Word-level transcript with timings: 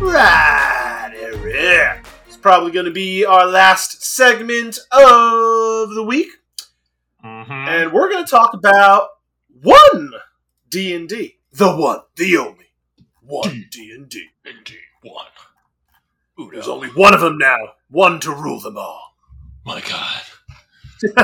Right, 0.00 1.12
Eric. 1.16 2.04
It's 2.26 2.36
probably 2.36 2.72
going 2.72 2.86
to 2.86 2.90
be 2.92 3.24
our 3.24 3.46
last 3.46 4.02
segment 4.02 4.78
of 4.90 5.90
the 5.94 6.04
week, 6.06 6.28
Mm-hmm. 7.24 7.52
and 7.52 7.92
we're 7.92 8.10
going 8.10 8.24
to 8.24 8.30
talk 8.30 8.52
about 8.52 9.08
one 9.62 10.10
D 10.68 10.92
and 10.94 11.08
D, 11.08 11.36
the 11.52 11.72
one, 11.76 12.00
the 12.16 12.36
only 12.36 12.66
one 13.20 13.66
D 13.70 13.92
and 13.94 14.08
D. 14.08 14.26
Indeed, 14.44 14.78
one. 15.02 15.26
Uno. 16.38 16.50
There's 16.50 16.66
only 16.68 16.88
one 16.88 17.14
of 17.14 17.20
them 17.20 17.38
now, 17.38 17.56
one 17.88 18.18
to 18.20 18.32
rule 18.32 18.58
them 18.58 18.76
all. 18.76 19.11
My 19.64 19.80
God. 19.80 20.22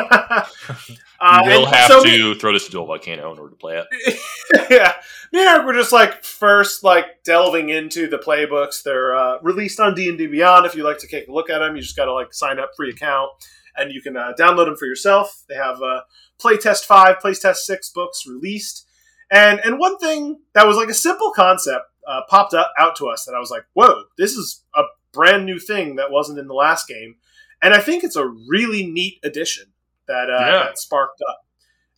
uh, 1.21 1.43
will 1.45 1.67
have 1.67 1.89
so 1.89 2.03
to 2.03 2.35
throw 2.35 2.53
this 2.53 2.67
into 2.67 2.81
a 2.81 2.87
volcano 2.87 3.33
in 3.33 3.39
order 3.39 3.51
to 3.51 3.57
play 3.57 3.79
it. 3.79 4.21
yeah, 4.71 4.95
me 5.33 5.41
and 5.41 5.49
Eric 5.49 5.67
were 5.67 5.73
just 5.73 5.93
like 5.93 6.25
first 6.25 6.83
like 6.83 7.23
delving 7.25 7.69
into 7.69 8.09
the 8.09 8.19
playbooks. 8.19 8.83
They're 8.83 9.17
uh, 9.17 9.39
released 9.43 9.81
on 9.81 9.95
D 9.95 10.09
and 10.09 10.19
D 10.19 10.27
Beyond. 10.27 10.67
If 10.67 10.75
you 10.75 10.83
like 10.83 10.99
to 10.99 11.09
take 11.09 11.29
a 11.29 11.33
look 11.33 11.51
at 11.51 11.59
them, 11.59 11.77
you 11.77 11.83
just 11.83 11.97
got 11.97 12.07
to 12.07 12.13
like 12.13 12.35
sign 12.35 12.59
up 12.59 12.71
free 12.77 12.91
account, 12.91 13.31
and 13.77 13.93
you 13.93 14.03
can 14.03 14.17
uh, 14.17 14.33
download 14.39 14.67
them 14.67 14.77
for 14.77 14.87
yourself. 14.87 15.45
They 15.49 15.55
have 15.55 15.81
uh, 15.81 16.01
Playtest 16.43 16.85
Five, 16.85 17.19
Playtest 17.19 17.59
Six 17.59 17.91
books 17.91 18.27
released, 18.27 18.87
and 19.31 19.61
and 19.65 19.79
one 19.79 19.99
thing 19.99 20.41
that 20.55 20.67
was 20.67 20.77
like 20.77 20.89
a 20.89 20.95
simple 20.95 21.31
concept 21.31 21.85
uh, 22.07 22.23
popped 22.29 22.55
up, 22.55 22.73
out 22.79 22.97
to 22.97 23.09
us 23.09 23.25
that 23.25 23.35
I 23.35 23.39
was 23.39 23.51
like, 23.51 23.65
whoa, 23.75 24.05
this 24.17 24.33
is 24.33 24.65
a 24.75 24.83
brand 25.13 25.47
new 25.47 25.59
thing 25.59 25.97
that 25.97 26.11
wasn't 26.11 26.39
in 26.39 26.49
the 26.49 26.55
last 26.55 26.89
game, 26.89 27.17
and 27.63 27.75
I 27.75 27.81
think 27.81 28.05
it's 28.05 28.17
a 28.17 28.27
really 28.27 28.87
neat 28.87 29.19
addition 29.23 29.67
that 30.07 30.31
uh, 30.31 30.39
Yeah. 30.39 30.51
that 30.65 30.79
sparked 30.79 31.21
up. 31.29 31.45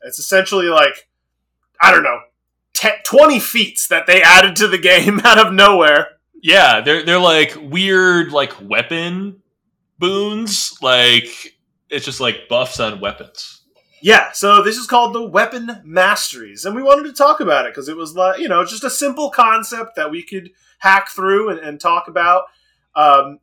It's 0.02 0.18
essentially 0.18 0.66
like 0.66 1.08
I 1.82 1.90
don't 1.90 2.02
know, 2.02 2.20
10, 2.74 2.92
20 3.04 3.40
feats 3.40 3.88
that 3.88 4.06
they 4.06 4.22
added 4.22 4.56
to 4.56 4.68
the 4.68 4.78
game 4.78 5.20
out 5.24 5.38
of 5.44 5.52
nowhere. 5.52 6.08
Yeah, 6.42 6.80
they're 6.80 7.04
they're 7.04 7.18
like 7.18 7.54
weird 7.60 8.32
like 8.32 8.52
weapon 8.62 9.42
boons. 9.98 10.76
Like 10.82 11.54
it's 11.88 12.04
just 12.04 12.20
like 12.20 12.48
buffs 12.48 12.80
on 12.80 13.00
weapons. 13.00 13.56
Yeah, 14.02 14.32
so 14.32 14.62
this 14.62 14.78
is 14.78 14.86
called 14.86 15.14
the 15.14 15.22
Weapon 15.28 15.82
Masteries, 15.84 16.64
and 16.64 16.74
we 16.74 16.82
wanted 16.82 17.04
to 17.04 17.12
talk 17.12 17.40
about 17.40 17.66
it 17.66 17.74
because 17.74 17.90
it 17.90 17.96
was 17.98 18.14
like 18.14 18.40
you 18.40 18.48
know 18.48 18.64
just 18.64 18.84
a 18.84 18.88
simple 18.90 19.30
concept 19.30 19.96
that 19.96 20.10
we 20.10 20.22
could 20.22 20.50
hack 20.78 21.10
through 21.10 21.50
and, 21.50 21.58
and 21.60 21.78
talk 21.78 22.08
about. 22.08 22.44
Um, 22.96 23.40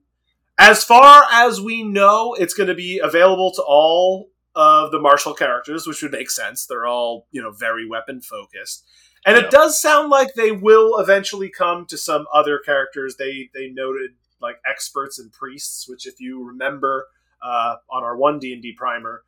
as 0.58 0.84
far 0.84 1.24
as 1.32 1.62
we 1.62 1.84
know, 1.84 2.34
it's 2.34 2.54
going 2.54 2.68
to 2.70 2.76
be 2.76 3.00
available 3.00 3.52
to 3.54 3.62
all 3.62 4.30
of 4.56 4.92
the 4.92 5.00
martial 5.00 5.34
characters, 5.34 5.86
which 5.86 6.02
would 6.02 6.12
make 6.12 6.32
sense. 6.32 6.66
They're 6.66 6.88
all 6.88 7.28
you 7.32 7.42
know 7.42 7.52
very 7.52 7.88
weapon 7.88 8.22
focused, 8.22 8.84
and 9.26 9.38
Yeah. 9.38 9.44
it 9.46 9.52
does 9.52 9.80
sound 9.82 10.10
like 10.10 10.34
they 10.34 10.52
will 10.52 10.98
eventually 11.00 11.50
come 11.50 11.86
to 11.88 11.98
some 11.98 12.26
other 12.34 12.58
characters. 12.60 13.16
They 13.18 13.50
they 13.54 13.70
noted 13.70 14.12
like 14.42 14.58
experts 14.70 15.20
and 15.20 15.32
priests, 15.32 15.88
which 15.88 16.06
if 16.08 16.20
you 16.20 16.44
remember 16.44 17.08
uh, 17.42 17.76
on 17.90 18.04
our 18.04 18.18
one 18.18 18.40
D 18.40 18.52
and 18.54 18.62
D 18.62 18.74
primer, 18.74 19.24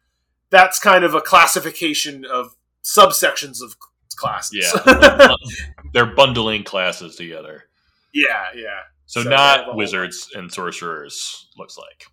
that's 0.50 0.80
kind 0.80 1.04
of 1.04 1.14
a 1.14 1.22
classification 1.22 2.26
of 2.26 2.56
subsections 2.84 3.62
of 3.62 3.76
classes. 4.16 4.74
Yeah, 4.88 5.28
they're 5.94 6.06
bundling 6.16 6.64
classes 6.64 7.16
together. 7.16 7.66
yeah, 8.14 8.48
yeah. 8.56 8.80
So, 9.10 9.24
So 9.24 9.30
they 9.30 9.36
have 9.36 9.62
a 9.62 9.66
not 9.66 9.76
wizards 9.76 10.30
and 10.36 10.54
sorcerers. 10.54 11.50
Looks 11.58 11.80
like. 11.80 12.06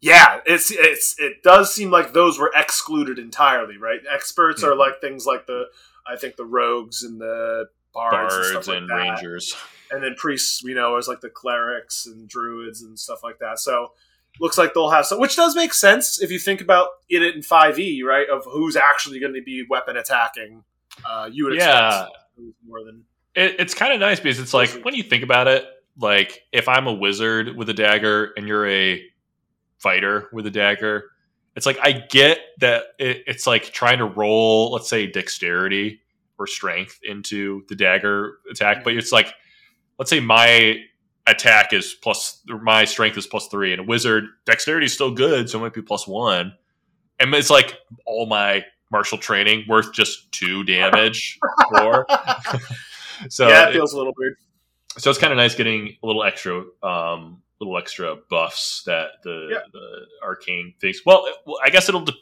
Yeah, 0.00 0.38
it's 0.46 0.70
it's 0.70 1.18
it 1.18 1.42
does 1.42 1.74
seem 1.74 1.90
like 1.90 2.12
those 2.12 2.38
were 2.38 2.52
excluded 2.54 3.18
entirely, 3.18 3.76
right? 3.76 3.98
Experts 4.08 4.62
are 4.62 4.70
Mhm. 4.70 4.78
like 4.78 5.00
things 5.00 5.26
like 5.26 5.46
the 5.46 5.64
I 6.06 6.16
think 6.16 6.36
the 6.36 6.44
rogues 6.44 7.02
and 7.02 7.20
the 7.20 7.66
bards, 7.92 8.34
and, 8.34 8.54
Bards 8.54 8.68
and 8.68 8.88
like 8.88 8.88
that. 8.88 8.94
rangers. 9.10 9.56
and 9.90 10.00
then 10.02 10.14
priests 10.16 10.62
we 10.62 10.74
know 10.74 10.96
as 10.96 11.08
like 11.08 11.20
the 11.20 11.28
clerics 11.28 12.06
and 12.06 12.28
druids 12.28 12.82
and 12.82 12.96
stuff 12.98 13.24
like 13.24 13.38
that. 13.40 13.58
So 13.58 13.92
looks 14.40 14.56
like 14.56 14.72
they'll 14.74 14.90
have 14.90 15.04
some, 15.06 15.18
which 15.18 15.34
does 15.34 15.56
make 15.56 15.74
sense 15.74 16.22
if 16.22 16.30
you 16.30 16.38
think 16.38 16.60
about 16.60 16.88
it 17.08 17.22
in 17.34 17.42
five 17.42 17.80
E, 17.80 18.04
right? 18.04 18.28
Of 18.28 18.44
who's 18.44 18.76
actually 18.76 19.18
going 19.18 19.34
to 19.34 19.42
be 19.42 19.66
weapon 19.68 19.96
attacking. 19.96 20.62
Uh, 21.04 21.28
you 21.32 21.46
would 21.46 21.56
Yeah. 21.56 22.02
expect 22.04 22.16
more 22.64 22.84
than 22.84 23.04
It, 23.34 23.56
it's 23.58 23.74
kind 23.74 23.92
of 23.92 23.98
nice 24.00 24.20
because 24.20 24.38
it's 24.38 24.54
like 24.54 24.70
when 24.84 24.94
you 24.94 25.02
think 25.02 25.24
about 25.24 25.48
it, 25.48 25.66
like 26.00 26.46
if 26.52 26.68
I'm 26.68 26.86
a 26.86 26.92
wizard 26.92 27.56
with 27.56 27.68
a 27.68 27.74
dagger 27.74 28.32
and 28.36 28.48
you're 28.48 28.68
a 28.68 29.02
fighter 29.78 30.28
with 30.32 30.46
a 30.46 30.50
dagger, 30.50 31.10
it's 31.56 31.66
like 31.66 31.78
I 31.82 31.92
get 31.92 32.38
that 32.58 32.84
it, 32.98 33.24
it's 33.26 33.46
like 33.46 33.64
trying 33.72 33.98
to 33.98 34.06
roll, 34.06 34.72
let's 34.72 34.88
say, 34.88 35.06
dexterity 35.06 36.00
or 36.38 36.46
strength 36.46 36.98
into 37.02 37.64
the 37.68 37.76
dagger 37.76 38.38
attack, 38.50 38.82
but 38.82 38.90
mm-hmm. 38.90 38.98
it's 38.98 39.12
like, 39.12 39.34
let's 39.98 40.10
say 40.10 40.20
my 40.20 40.76
attack 41.26 41.72
is 41.72 41.94
plus, 41.94 42.42
my 42.62 42.84
strength 42.84 43.18
is 43.18 43.26
plus 43.26 43.48
three, 43.48 43.72
and 43.72 43.80
a 43.80 43.84
wizard 43.84 44.24
dexterity 44.46 44.86
is 44.86 44.94
still 44.94 45.12
good, 45.12 45.50
so 45.50 45.58
it 45.58 45.62
might 45.62 45.74
be 45.74 45.82
plus 45.82 46.08
one, 46.08 46.54
and 47.18 47.34
it's 47.34 47.50
like 47.50 47.76
all 48.06 48.26
my 48.26 48.64
martial 48.90 49.18
training 49.18 49.64
worth 49.68 49.92
just 49.92 50.32
two 50.32 50.64
damage 50.64 51.38
so 53.28 53.46
yeah, 53.46 53.66
it 53.66 53.70
it- 53.70 53.72
feels 53.74 53.92
a 53.92 53.98
little 53.98 54.14
weird. 54.16 54.36
So 54.98 55.10
it's 55.10 55.18
kind 55.18 55.32
of 55.32 55.36
nice 55.36 55.54
getting 55.54 55.96
a 56.02 56.06
little 56.06 56.24
extra 56.24 56.64
um 56.82 57.42
little 57.60 57.76
extra 57.78 58.16
buffs 58.30 58.82
that 58.86 59.10
the 59.22 59.48
Yeah. 59.50 59.58
the 59.72 60.06
arcane 60.22 60.74
things 60.80 61.00
well, 61.04 61.26
i 61.62 61.70
guess 61.70 61.88
it'll 61.88 62.00
de- 62.04 62.12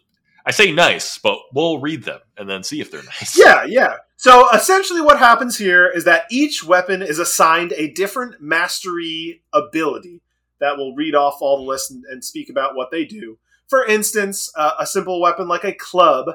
i 0.45 0.51
say 0.51 0.73
nice 0.73 1.19
but 1.19 1.39
we'll 1.55 1.79
read 1.81 2.03
them 2.05 2.21
and 2.37 2.49
then 2.49 2.63
see 2.63 2.81
if 2.81 2.91
they're 2.91 3.03
nice 3.21 3.39
Yeah, 3.39 3.65
yeah. 3.65 3.95
So 4.21 4.49
essentially, 4.53 5.01
what 5.01 5.21
happens 5.21 5.57
here 5.57 5.87
is 5.87 6.05
that 6.07 6.25
each 6.29 6.65
weapon 6.65 7.03
is 7.03 7.21
assigned 7.21 7.73
a 7.77 7.93
different 7.93 8.41
mastery 8.43 9.43
ability 9.53 10.23
that 10.59 10.77
will 10.77 10.93
read 10.97 11.15
off 11.15 11.37
all 11.41 11.59
the 11.59 11.63
list 11.63 11.93
and, 11.93 12.03
and 12.11 12.25
speak 12.25 12.51
about 12.51 12.75
what 12.75 12.91
they 12.91 13.05
do. 13.05 13.39
For 13.69 13.87
instance, 13.87 14.51
uh, 14.57 14.73
a 14.81 14.87
simple 14.89 15.21
weapon 15.21 15.47
like 15.47 15.63
a 15.63 15.73
club, 15.73 16.31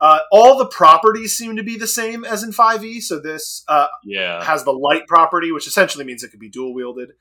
uh, 0.00 0.20
all 0.30 0.58
the 0.58 0.66
properties 0.66 1.36
seem 1.36 1.56
to 1.56 1.62
be 1.62 1.76
the 1.76 1.86
same 1.86 2.24
as 2.24 2.42
in 2.42 2.50
5e. 2.50 3.02
So 3.02 3.18
this 3.18 3.64
uh, 3.68 3.86
yeah 4.04 4.44
has 4.44 4.64
the 4.64 4.72
light 4.72 5.06
property, 5.06 5.52
which 5.52 5.66
essentially 5.66 6.04
means 6.04 6.22
it 6.22 6.30
could 6.30 6.40
be 6.40 6.48
dual 6.48 6.74
wielded. 6.74 7.12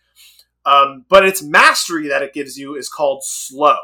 Um, 0.66 1.06
but 1.10 1.26
its 1.26 1.44
mastery 1.44 2.08
that 2.08 2.24
it 2.24 2.34
gives 2.34 2.58
you 2.58 2.76
is 2.76 2.90
called 2.90 3.24
slow. 3.24 3.76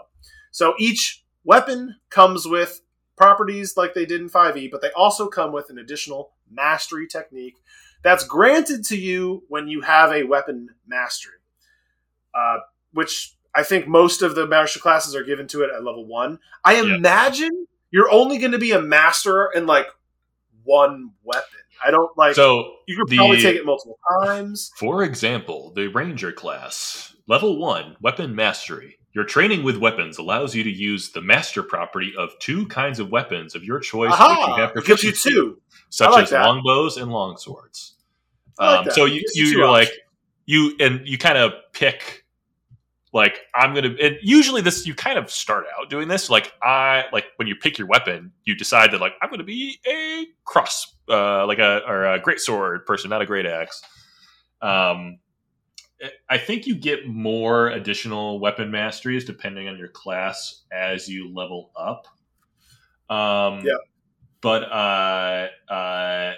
So 0.52 0.74
each 0.80 1.24
weapon 1.44 1.98
comes 2.10 2.48
with 2.48 2.82
properties 3.16 3.78
like 3.78 3.94
they 3.94 4.06
did 4.06 4.20
in 4.20 4.30
5e, 4.30 4.72
but 4.72 4.82
they 4.82 4.92
also 4.92 5.28
come 5.28 5.52
with 5.52 5.70
an 5.70 5.78
additional 5.78 6.32
mastery 6.50 7.08
technique 7.08 7.56
that's 8.04 8.24
granted 8.24 8.84
to 8.86 8.98
you 8.98 9.44
when 9.48 9.68
you 9.68 9.82
have 9.82 10.12
a 10.12 10.24
weapon 10.24 10.70
mastery, 10.88 11.36
uh, 12.34 12.58
which 12.94 13.36
I 13.54 13.64
think 13.64 13.88
most 13.88 14.22
of 14.22 14.36
the 14.36 14.48
master 14.48 14.80
classes 14.80 15.16
are 15.16 15.24
given 15.24 15.48
to 15.50 15.64
it 15.64 15.70
at 15.74 15.84
level 15.84 16.06
one. 16.06 16.40
I 16.64 16.82
imagine 16.82 17.68
you're 17.92 18.12
only 18.12 18.38
going 18.38 18.54
to 18.54 18.58
be 18.60 18.72
a 18.72 18.82
master 18.82 19.50
in 19.54 19.66
like 19.68 19.88
one 20.64 21.12
weapon. 21.24 21.44
I 21.84 21.92
don't 21.92 22.16
like. 22.18 22.36
so 22.36 22.76
You 22.88 22.96
could 22.98 23.10
The- 23.10 23.18
probably 23.18 23.42
take 23.42 23.56
it 23.58 23.66
multiple 23.66 23.98
times. 24.24 24.72
for 24.78 25.04
example 25.04 25.72
the 25.76 25.88
ranger 25.88 26.32
class 26.32 27.16
level 27.28 27.58
1 27.60 27.98
weapon 28.02 28.36
mastery 28.36 28.98
your 29.14 29.24
training 29.26 29.64
with 29.64 29.78
weapons 29.78 30.18
allows 30.20 30.56
you 30.56 30.64
to 30.64 30.70
use 30.70 31.12
the 31.12 31.22
master 31.22 31.64
property 31.64 32.14
of 32.18 32.38
two 32.40 32.66
kinds 32.68 33.00
of 33.00 33.10
weapons 33.12 33.56
of 33.56 33.64
your 33.64 33.80
choice 33.80 34.12
which 34.12 34.20
you 34.20 34.56
have 34.56 34.72
It 34.76 34.86
gives 34.86 35.04
you 35.04 35.12
two. 35.12 35.60
such 35.90 36.12
like 36.12 36.24
as 36.26 36.30
that. 36.30 36.46
longbows 36.46 36.98
and 36.98 37.12
longswords. 37.12 37.94
Like 38.60 38.88
Um, 38.88 38.92
so 38.92 39.06
you, 39.06 39.24
you 39.34 39.46
you're 39.48 39.68
like 39.70 39.90
you 40.46 40.76
and 40.80 41.08
you 41.08 41.18
kind 41.18 41.38
of 41.38 41.54
pick 41.74 42.26
like 43.14 43.42
I'm 43.54 43.74
gonna. 43.74 43.96
And 44.02 44.18
usually 44.22 44.62
this 44.62 44.86
you 44.86 44.96
kind 44.96 45.18
of 45.18 45.30
start 45.30 45.66
out 45.78 45.90
doing 45.90 46.08
this 46.08 46.30
like 46.30 46.54
I 46.64 47.06
like 47.12 47.26
when 47.36 47.48
you 47.48 47.56
pick 47.56 47.78
your 47.78 47.88
weapon 47.88 48.32
you 48.46 48.56
decide 48.56 48.92
that 48.92 49.02
like 49.02 49.14
I'm 49.22 49.30
gonna 49.30 49.44
be 49.44 49.80
a 49.86 50.28
cross 50.46 50.96
uh, 51.10 51.46
like 51.46 51.60
a 51.60 51.82
or 51.88 52.06
a 52.06 52.20
great 52.20 52.40
sword 52.40 52.86
person 52.86 53.10
not 53.10 53.22
a 53.22 53.26
great 53.26 53.46
axe. 53.46 53.84
Um, 54.62 55.20
I 56.30 56.38
think 56.38 56.66
you 56.66 56.76
get 56.76 57.08
more 57.08 57.68
additional 57.70 58.40
weapon 58.40 58.72
masteries 58.72 59.26
depending 59.26 59.68
on 59.68 59.78
your 59.78 59.90
class 59.90 60.64
as 60.72 61.08
you 61.08 61.34
level 61.34 61.72
up. 61.76 62.08
Um, 63.10 63.66
Yeah. 63.66 63.78
But 64.42 64.64
uh, 64.64 65.48
uh, 65.72 66.34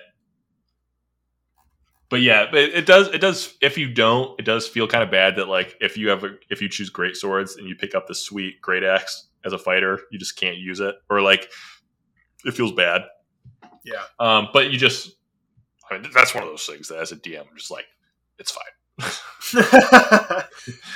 but 2.14 2.22
yeah, 2.22 2.46
but 2.46 2.60
it, 2.60 2.76
it 2.76 2.86
does. 2.86 3.08
It 3.08 3.22
does. 3.22 3.58
If 3.60 3.76
you 3.76 3.92
don't, 3.92 4.40
it 4.40 4.44
does 4.44 4.68
feel 4.68 4.88
kind 4.88 5.04
of 5.04 5.10
bad 5.10 5.38
that 5.38 5.48
like 5.48 5.76
if 5.82 5.98
you 5.98 6.10
have 6.10 6.24
a, 6.24 6.36
if 6.48 6.62
you 6.62 6.70
choose 6.70 6.92
great 6.92 7.18
swords 7.18 7.56
and 7.56 7.68
you 7.68 7.74
pick 7.74 7.96
up 7.96 8.06
the 8.06 8.14
sweet 8.14 8.62
great 8.62 8.84
axe 8.84 9.30
as 9.44 9.52
a 9.52 9.58
fighter, 9.58 10.00
you 10.12 10.20
just 10.20 10.36
can't 10.36 10.58
use 10.58 10.80
it, 10.80 10.94
or 11.10 11.22
like 11.22 11.50
it 12.46 12.54
feels 12.54 12.72
bad. 12.72 13.02
Yeah. 13.84 14.04
Um, 14.20 14.50
but 14.54 14.70
you 14.70 14.78
just, 14.78 15.10
I 15.90 15.98
mean, 15.98 16.12
that's 16.14 16.36
one 16.36 16.44
of 16.44 16.50
those 16.52 16.68
things 16.68 16.90
that 16.90 17.00
as 17.00 17.12
a 17.12 17.16
DM, 17.16 17.40
I'm 17.40 17.58
just 17.58 17.72
like, 17.72 17.88
it's 18.38 18.52
fine. 18.52 18.64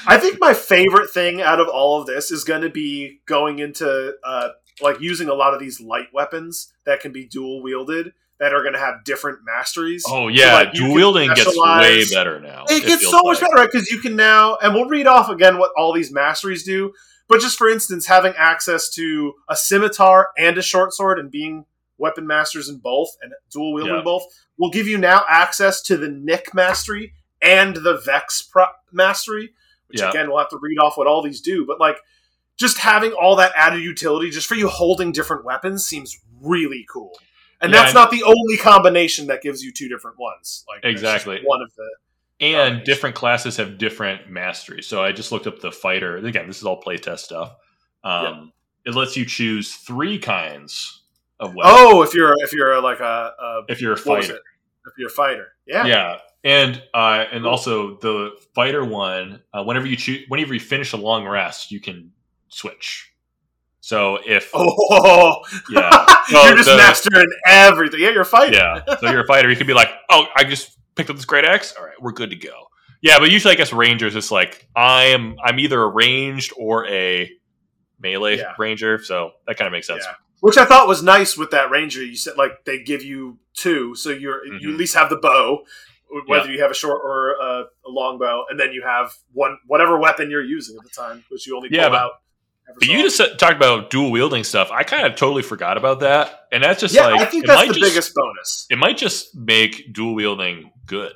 I 0.05 0.19
think 0.19 0.37
my 0.39 0.53
favorite 0.53 1.09
thing 1.09 1.41
out 1.41 1.59
of 1.59 1.67
all 1.67 1.99
of 1.99 2.05
this 2.05 2.29
is 2.29 2.43
going 2.43 2.61
to 2.61 2.69
be 2.69 3.21
going 3.25 3.57
into 3.57 4.13
uh, 4.23 4.49
like 4.83 5.01
using 5.01 5.29
a 5.29 5.33
lot 5.33 5.55
of 5.55 5.59
these 5.59 5.81
light 5.81 6.13
weapons 6.13 6.71
that 6.85 6.99
can 6.99 7.11
be 7.11 7.25
dual 7.25 7.63
wielded 7.63 8.13
that 8.39 8.53
are 8.53 8.61
going 8.61 8.73
to 8.73 8.79
have 8.79 9.03
different 9.03 9.39
masteries. 9.45 10.03
Oh 10.07 10.27
yeah, 10.27 10.53
like, 10.53 10.73
dual 10.73 10.93
wielding 10.93 11.29
gets 11.33 11.47
way 11.57 12.03
better 12.11 12.39
now. 12.39 12.65
it 12.69 12.85
gets 12.85 13.01
feels 13.01 13.11
so 13.11 13.21
much 13.23 13.41
like. 13.41 13.49
better 13.49 13.61
right 13.63 13.69
because 13.71 13.89
you 13.89 13.99
can 13.99 14.15
now 14.15 14.57
and 14.61 14.73
we'll 14.73 14.85
read 14.87 15.07
off 15.07 15.29
again 15.29 15.57
what 15.57 15.71
all 15.77 15.93
these 15.93 16.11
masteries 16.11 16.63
do 16.63 16.93
but 17.27 17.41
just 17.41 17.57
for 17.57 17.67
instance 17.67 18.05
having 18.05 18.33
access 18.37 18.89
to 18.89 19.33
a 19.49 19.55
scimitar 19.55 20.29
and 20.37 20.57
a 20.57 20.61
short 20.61 20.93
sword 20.93 21.17
and 21.19 21.31
being 21.31 21.65
weapon 21.97 22.27
masters 22.27 22.69
in 22.69 22.77
both 22.77 23.09
and 23.23 23.33
dual 23.51 23.73
wielding 23.73 23.95
Yeah. 23.95 24.01
both 24.01 24.23
will 24.57 24.69
give 24.69 24.87
you 24.87 24.97
now 24.99 25.25
access 25.27 25.81
to 25.83 25.97
the 25.97 26.07
nick 26.07 26.53
mastery 26.53 27.13
and 27.41 27.75
the 27.77 27.97
vex 27.97 28.41
pro- 28.43 28.65
mastery 28.91 29.49
which 29.87 29.99
Yeah. 29.99 30.09
again 30.11 30.27
we'll 30.29 30.37
have 30.37 30.49
to 30.49 30.59
read 30.61 30.77
off 30.77 30.95
what 30.95 31.07
all 31.07 31.23
these 31.23 31.41
do 31.41 31.65
but 31.65 31.79
like 31.79 31.97
just 32.55 32.77
having 32.79 33.11
all 33.13 33.35
that 33.37 33.51
added 33.55 33.81
utility 33.83 34.29
just 34.29 34.47
for 34.47 34.55
you 34.55 34.67
holding 34.67 35.11
different 35.11 35.43
weapons 35.43 35.85
seems 35.85 36.19
really 36.39 36.85
cool 36.91 37.11
and 37.61 37.71
Yeah, 37.71 37.81
that's 37.81 37.93
not 37.93 38.11
the 38.11 38.23
only 38.23 38.57
combination 38.57 39.27
that 39.27 39.41
gives 39.41 39.63
you 39.63 39.71
two 39.71 39.87
different 39.89 40.17
ones 40.19 40.63
like 40.67 40.81
Exactly. 40.83 41.41
one 41.43 41.61
of 41.61 41.71
the 41.75 41.89
and 42.39 42.83
different 42.83 43.15
classes 43.15 43.57
have 43.57 43.77
different 43.79 44.29
masteries. 44.29 44.85
So 44.85 45.03
I 45.03 45.11
just 45.11 45.31
looked 45.31 45.47
up 45.47 45.59
the 45.59 45.71
fighter. 45.71 46.17
Again, 46.17 46.47
this 46.47 46.57
is 46.57 46.63
all 46.63 46.81
playtest 46.81 47.19
stuff. 47.19 47.55
Um, 48.03 48.53
It 48.85 48.93
lets 48.93 49.17
you 49.17 49.25
choose 49.25 49.73
three 49.73 50.19
kinds 50.19 51.01
of 51.39 51.55
weapons 51.55 51.75
Oh, 51.77 52.03
if 52.03 52.13
you're 52.13 52.35
if 52.43 52.53
you're 52.53 52.81
like 52.81 52.99
a, 52.99 53.33
a 53.39 53.61
if 53.69 53.81
you're 53.81 53.93
a 53.93 53.97
fighter. 53.97 54.39
If 54.85 54.93
you're 54.97 55.09
a 55.09 55.11
fighter, 55.11 55.47
yeah, 55.65 55.85
Yeah, 55.85 56.17
and 56.45 56.81
uh, 56.93 57.25
and 57.31 57.45
also 57.45 57.97
the 57.97 58.31
fighter 58.55 58.85
one. 58.85 59.41
Uh, 59.53 59.63
whenever 59.63 59.85
you 59.85 59.97
choose, 59.97 60.23
whenever 60.29 60.53
you 60.53 60.61
finish 60.61 60.93
a 60.93 60.97
long 60.97 61.27
rest, 61.27 61.71
you 61.71 61.81
can 61.81 62.11
switch. 62.47 63.11
So 63.81 64.19
if 64.25 64.49
Oh, 64.53 65.41
yeah, 65.69 66.05
Well, 66.31 66.47
you're 66.47 66.57
just 66.57 66.69
the- 66.69 66.77
mastering 66.77 67.29
everything. 67.47 67.99
Yeah, 68.01 68.09
you're 68.09 68.21
a 68.21 68.25
fighter. 68.25 68.55
yeah, 68.55 68.81
so 68.99 69.09
you're 69.09 69.23
a 69.23 69.27
fighter, 69.27 69.49
you 69.49 69.55
could 69.55 69.67
be 69.67 69.73
like, 69.73 69.89
oh, 70.09 70.25
I 70.35 70.43
just 70.43 70.77
picked 70.95 71.09
up 71.09 71.15
this 71.15 71.25
great 71.25 71.45
axe. 71.45 71.73
All 71.77 71.85
right, 71.85 71.93
we're 72.01 72.11
good 72.11 72.29
to 72.31 72.35
go. 72.35 72.67
Yeah, 73.01 73.19
but 73.19 73.31
usually 73.31 73.53
I 73.53 73.57
guess 73.57 73.71
rangers 73.71 74.15
it's 74.15 74.31
like 74.31 74.67
I 74.75 75.03
am 75.05 75.35
I'm 75.43 75.59
either 75.59 75.81
a 75.81 75.87
ranged 75.87 76.51
or 76.57 76.87
a 76.87 77.29
melee 77.99 78.37
Yeah. 78.37 78.53
ranger, 78.57 79.01
so 79.01 79.31
that 79.47 79.57
kind 79.57 79.67
of 79.67 79.71
makes 79.71 79.87
sense. 79.87 80.03
Yeah. 80.05 80.13
Which 80.39 80.57
I 80.57 80.65
thought 80.65 80.87
was 80.87 81.01
nice 81.03 81.37
with 81.37 81.51
that 81.51 81.71
ranger. 81.71 82.03
You 82.03 82.15
said 82.15 82.37
like 82.37 82.65
they 82.65 82.81
give 82.83 83.03
you 83.03 83.37
two, 83.53 83.95
so 83.95 84.09
you're 84.09 84.43
you 84.45 84.69
Mhm. 84.69 84.73
at 84.73 84.77
least 84.79 84.95
have 84.95 85.09
the 85.09 85.15
bow, 85.17 85.63
whether 86.27 86.51
you 86.51 86.61
have 86.61 86.71
a 86.71 86.75
short 86.75 87.01
or 87.03 87.31
a, 87.41 87.63
a 87.85 87.89
long 87.89 88.17
bow, 88.19 88.45
and 88.49 88.59
then 88.59 88.71
you 88.71 88.81
have 88.83 89.13
one 89.31 89.57
whatever 89.67 89.97
weapon 89.99 90.29
you're 90.31 90.43
using 90.43 90.75
at 90.77 90.83
the 90.83 90.89
time, 90.89 91.23
which 91.29 91.45
you 91.47 91.55
only 91.55 91.69
pull 91.69 91.77
Yeah, 91.77 91.89
but- 91.89 91.99
out. 92.01 92.11
But 92.75 92.87
you 92.87 93.01
just 93.01 93.17
talked 93.39 93.55
about 93.55 93.89
dual 93.89 94.11
wielding 94.11 94.43
stuff. 94.43 94.69
I 94.71 94.83
kind 94.83 95.05
of 95.07 95.15
totally 95.15 95.41
forgot 95.41 95.77
about 95.77 96.01
that, 96.01 96.41
and 96.51 96.63
that's 96.63 96.79
just 96.81 96.93
yeah, 96.93 97.07
like 97.07 97.21
I 97.21 97.25
think 97.25 97.45
that's 97.47 97.61
the 97.67 97.73
just- 97.73 97.79
biggest 97.81 98.13
bonus. 98.13 98.65
It 98.69 98.77
might 98.77 98.97
just 98.97 99.35
make 99.35 99.93
dual 99.93 100.13
wielding 100.15 100.71
good, 100.85 101.13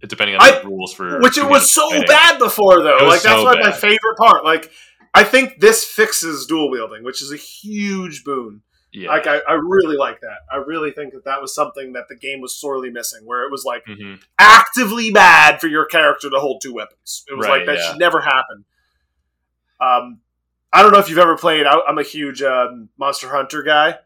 depending 0.00 0.36
on 0.36 0.42
I- 0.42 0.60
the 0.60 0.66
rules 0.68 0.94
for 0.94 1.20
which 1.20 1.36
it 1.38 1.48
was 1.48 1.72
so 1.72 1.88
fighting. 1.90 2.06
bad 2.06 2.38
before 2.38 2.82
though 2.82 2.98
like 3.02 3.22
that's 3.22 3.24
so 3.24 3.42
like 3.44 3.60
my 3.60 3.70
favorite 3.72 4.16
part 4.18 4.44
like 4.44 4.70
i 5.14 5.22
think 5.22 5.60
this 5.60 5.84
fixes 5.84 6.46
dual 6.46 6.70
wielding 6.70 7.04
which 7.04 7.22
is 7.22 7.30
a 7.30 7.36
huge 7.36 8.24
boon 8.24 8.62
Yeah. 8.92 9.10
like 9.10 9.28
I, 9.28 9.38
I 9.48 9.52
really 9.52 9.96
like 9.96 10.20
that 10.22 10.38
i 10.50 10.56
really 10.56 10.90
think 10.90 11.12
that 11.12 11.24
that 11.26 11.40
was 11.40 11.54
something 11.54 11.92
that 11.92 12.08
the 12.08 12.16
game 12.16 12.40
was 12.40 12.58
sorely 12.60 12.90
missing 12.90 13.20
where 13.24 13.44
it 13.44 13.50
was 13.52 13.64
like 13.64 13.84
Mhm. 13.86 14.20
actively 14.40 15.12
bad 15.12 15.60
for 15.60 15.68
your 15.68 15.84
character 15.84 16.28
to 16.30 16.38
hold 16.40 16.62
two 16.62 16.74
weapons 16.74 17.24
it 17.28 17.34
was 17.38 17.46
Right, 17.46 17.58
like 17.58 17.66
that 17.66 17.78
yeah. 17.78 17.90
should 17.90 17.98
never 18.00 18.20
happen 18.22 18.64
um 19.80 20.18
i 20.72 20.82
don't 20.82 20.92
know 20.92 20.98
if 20.98 21.08
you've 21.08 21.18
ever 21.18 21.36
played 21.36 21.66
I, 21.66 21.80
i'm 21.88 21.98
a 21.98 22.02
huge 22.02 22.42
um, 22.42 22.88
monster 22.98 23.28
hunter 23.28 23.62
guy 23.62 23.98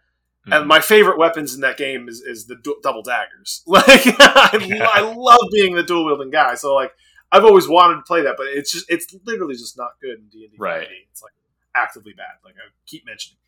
Mhm. 0.46 0.58
and 0.58 0.68
my 0.68 0.78
favorite 0.78 1.18
weapons 1.18 1.56
in 1.56 1.60
that 1.62 1.76
game 1.76 2.08
is, 2.08 2.20
is 2.20 2.46
the 2.46 2.54
du- 2.54 2.76
double 2.80 3.02
daggers. 3.02 3.62
Like 3.66 3.84
I, 4.20 4.88
I 4.94 5.00
love 5.00 5.40
being 5.52 5.74
the 5.74 5.82
dual 5.82 6.04
wielding 6.06 6.30
guy. 6.30 6.54
So 6.54 6.72
like 6.72 6.92
I've 7.32 7.44
always 7.44 7.66
wanted 7.66 7.96
to 7.96 8.02
play 8.02 8.22
that, 8.22 8.36
but 8.36 8.46
it's 8.46 8.70
just 8.70 8.86
it's 8.88 9.12
literally 9.24 9.54
just 9.56 9.76
not 9.76 9.98
good 10.00 10.20
in 10.20 10.28
D 10.28 10.44
and 10.44 10.52
D. 10.52 10.56
Right. 10.56 10.86
It's 11.10 11.20
like 11.20 11.32
actively 11.74 12.12
bad. 12.16 12.26
Like 12.44 12.54
I 12.54 12.70
keep 12.86 13.04
mentioning. 13.04 13.38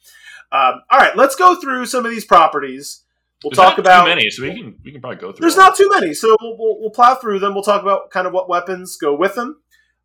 Um, 0.51 0.83
all 0.91 0.99
right, 0.99 1.17
let's 1.17 1.37
go 1.37 1.55
through 1.61 1.87
some 1.87 2.05
of 2.05 2.11
these 2.11 2.25
properties. 2.25 3.05
We'll 3.45 3.51
There's 3.53 3.59
talk 3.65 3.79
about. 3.79 4.03
too 4.03 4.09
many, 4.09 4.29
so 4.31 4.43
we 4.43 4.55
can 4.57 4.77
we 4.85 4.91
can 4.91 5.01
probably 5.01 5.19
go 5.21 5.31
through. 5.31 5.43
There's 5.45 5.57
not 5.57 5.77
too 5.77 5.89
many, 5.95 6.15
so 6.15 6.37
we'll, 6.41 6.57
we'll, 6.59 6.81
we'll 6.81 6.91
plow 6.91 7.15
through 7.15 7.39
them. 7.39 7.55
We'll 7.55 7.63
talk 7.63 7.81
about 7.83 8.11
kind 8.11 8.27
of 8.27 8.33
what 8.33 8.49
weapons 8.49 8.97
go 8.97 9.15
with 9.15 9.37
them. 9.37 9.61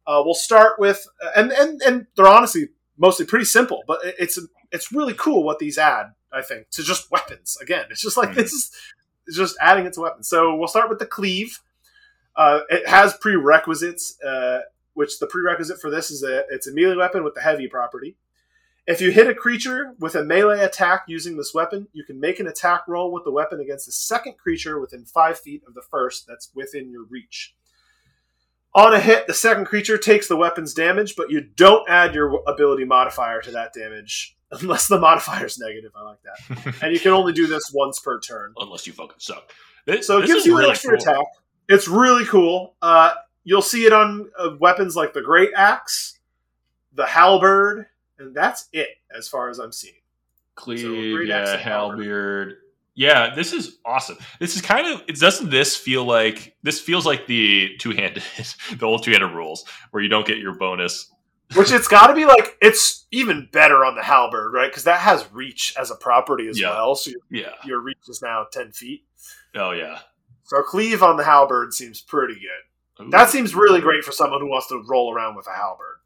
Uh, 0.06 0.22
we'll 0.24 0.36
start 0.36 0.74
with, 0.78 1.08
and 1.36 1.52
and 1.52 1.82
and 1.82 2.06
they're 2.16 2.28
honestly 2.28 2.68
mostly 2.98 3.26
pretty 3.26 3.46
simple, 3.46 3.84
but 3.88 4.00
it's 4.04 4.40
it's 4.72 4.92
really 4.92 5.14
cool 5.14 5.44
what 5.44 5.60
these 5.60 5.78
add. 5.78 6.14
I 6.32 6.42
think 6.42 6.70
to 6.72 6.84
just 6.84 7.12
weapons. 7.12 7.58
Again, 7.62 7.86
it's 7.92 8.02
just 8.02 8.18
like 8.18 8.30
Mhm. 8.30 8.36
this 8.36 8.54
is 8.54 8.72
just 9.36 9.56
adding 9.62 9.86
it 9.86 9.94
to 9.94 10.02
weapons. 10.02 10.28
So 10.28 10.56
we'll 10.56 10.68
start 10.68 10.90
with 10.90 11.00
the 11.00 11.06
cleave. 11.06 11.60
Uh, 12.36 12.62
it 12.70 12.88
has 12.88 13.16
prerequisites, 13.18 14.20
uh, 14.24 14.62
which 14.94 15.20
the 15.20 15.28
prerequisite 15.28 15.80
for 15.80 15.90
this 15.92 16.10
is 16.12 16.24
a 16.24 16.46
it's 16.50 16.68
a 16.68 16.74
melee 16.74 16.96
weapon 16.96 17.24
with 17.24 17.36
the 17.36 17.42
heavy 17.42 17.68
property. 17.68 18.18
If 18.86 19.00
you 19.00 19.12
hit 19.12 19.28
a 19.28 19.34
creature 19.36 19.94
with 20.00 20.14
a 20.16 20.24
melee 20.26 20.60
attack 20.60 21.04
using 21.08 21.38
this 21.38 21.54
weapon, 21.54 21.88
you 21.94 22.04
can 22.04 22.20
make 22.20 22.40
an 22.42 22.48
attack 22.48 22.82
roll 22.88 23.14
with 23.14 23.24
the 23.24 23.32
weapon 23.32 23.62
against 23.62 23.88
a 23.88 23.94
second 23.94 24.38
creature 24.38 24.78
within 24.80 25.06
five 25.06 25.40
feet 25.40 25.64
of 25.66 25.74
the 25.74 25.82
first 25.90 26.28
that's 26.28 26.50
within 26.54 26.92
your 26.92 27.04
reach. 27.04 27.56
On 28.76 28.94
a 28.94 29.00
hit, 29.00 29.28
the 29.28 29.34
second 29.34 29.66
creature 29.66 29.98
takes 29.98 30.28
the 30.28 30.36
weapon's 30.36 30.74
damage, 30.74 31.16
but 31.16 31.30
you 31.30 31.42
don't 31.42 31.88
add 31.88 32.16
your 32.16 32.42
ability 32.48 32.86
modifier 32.86 33.40
to 33.42 33.52
that 33.52 33.72
damage 33.74 34.36
unless 34.52 34.88
the 34.88 35.00
modifier 35.00 35.46
is 35.46 35.60
negative. 35.60 35.92
I 35.96 36.02
like 36.04 36.20
that. 36.24 36.76
And 36.84 36.94
you 36.94 37.00
can 37.00 37.12
only 37.12 37.34
do 37.34 37.46
this 37.48 37.72
once 37.74 38.00
per 38.00 38.20
turn. 38.20 38.54
unless 38.58 38.88
you 38.88 38.94
fucking 38.94 39.18
suck. 39.20 39.52
This, 39.86 40.08
So 40.08 40.20
it 40.22 40.28
gives 40.28 40.46
you 40.46 40.58
an 40.58 40.66
extra 40.70 40.98
cool. 40.98 41.02
attack. 41.12 41.26
It's 41.70 41.88
really 41.88 42.26
cool. 42.26 42.74
Uh, 42.82 43.14
you'll 43.44 43.62
see 43.62 43.86
it 43.86 43.94
on 43.94 44.30
uh, 44.40 44.52
weapons 44.60 44.96
like 44.96 45.14
the 45.14 45.22
Great 45.22 45.52
Axe, 45.56 46.18
the 46.94 47.06
Halberd, 47.06 47.86
and 48.18 48.34
that's 48.36 48.70
it 48.74 48.90
as 49.16 49.28
far 49.28 49.50
as 49.50 49.60
I'm 49.60 49.72
seeing. 49.72 49.94
Cleave, 50.56 50.80
So, 50.82 50.92
yeah, 50.94 51.46
power. 51.46 51.58
halberd. 51.58 52.56
Yeah, 52.96 53.34
this 53.34 53.54
is 53.54 53.78
awesome. 53.86 54.18
This 54.40 54.56
is 54.56 54.62
kind 54.62 54.86
of. 54.88 55.02
It 55.08 55.20
doesn't 55.20 55.50
this 55.50 55.76
feel 55.76 56.06
like 56.06 56.56
this 56.62 56.80
feels 56.80 57.06
like 57.06 57.26
the 57.26 57.76
two 57.80 57.92
handed, 57.92 58.22
the 58.78 58.86
old 58.86 59.04
two 59.04 59.12
handed 59.12 59.34
rules 59.34 59.66
where 59.92 60.04
you 60.04 60.10
don't 60.10 60.28
get 60.28 60.38
your 60.38 60.56
bonus. 60.56 61.10
Which 61.56 61.72
it's 61.72 61.88
got 61.88 62.08
to 62.08 62.14
be 62.16 62.26
like 62.26 62.58
it's 62.62 63.06
even 63.12 63.48
better 63.52 63.84
on 63.86 63.96
the 63.96 64.04
Halberd, 64.04 64.54
right? 64.54 64.70
Because 64.70 64.84
that 64.86 65.00
has 65.02 65.26
reach 65.32 65.74
as 65.80 65.92
a 65.92 65.96
property 65.96 66.48
as 66.48 66.60
Yeah. 66.60 66.70
well. 66.70 66.96
So 66.96 67.12
your, 67.12 67.20
Yeah. 67.44 67.54
your 67.66 67.80
reach 67.80 67.98
is 68.08 68.22
now 68.22 68.46
ten 68.52 68.72
feet. 68.72 69.06
Oh 69.56 69.72
yeah. 69.72 70.00
So 70.46 70.62
cleave 70.62 71.02
on 71.04 71.18
the 71.18 71.24
Halberd 71.24 71.74
seems 71.74 72.02
pretty 72.02 72.36
good. 72.36 73.06
Ooh. 73.06 73.10
That 73.10 73.30
seems 73.30 73.56
really 73.56 73.82
great 73.82 74.04
for 74.04 74.12
someone 74.12 74.40
who 74.40 74.50
wants 74.50 74.68
to 74.68 74.84
roll 74.88 75.14
around 75.14 75.36
with 75.36 75.48
a 75.48 75.54
Halberd 75.54 75.98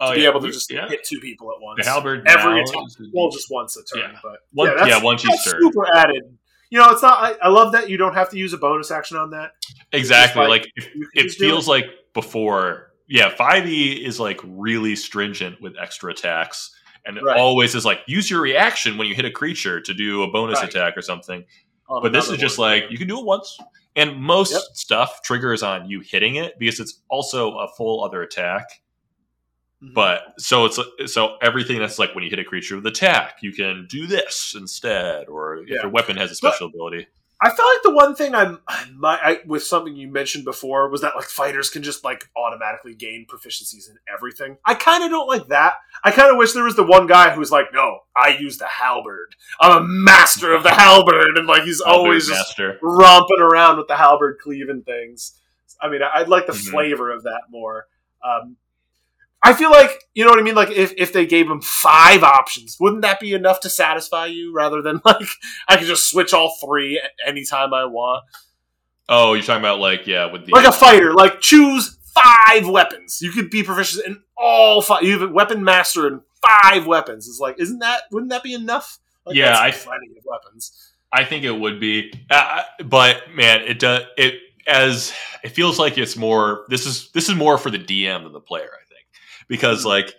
Oh, 0.00 0.10
to 0.10 0.16
be 0.16 0.22
yeah. 0.22 0.28
able 0.30 0.40
to 0.40 0.50
just 0.50 0.70
yeah. 0.72 0.88
hit 0.88 1.04
two 1.04 1.20
people 1.20 1.50
at 1.52 1.60
once. 1.62 1.84
The 1.84 1.90
halberd 1.90 2.26
every 2.26 2.54
now 2.56 2.62
attack. 2.62 2.82
Well, 3.12 3.30
just 3.30 3.46
once 3.50 3.76
a 3.76 3.84
turn, 3.84 4.10
Yeah. 4.12 4.18
but 4.22 4.38
One- 4.52 4.68
yeah, 4.68 4.74
that's, 4.76 4.88
yeah, 4.88 5.02
once 5.02 5.24
each 5.24 5.44
turn. 5.44 5.60
super 5.60 5.86
added. 5.96 6.36
You 6.70 6.80
know, 6.80 6.90
it's 6.90 7.02
not. 7.02 7.22
I, 7.40 7.46
I 7.46 7.48
love 7.48 7.72
that 7.72 7.88
you 7.88 7.96
don't 7.96 8.14
have 8.14 8.30
to 8.30 8.38
use 8.38 8.52
a 8.52 8.58
bonus 8.58 8.90
action 8.90 9.16
on 9.16 9.30
that. 9.30 9.52
exactly 9.92 10.42
like, 10.46 10.62
like- 10.62 10.72
it, 10.76 10.82
can 11.14 11.26
it 11.26 11.30
feels 11.32 11.68
like 11.68 11.84
before. 12.12 12.90
Yeah, 13.06 13.28
five 13.28 13.66
E 13.68 13.92
is 14.04 14.18
like 14.18 14.40
really 14.42 14.96
stringent 14.96 15.60
with 15.60 15.74
extra 15.80 16.10
attacks, 16.10 16.74
and 17.04 17.18
it 17.18 17.22
always 17.36 17.74
is 17.74 17.84
like 17.84 18.00
use 18.06 18.28
your 18.30 18.40
reaction 18.40 18.96
when 18.96 19.06
you 19.06 19.14
hit 19.14 19.26
a 19.26 19.30
creature 19.30 19.80
to 19.82 19.94
do 19.94 20.22
a 20.22 20.30
bonus 20.30 20.58
Right. 20.60 20.68
attack 20.70 20.96
or 20.96 21.02
something. 21.02 21.44
on 21.86 22.02
But 22.02 22.12
this 22.12 22.30
is 22.30 22.38
just 22.38 22.58
one. 22.58 22.70
like 22.70 22.84
you 22.90 22.96
can 22.98 23.06
do 23.06 23.18
it 23.20 23.24
once, 23.26 23.58
and 23.94 24.16
most 24.20 24.52
Yep. 24.52 24.62
stuff 24.72 25.20
triggers 25.22 25.62
on 25.62 25.88
you 25.88 26.00
hitting 26.00 26.36
it 26.36 26.58
because 26.58 26.80
it's 26.80 27.02
also 27.10 27.58
a 27.58 27.68
full 27.76 28.02
other 28.02 28.22
attack. 28.22 28.64
Mhm. 29.84 29.94
But 29.94 30.34
so 30.38 30.64
it's 30.66 30.78
so 31.12 31.36
everything 31.42 31.78
that's 31.78 31.98
like 31.98 32.14
when 32.14 32.24
you 32.24 32.30
hit 32.30 32.38
a 32.38 32.44
creature 32.44 32.76
with 32.76 32.86
attack, 32.86 33.38
you 33.42 33.52
can 33.52 33.86
do 33.88 34.06
this 34.06 34.54
instead, 34.56 35.28
or 35.28 35.56
if 35.58 35.68
your 35.68 35.88
weapon 35.90 36.16
has 36.16 36.30
a 36.30 36.34
But- 36.40 36.52
special 36.54 36.68
ability. 36.68 37.06
I 37.42 37.48
felt 37.50 37.68
like 37.74 37.82
the 37.82 37.90
one 37.90 38.14
thing 38.14 38.34
I'm, 38.34 38.60
I, 39.04 39.40
with 39.44 39.64
something 39.64 39.94
you 39.94 40.08
mentioned 40.08 40.44
before 40.46 40.88
was 40.88 41.02
that 41.02 41.14
like 41.14 41.26
fighters 41.26 41.68
can 41.68 41.82
just 41.82 42.02
like 42.02 42.26
automatically 42.34 42.94
gain 42.94 43.26
proficiencies 43.28 43.90
in 43.90 43.96
everything. 44.10 44.56
I 44.64 44.74
kind 44.74 45.04
of 45.04 45.10
don't 45.10 45.26
like 45.26 45.48
that. 45.48 45.74
I 46.04 46.10
kind 46.12 46.30
of 46.30 46.38
wish 46.38 46.52
there 46.52 46.64
was 46.64 46.76
the 46.76 46.84
one 46.84 47.06
guy 47.06 47.30
who's 47.34 47.50
like, 47.50 47.66
no, 47.74 47.98
I 48.16 48.28
use 48.40 48.56
the 48.56 48.66
halberd. 48.68 49.34
I'm 49.60 49.76
a 49.82 49.84
master 49.86 50.54
of 50.54 50.62
the 50.62 50.70
halberd, 50.74 51.36
and 51.36 51.46
like 51.46 51.64
he's 51.64 51.80
always 51.82 52.28
just 52.28 52.58
romping 52.80 53.40
around 53.40 53.76
with 53.78 53.88
the 53.88 53.96
halberd 53.96 54.38
cleaving 54.42 54.82
things. 54.82 55.38
I 55.82 55.90
mean, 55.90 56.02
I- 56.02 56.20
I'd 56.20 56.28
like 56.28 56.46
the 56.46 56.52
Mhm. 56.52 56.70
flavor 56.70 57.10
of 57.12 57.24
that 57.24 57.42
more. 57.50 57.88
Um, 58.24 58.56
I 59.44 59.52
feel 59.52 59.70
like 59.70 59.90
you 60.14 60.24
know 60.24 60.30
what 60.30 60.38
I 60.38 60.42
mean. 60.42 60.54
Like 60.54 60.70
if, 60.70 60.92
if 60.96 61.12
they 61.12 61.26
gave 61.26 61.48
him 61.50 61.60
five 61.60 62.22
options, 62.22 62.78
wouldn't 62.80 63.02
that 63.02 63.20
be 63.20 63.34
enough 63.34 63.60
to 63.60 63.70
satisfy 63.70 64.26
you? 64.26 64.54
Rather 64.54 64.80
than 64.82 65.00
like 65.04 65.28
I 65.68 65.76
could 65.76 65.86
just 65.86 66.10
switch 66.10 66.32
all 66.32 66.56
three 66.64 67.00
anytime 67.26 67.74
I 67.74 67.84
want, 67.84 68.24
Oh, 69.08 69.34
you're 69.34 69.42
talking 69.42 69.60
about 69.60 69.80
like 69.80 70.06
yeah, 70.06 70.32
with 70.32 70.46
the 70.46 70.52
like 70.52 70.66
a 70.66 70.72
fighter. 70.72 71.12
Like 71.12 71.40
choose 71.40 71.98
five 72.14 72.68
weapons. 72.68 73.18
You 73.20 73.30
could 73.32 73.50
be 73.50 73.62
proficient 73.62 74.06
in 74.06 74.22
all 74.36 74.80
five. 74.80 75.02
You 75.02 75.12
have 75.18 75.30
a 75.30 75.32
weapon 75.32 75.62
master 75.62 76.06
in 76.08 76.20
five 76.62 76.86
weapons. 76.86 77.28
It's 77.28 77.38
like, 77.40 77.56
isn't 77.60 77.80
that? 77.80 78.02
Wouldn't 78.12 78.30
that 78.30 78.42
be 78.42 78.54
enough? 78.54 78.98
Like, 79.26 79.36
Yeah, 79.36 79.58
I- 79.58 79.70
plenty 79.72 80.08
of 80.16 80.24
weapons. 80.24 80.92
I 81.12 81.24
think 81.24 81.44
it 81.44 81.52
would 81.52 81.78
be, 81.78 82.12
uh, 82.28 82.62
but 82.86 83.30
man, 83.34 83.60
it 83.60 83.78
does 83.78 84.02
it 84.16 84.34
as 84.66 85.12
it 85.44 85.50
feels 85.50 85.78
like 85.78 85.96
it's 85.96 86.16
more. 86.16 86.64
This 86.68 86.86
is 86.86 87.10
this 87.12 87.28
is 87.28 87.36
more 87.36 87.56
for 87.56 87.70
the 87.70 87.78
DM 87.78 88.24
than 88.24 88.32
the 88.32 88.40
player, 88.40 88.68
I 88.72 88.83
because 89.48 89.84
like 89.84 90.14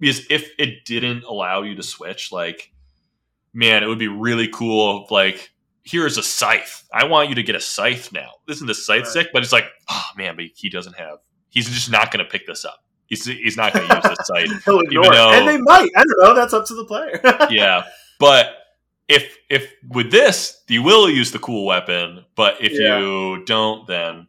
because 0.00 0.26
if 0.30 0.50
it 0.58 0.84
didn't 0.84 1.24
allow 1.24 1.62
you 1.62 1.74
to 1.76 1.82
switch, 1.82 2.30
like 2.32 2.72
man, 3.52 3.82
it 3.82 3.86
would 3.86 3.98
be 3.98 4.08
really 4.08 4.48
cool. 4.48 5.06
Like 5.10 5.50
here's 5.82 6.18
a 6.18 6.22
scythe. 6.22 6.86
I 6.92 7.04
want 7.04 7.28
you 7.30 7.34
to 7.36 7.42
get 7.42 7.54
a 7.56 7.60
scythe 7.60 8.12
now. 8.12 8.30
Isn't 8.48 8.66
the 8.66 8.74
scythe 8.74 9.04
Right. 9.04 9.08
sick? 9.12 9.28
But 9.32 9.42
it's 9.42 9.52
like, 9.52 9.64
oh 9.88 10.04
man, 10.16 10.36
but 10.36 10.44
he 10.54 10.68
doesn't 10.68 10.96
have. 10.96 11.18
He's 11.50 11.68
just 11.68 11.90
not 11.90 12.10
going 12.12 12.24
to 12.24 12.30
pick 12.30 12.46
this 12.46 12.64
up. 12.64 12.84
He's 13.06 13.24
he's 13.24 13.56
not 13.56 13.72
going 13.72 13.88
to 13.88 13.94
use 13.94 14.04
this 14.04 14.26
scythe. 14.26 14.50
It. 14.66 14.90
though- 14.92 15.30
and 15.32 15.48
they 15.48 15.56
might. 15.58 15.88
I 15.96 16.04
don't 16.04 16.18
know. 16.22 16.34
That's 16.34 16.52
up 16.52 16.66
to 16.66 16.74
the 16.74 16.84
player. 16.84 17.20
yeah, 17.50 17.84
but 18.18 18.54
if 19.08 19.36
if 19.48 19.72
with 19.88 20.10
this 20.10 20.62
you 20.68 20.82
will 20.82 21.08
use 21.08 21.32
the 21.32 21.38
cool 21.38 21.64
weapon, 21.64 22.24
but 22.36 22.62
if 22.62 22.72
Yeah. 22.72 22.98
you 22.98 23.44
don't, 23.46 23.86
then 23.86 24.28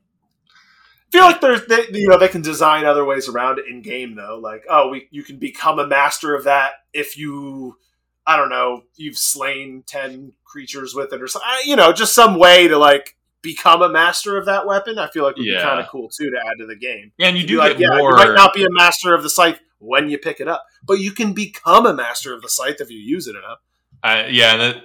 feel 1.12 1.24
like 1.24 1.42
there's 1.42 1.66
they, 1.68 1.86
you 1.92 2.08
know 2.08 2.18
they 2.18 2.28
can 2.28 2.42
design 2.42 2.86
other 2.86 3.06
ways 3.06 3.28
around 3.30 3.60
it 3.60 3.66
in 3.68 3.82
game 3.82 4.16
though. 4.16 4.39
Like 4.42 4.63
oh, 4.70 4.89
we 4.89 5.08
you 5.12 5.24
can 5.24 5.38
become 5.38 5.80
a 5.80 5.88
master 5.88 6.36
of 6.36 6.44
that 6.46 6.72
if 6.94 7.18
you 7.18 7.78
I 8.25 8.38
don't 8.38 8.50
know 8.50 8.84
you've 8.96 9.18
slain 9.18 9.84
ten 9.86 10.34
creatures 10.44 10.94
with 10.96 11.13
it 11.13 11.22
or 11.22 11.28
something. 11.28 11.50
You 11.66 11.75
know, 11.75 11.92
just 11.94 12.13
some 12.16 12.38
way 12.38 12.68
to 12.68 12.78
like 12.78 13.16
become 13.42 13.82
a 13.82 13.89
master 13.89 14.38
of 14.38 14.46
that 14.46 14.68
weapon. 14.68 15.00
I 15.00 15.08
feel 15.10 15.24
like 15.24 15.38
would 15.38 15.46
Yeah. 15.46 15.60
be 15.60 15.63
kind 15.63 15.80
of 15.80 15.88
cool 15.88 16.10
too 16.10 16.30
to 16.30 16.38
add 16.38 16.58
to 16.60 16.66
the 16.66 16.75
game. 16.75 17.12
and 17.20 17.38
you 17.38 17.48
do 17.48 17.58
like, 17.58 17.80
yeah, 17.80 17.88
more. 17.98 18.12
you 18.12 18.16
might 18.18 18.34
not 18.36 18.54
be 18.54 18.63
a 18.66 18.70
master 18.70 19.13
of 19.13 19.24
the 19.24 19.30
scythe 19.30 19.60
when 19.78 20.10
you 20.10 20.18
pick 20.18 20.42
it 20.42 20.48
up, 20.50 20.66
but 20.84 20.96
you 21.00 21.12
can 21.12 21.32
become 21.34 21.86
a 21.86 21.94
master 21.94 22.34
of 22.34 22.42
the 22.42 22.50
scythe 22.50 22.82
if 22.82 22.92
you 22.92 23.00
use 23.00 23.28
it 23.28 23.36
enough. 23.38 23.60
uh, 24.04 24.24
yeah, 24.30 24.56
and, 24.56 24.82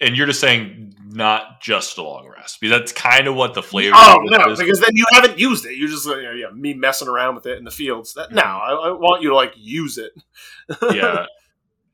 and 0.00 0.16
you're 0.16 0.26
just 0.26 0.40
saying 0.40 0.94
not 1.14 1.60
just 1.60 1.96
a 1.98 2.02
long 2.02 2.28
rest 2.28 2.60
because 2.60 2.78
that's 2.78 2.92
kind 2.92 3.26
of 3.26 3.34
what 3.34 3.54
the 3.54 3.62
flavor. 3.62 3.94
Oh 3.96 4.18
no, 4.24 4.50
is. 4.50 4.58
because 4.58 4.80
then 4.80 4.90
you 4.92 5.04
haven't 5.12 5.38
used 5.38 5.64
it. 5.64 5.76
You're 5.76 5.88
just 5.88 6.06
you 6.06 6.22
know, 6.22 6.32
yeah, 6.32 6.50
me 6.50 6.74
messing 6.74 7.08
around 7.08 7.36
with 7.36 7.46
it 7.46 7.58
in 7.58 7.64
the 7.64 7.70
fields. 7.70 8.14
That 8.14 8.32
no, 8.32 8.42
I, 8.42 8.88
I 8.88 8.90
want 8.92 9.22
you 9.22 9.30
to 9.30 9.34
like 9.34 9.54
use 9.56 9.98
it. 9.98 10.12
yeah. 10.94 11.26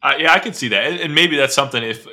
I, 0.02 0.16
yeah, 0.16 0.32
I 0.32 0.38
could 0.38 0.56
see 0.56 0.68
that, 0.68 0.84
and, 0.84 0.98
and 0.98 1.14
maybe 1.14 1.36
that's 1.36 1.54
something. 1.54 1.82
If 1.82 2.06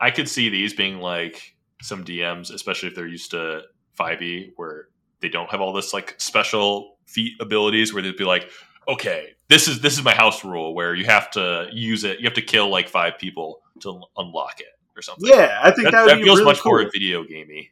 I 0.00 0.10
could 0.10 0.28
see 0.28 0.48
these 0.48 0.74
being 0.74 0.98
like 0.98 1.54
some 1.82 2.04
DMs, 2.04 2.52
especially 2.52 2.88
if 2.88 2.96
they're 2.96 3.06
used 3.06 3.30
to 3.30 3.62
five 3.94 4.20
E, 4.22 4.52
where 4.56 4.88
they 5.20 5.28
don't 5.28 5.48
have 5.50 5.60
all 5.60 5.72
this 5.72 5.94
like 5.94 6.16
special 6.18 6.98
feat 7.06 7.34
abilities, 7.40 7.94
where 7.94 8.02
they'd 8.02 8.16
be 8.16 8.24
like, 8.24 8.50
okay, 8.88 9.28
this 9.46 9.68
is 9.68 9.80
this 9.80 9.96
is 9.96 10.04
my 10.04 10.14
house 10.14 10.44
rule, 10.44 10.74
where 10.74 10.92
you 10.92 11.04
have 11.04 11.30
to 11.30 11.68
use 11.70 12.02
it, 12.02 12.18
you 12.18 12.24
have 12.24 12.34
to 12.34 12.42
kill 12.42 12.68
like 12.68 12.88
five 12.88 13.18
people 13.18 13.60
to 13.82 14.02
unlock 14.16 14.58
it 14.58 14.79
or 15.00 15.02
something. 15.02 15.28
Yeah, 15.28 15.58
I 15.62 15.70
think 15.70 15.86
that, 15.86 15.92
that, 15.92 16.02
would 16.02 16.10
that 16.10 16.16
be 16.16 16.24
feels 16.24 16.38
really 16.38 16.50
much 16.52 16.60
cool. 16.60 16.72
more 16.72 16.90
video 16.92 17.24
gamey. 17.24 17.70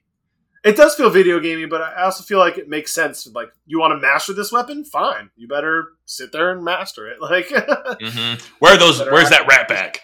It 0.64 0.76
does 0.76 0.94
feel 0.94 1.08
video 1.08 1.38
gamey, 1.38 1.66
but 1.66 1.80
I 1.80 2.02
also 2.02 2.24
feel 2.24 2.38
like 2.38 2.58
it 2.58 2.68
makes 2.68 2.92
sense. 2.92 3.28
Like, 3.32 3.50
you 3.66 3.78
want 3.78 3.92
to 3.92 3.98
master 3.98 4.32
this 4.32 4.50
weapon? 4.50 4.84
Fine, 4.84 5.30
you 5.36 5.46
better 5.46 5.92
sit 6.04 6.32
there 6.32 6.50
and 6.50 6.64
master 6.64 7.08
it. 7.08 7.18
Like, 7.28 7.48
hmm 7.50 8.34
Where 8.58 8.74
are 8.74 8.78
those? 8.78 9.00
Where's 9.00 9.30
that 9.30 9.46
rat 9.46 9.68
bag? 9.68 9.98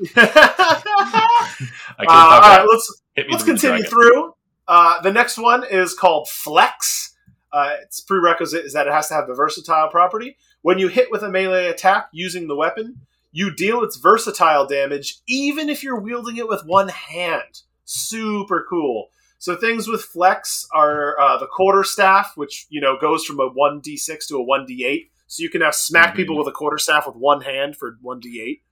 uh, 0.16 2.06
all 2.08 2.40
right, 2.40 2.66
let's 2.68 3.02
let's 3.30 3.44
continue 3.44 3.82
dragon. 3.82 3.90
through. 3.90 4.34
Uh, 4.66 5.00
the 5.02 5.12
next 5.12 5.36
one 5.36 5.64
is 5.70 5.94
called 5.94 6.28
Flex. 6.28 7.16
Uh, 7.52 7.74
its 7.82 8.00
prerequisite 8.00 8.64
is 8.64 8.72
that 8.72 8.86
it 8.86 8.92
has 8.92 9.08
to 9.08 9.14
have 9.14 9.26
the 9.26 9.34
versatile 9.34 9.88
property. 9.88 10.36
When 10.62 10.78
you 10.78 10.88
hit 10.88 11.10
with 11.10 11.22
a 11.22 11.28
melee 11.28 11.66
attack 11.66 12.08
using 12.12 12.46
the 12.46 12.56
weapon, 12.56 13.00
you 13.32 13.54
deal 13.54 13.82
its 13.82 13.96
versatile 13.96 14.66
damage 14.66 15.18
even 15.28 15.68
if 15.68 15.82
you're 15.84 16.00
wielding 16.00 16.36
it 16.36 16.48
with 16.48 16.64
one 16.64 16.88
hand. 16.88 17.62
Super 17.84 18.66
cool. 18.68 19.08
So 19.38 19.56
things 19.56 19.88
with 19.88 20.02
Flex 20.02 20.66
are 20.72 21.18
uh, 21.18 21.38
the 21.38 21.46
quarter 21.46 21.82
staff, 21.84 22.32
which 22.36 22.66
you 22.68 22.80
know 22.80 22.96
goes 23.00 23.24
from 23.24 23.40
a 23.40 23.46
one 23.48 23.80
d 23.80 23.96
six 23.96 24.26
to 24.28 24.36
a 24.36 24.42
one 24.42 24.66
d 24.66 24.84
eight. 24.84 25.10
So 25.26 25.42
you 25.42 25.48
can 25.48 25.60
have 25.62 25.74
smack 25.74 26.12
Mhm. 26.14 26.16
people 26.16 26.36
with 26.36 26.48
a 26.48 26.52
quarter 26.52 26.76
staff 26.78 27.06
with 27.06 27.16
one 27.16 27.40
hand 27.42 27.76
for 27.76 27.96
one 28.02 28.20
d 28.20 28.40
eight. 28.42 28.62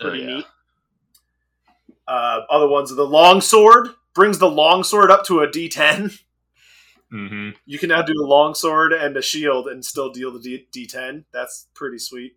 Oh, 0.00 0.08
Pretty 0.10 0.24
yeah. 0.24 0.34
neat. 0.36 0.46
Uh, 2.06 2.40
other 2.50 2.68
ones 2.68 2.90
are 2.90 2.96
the 2.96 3.06
long 3.06 3.40
sword 3.40 3.88
brings 4.14 4.38
the 4.38 4.50
long 4.50 4.82
sword 4.82 5.10
up 5.10 5.24
to 5.24 5.40
a 5.40 5.46
d10. 5.48 6.18
hmm 7.10 7.50
You 7.64 7.78
can 7.78 7.88
now 7.88 8.02
do 8.02 8.12
a 8.20 8.26
long 8.26 8.54
sword 8.54 8.92
and 8.92 9.16
a 9.16 9.22
shield 9.22 9.68
and 9.68 9.84
still 9.84 10.10
deal 10.12 10.32
the 10.32 10.40
D- 10.40 10.86
d10. 10.86 11.24
That's 11.32 11.68
pretty 11.74 11.98
sweet. 11.98 12.32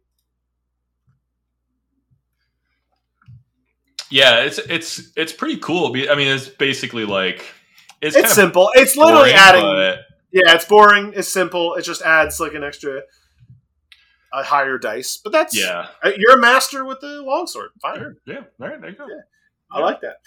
Yeah, 4.14 4.42
it's 4.42 4.60
it's 4.60 5.12
it's 5.16 5.34
pretty 5.34 5.58
cool. 5.58 5.88
I 5.88 6.14
mean, 6.16 6.28
it's 6.28 6.48
basically 6.48 7.04
like 7.04 7.44
it's, 8.00 8.16
It's 8.16 8.34
simple. 8.34 8.70
It's 8.76 8.96
literally 8.96 9.32
boring, 9.32 9.36
adding. 9.36 9.62
but- 9.64 10.00
Yeah, 10.32 10.54
it's 10.54 10.66
boring. 10.66 11.14
It's 11.16 11.28
simple. 11.30 11.74
It 11.76 11.82
just 11.82 12.04
adds 12.04 12.40
like 12.40 12.54
an 12.54 12.64
extra, 12.64 13.02
a 14.32 14.44
higher 14.44 14.78
dice. 14.78 15.18
But 15.18 15.32
that's 15.32 15.58
yeah, 15.60 15.88
uh, 16.04 16.12
you're 16.16 16.38
a 16.38 16.40
master 16.42 16.86
with 16.86 17.00
the 17.00 17.24
longsword. 17.24 17.72
Fine. 17.82 17.98
Sure. 18.00 18.16
yeah. 18.28 18.36
All 18.62 18.68
right, 18.68 18.80
there 18.80 18.92
you 18.92 18.96
go. 18.98 19.08
Yeah. 19.08 19.22
I 19.72 19.80
like 19.80 20.02
that. 20.02 20.18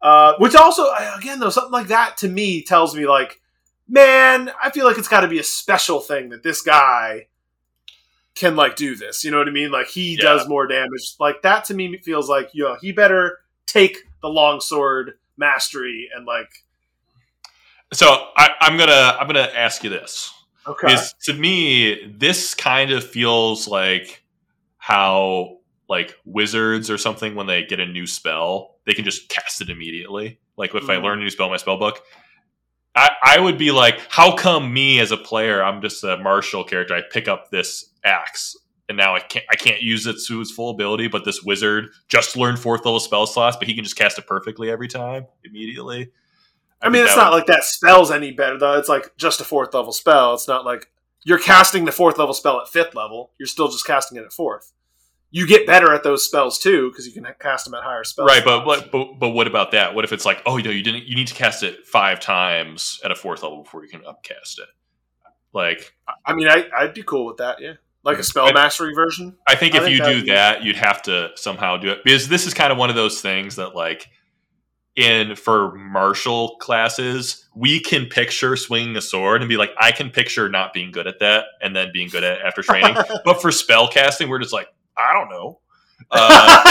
Uh, 0.00 0.34
which 0.38 0.54
also, 0.54 0.86
again, 1.18 1.38
though, 1.38 1.50
something 1.50 1.72
like 1.72 1.88
that 1.88 2.16
to 2.18 2.28
me 2.28 2.62
tells 2.62 2.96
me 2.96 3.06
like, 3.06 3.40
man, 3.88 4.50
I 4.62 4.70
feel 4.70 4.86
like 4.86 4.96
it's 4.96 5.08
got 5.08 5.20
to 5.20 5.28
be 5.28 5.38
a 5.38 5.42
special 5.44 6.00
thing 6.00 6.30
that 6.30 6.42
this 6.42 6.62
guy 6.62 7.26
can 8.34 8.56
like 8.56 8.76
do 8.76 8.96
this. 8.96 9.24
You 9.24 9.30
know 9.30 9.38
what 9.38 9.48
I 9.48 9.52
mean? 9.52 9.70
Like 9.70 9.88
he 9.88 10.14
Yeah. 10.16 10.22
does 10.22 10.48
more 10.48 10.66
damage. 10.66 11.14
Like 11.20 11.42
that 11.42 11.64
to 11.66 11.74
me 11.74 11.96
feels 11.98 12.28
like 12.28 12.50
you 12.52 12.64
know 12.64 12.76
he 12.80 12.92
better 12.92 13.38
take 13.66 13.98
the 14.22 14.28
longsword 14.28 15.12
mastery 15.36 16.08
and 16.14 16.26
like 16.26 16.48
So 17.92 18.28
I, 18.36 18.50
I'm 18.60 18.76
gonna 18.76 19.16
I'm 19.20 19.26
gonna 19.26 19.50
ask 19.54 19.84
you 19.84 19.90
this. 19.90 20.32
okay, 20.66 20.92
Is 20.92 21.14
to 21.24 21.32
me 21.34 22.12
this 22.18 22.54
kind 22.54 22.90
of 22.90 23.04
feels 23.04 23.68
like 23.68 24.22
how 24.78 25.58
like 25.88 26.16
wizards 26.24 26.90
or 26.90 26.98
something 26.98 27.34
when 27.34 27.46
they 27.46 27.62
get 27.64 27.78
a 27.80 27.86
new 27.86 28.06
spell 28.06 28.76
they 28.86 28.92
can 28.94 29.04
just 29.04 29.28
cast 29.28 29.60
it 29.62 29.70
immediately. 29.70 30.38
Like 30.56 30.74
if 30.74 30.88
I 30.90 30.96
Mhm. 30.96 31.02
learn 31.04 31.18
a 31.18 31.22
new 31.22 31.30
spell 31.30 31.46
in 31.46 31.52
my 31.52 31.56
spell 31.56 31.78
book. 31.78 32.02
I, 32.94 33.10
I 33.22 33.40
would 33.40 33.58
be 33.58 33.70
like, 33.70 34.00
how 34.08 34.36
come 34.36 34.72
me 34.72 35.00
as 35.00 35.10
a 35.10 35.16
player, 35.16 35.62
I'm 35.62 35.80
just 35.80 36.04
a 36.04 36.16
martial 36.18 36.62
character, 36.64 36.94
I 36.94 37.02
pick 37.10 37.26
up 37.28 37.50
this 37.50 37.90
axe 38.04 38.56
and 38.88 38.98
now 38.98 39.14
I 39.14 39.20
can't 39.20 39.44
I 39.50 39.56
can't 39.56 39.82
use 39.82 40.06
it 40.06 40.16
to 40.26 40.40
its 40.40 40.50
full 40.50 40.70
ability, 40.70 41.08
but 41.08 41.24
this 41.24 41.42
wizard 41.42 41.86
just 42.08 42.36
learned 42.36 42.58
fourth 42.58 42.84
level 42.84 43.00
spell 43.00 43.26
slots, 43.26 43.56
but 43.56 43.66
he 43.66 43.74
can 43.74 43.84
just 43.84 43.96
cast 43.96 44.18
it 44.18 44.26
perfectly 44.26 44.70
every 44.70 44.88
time, 44.88 45.26
immediately. 45.44 46.12
I 46.82 46.90
mean, 46.90 47.04
it's 47.04 47.16
not 47.16 47.30
would- 47.30 47.38
like 47.38 47.46
that 47.46 47.64
spell's 47.64 48.10
any 48.10 48.32
better 48.32 48.58
though. 48.58 48.78
It's 48.78 48.88
like 48.88 49.16
just 49.16 49.40
a 49.40 49.44
fourth 49.44 49.72
level 49.74 49.92
spell. 49.92 50.34
It's 50.34 50.48
not 50.48 50.64
like 50.64 50.90
you're 51.24 51.38
casting 51.38 51.86
the 51.86 51.92
fourth 51.92 52.18
level 52.18 52.34
spell 52.34 52.60
at 52.60 52.68
fifth 52.68 52.94
level. 52.94 53.30
You're 53.38 53.46
still 53.46 53.68
just 53.68 53.86
casting 53.86 54.18
it 54.18 54.24
at 54.24 54.32
fourth. 54.32 54.72
You 55.36 55.48
get 55.48 55.66
better 55.66 55.92
at 55.92 56.04
those 56.04 56.24
spells 56.24 56.60
too 56.60 56.90
because 56.90 57.08
you 57.08 57.12
can 57.12 57.26
cast 57.40 57.64
them 57.64 57.74
at 57.74 57.82
higher 57.82 58.04
spells. 58.04 58.28
right, 58.28 58.44
but, 58.44 58.64
but 58.64 58.92
but 58.92 59.14
but 59.18 59.30
what 59.30 59.48
about 59.48 59.72
that? 59.72 59.92
What 59.92 60.04
if 60.04 60.12
it's 60.12 60.24
like, 60.24 60.40
oh, 60.46 60.58
you 60.58 60.62
know, 60.62 60.70
you 60.70 60.84
didn't 60.84 61.06
you 61.06 61.16
need 61.16 61.26
to 61.26 61.34
cast 61.34 61.64
it 61.64 61.84
five 61.88 62.20
times 62.20 63.00
at 63.04 63.10
a 63.10 63.16
fourth 63.16 63.42
level 63.42 63.64
before 63.64 63.82
you 63.82 63.90
can 63.90 64.06
upcast 64.06 64.60
it? 64.60 64.68
Like, 65.52 65.92
I 66.24 66.34
mean, 66.34 66.46
I, 66.48 66.66
I'd 66.78 66.94
be 66.94 67.02
cool 67.02 67.26
with 67.26 67.38
that. 67.38 67.60
Yeah, 67.60 67.72
like 68.04 68.18
a 68.18 68.22
spell 68.22 68.46
I- 68.46 68.52
mastery 68.52 68.94
version. 68.94 69.36
I 69.48 69.56
think 69.56 69.74
I 69.74 69.78
if 69.78 69.84
think 69.84 69.96
you 69.96 70.02
that'd 70.04 70.18
do 70.18 70.24
be- 70.24 70.30
that, 70.30 70.62
you'd 70.62 70.76
have 70.76 71.02
to 71.02 71.30
somehow 71.34 71.78
do 71.78 71.90
it 71.90 72.04
because 72.04 72.28
this 72.28 72.46
is 72.46 72.54
kind 72.54 72.70
of 72.70 72.78
one 72.78 72.88
of 72.88 72.94
those 72.94 73.20
things 73.20 73.56
that 73.56 73.74
like 73.74 74.06
in 74.94 75.34
for 75.34 75.74
martial 75.74 76.56
classes, 76.60 77.48
we 77.56 77.80
can 77.80 78.06
picture 78.06 78.54
swinging 78.54 78.94
a 78.94 79.00
sword 79.00 79.42
and 79.42 79.48
be 79.48 79.56
like, 79.56 79.70
I 79.80 79.90
can 79.90 80.10
picture 80.10 80.48
not 80.48 80.72
being 80.72 80.92
good 80.92 81.08
at 81.08 81.18
that 81.18 81.46
and 81.60 81.74
then 81.74 81.90
being 81.92 82.08
good 82.08 82.22
at 82.22 82.38
it 82.38 82.44
after 82.46 82.62
training. 82.62 82.94
but 83.24 83.42
for 83.42 83.50
spell 83.50 83.88
casting, 83.88 84.28
we're 84.28 84.38
just 84.38 84.52
like, 84.52 84.68
I 84.96 85.12
don't 85.12 85.28
know. 85.30 85.60
Uh, 86.10 86.62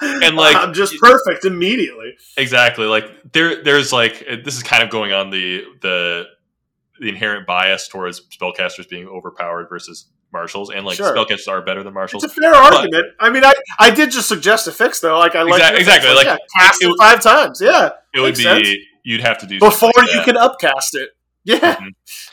maybe 0.00 0.24
and 0.26 0.36
like- 0.36 0.56
I'm 0.56 0.72
just 0.74 0.94
perfect 1.00 1.44
immediately. 1.44 2.14
exactly 2.36 2.86
like 2.86 3.04
there 3.32 3.62
there's 3.64 3.92
like 3.92 4.24
this 4.44 4.56
is 4.56 4.62
kind 4.62 4.82
of 4.82 4.90
going 4.90 5.12
on 5.12 5.30
the 5.30 5.64
the 5.82 6.24
the 7.00 7.08
inherent 7.08 7.46
bias 7.46 7.88
towards 7.88 8.20
spellcasters 8.28 8.88
being 8.88 9.08
overpowered 9.08 9.68
versus 9.68 10.06
martials 10.32 10.70
and 10.70 10.84
like 10.86 10.96
Sure. 10.96 11.14
spellcasters 11.16 11.48
are 11.48 11.62
better 11.62 11.82
than 11.82 11.94
martials 11.94 12.22
It's 12.22 12.36
a 12.36 12.40
fair 12.40 12.54
argument. 12.54 13.06
I 13.18 13.30
mean, 13.30 13.44
I, 13.44 13.52
I 13.80 13.90
did 13.90 14.10
just 14.12 14.28
suggest 14.28 14.68
a 14.68 14.72
fix 14.72 15.00
though. 15.00 15.18
Like 15.18 15.34
I 15.34 15.42
like 15.42 15.54
Exact- 15.54 15.78
exactly, 15.78 16.14
like, 16.14 16.26
yeah, 16.26 16.36
cast 16.56 16.82
it- 16.82 16.88
it, 16.90 16.94
five 16.98 17.20
times. 17.20 17.60
Yeah, 17.60 17.90
it 18.14 18.20
would 18.20 18.36
be 18.36 18.42
sense. 18.42 18.68
you'd 19.02 19.22
have 19.22 19.38
to 19.38 19.46
do 19.46 19.58
before 19.58 19.90
like 19.96 20.12
you 20.14 20.22
can 20.22 20.36
upcast 20.36 20.94
it. 20.94 21.10
Yeah, 21.44 21.76
Mhm. 21.76 21.88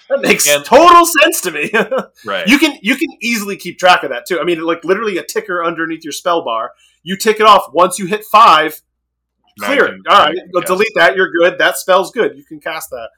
that 0.10 0.22
makes 0.22 0.48
And- 0.50 0.66
total 0.66 1.06
sense 1.06 1.42
to 1.42 1.52
me. 1.52 1.72
right 2.26 2.46
you 2.48 2.60
can 2.60 2.78
you 2.82 2.96
can 2.96 3.08
easily 3.22 3.56
keep 3.56 3.80
track 3.80 4.04
of 4.04 4.10
that 4.10 4.26
too. 4.26 4.40
I 4.40 4.44
mean, 4.44 4.62
like 4.62 4.84
literally 4.84 5.18
a 5.18 5.24
ticker 5.24 5.64
underneath 5.64 6.04
your 6.04 6.12
spell 6.12 6.44
bar. 6.44 6.72
You 7.04 7.16
tick 7.16 7.40
it 7.40 7.46
off 7.46 7.64
once 7.74 7.98
you 8.00 8.06
hit 8.08 8.26
five. 8.26 8.82
Clear 9.62 9.86
it. 9.86 10.02
All 10.10 10.18
right, 10.26 10.38
go 10.54 10.62
delete 10.62 10.92
that. 10.96 11.16
You're 11.16 11.32
good. 11.32 11.58
That 11.58 11.78
spell's 11.78 12.12
good. 12.12 12.38
You 12.38 12.44
can 12.44 12.60
cast 12.60 12.90
that. 12.92 13.10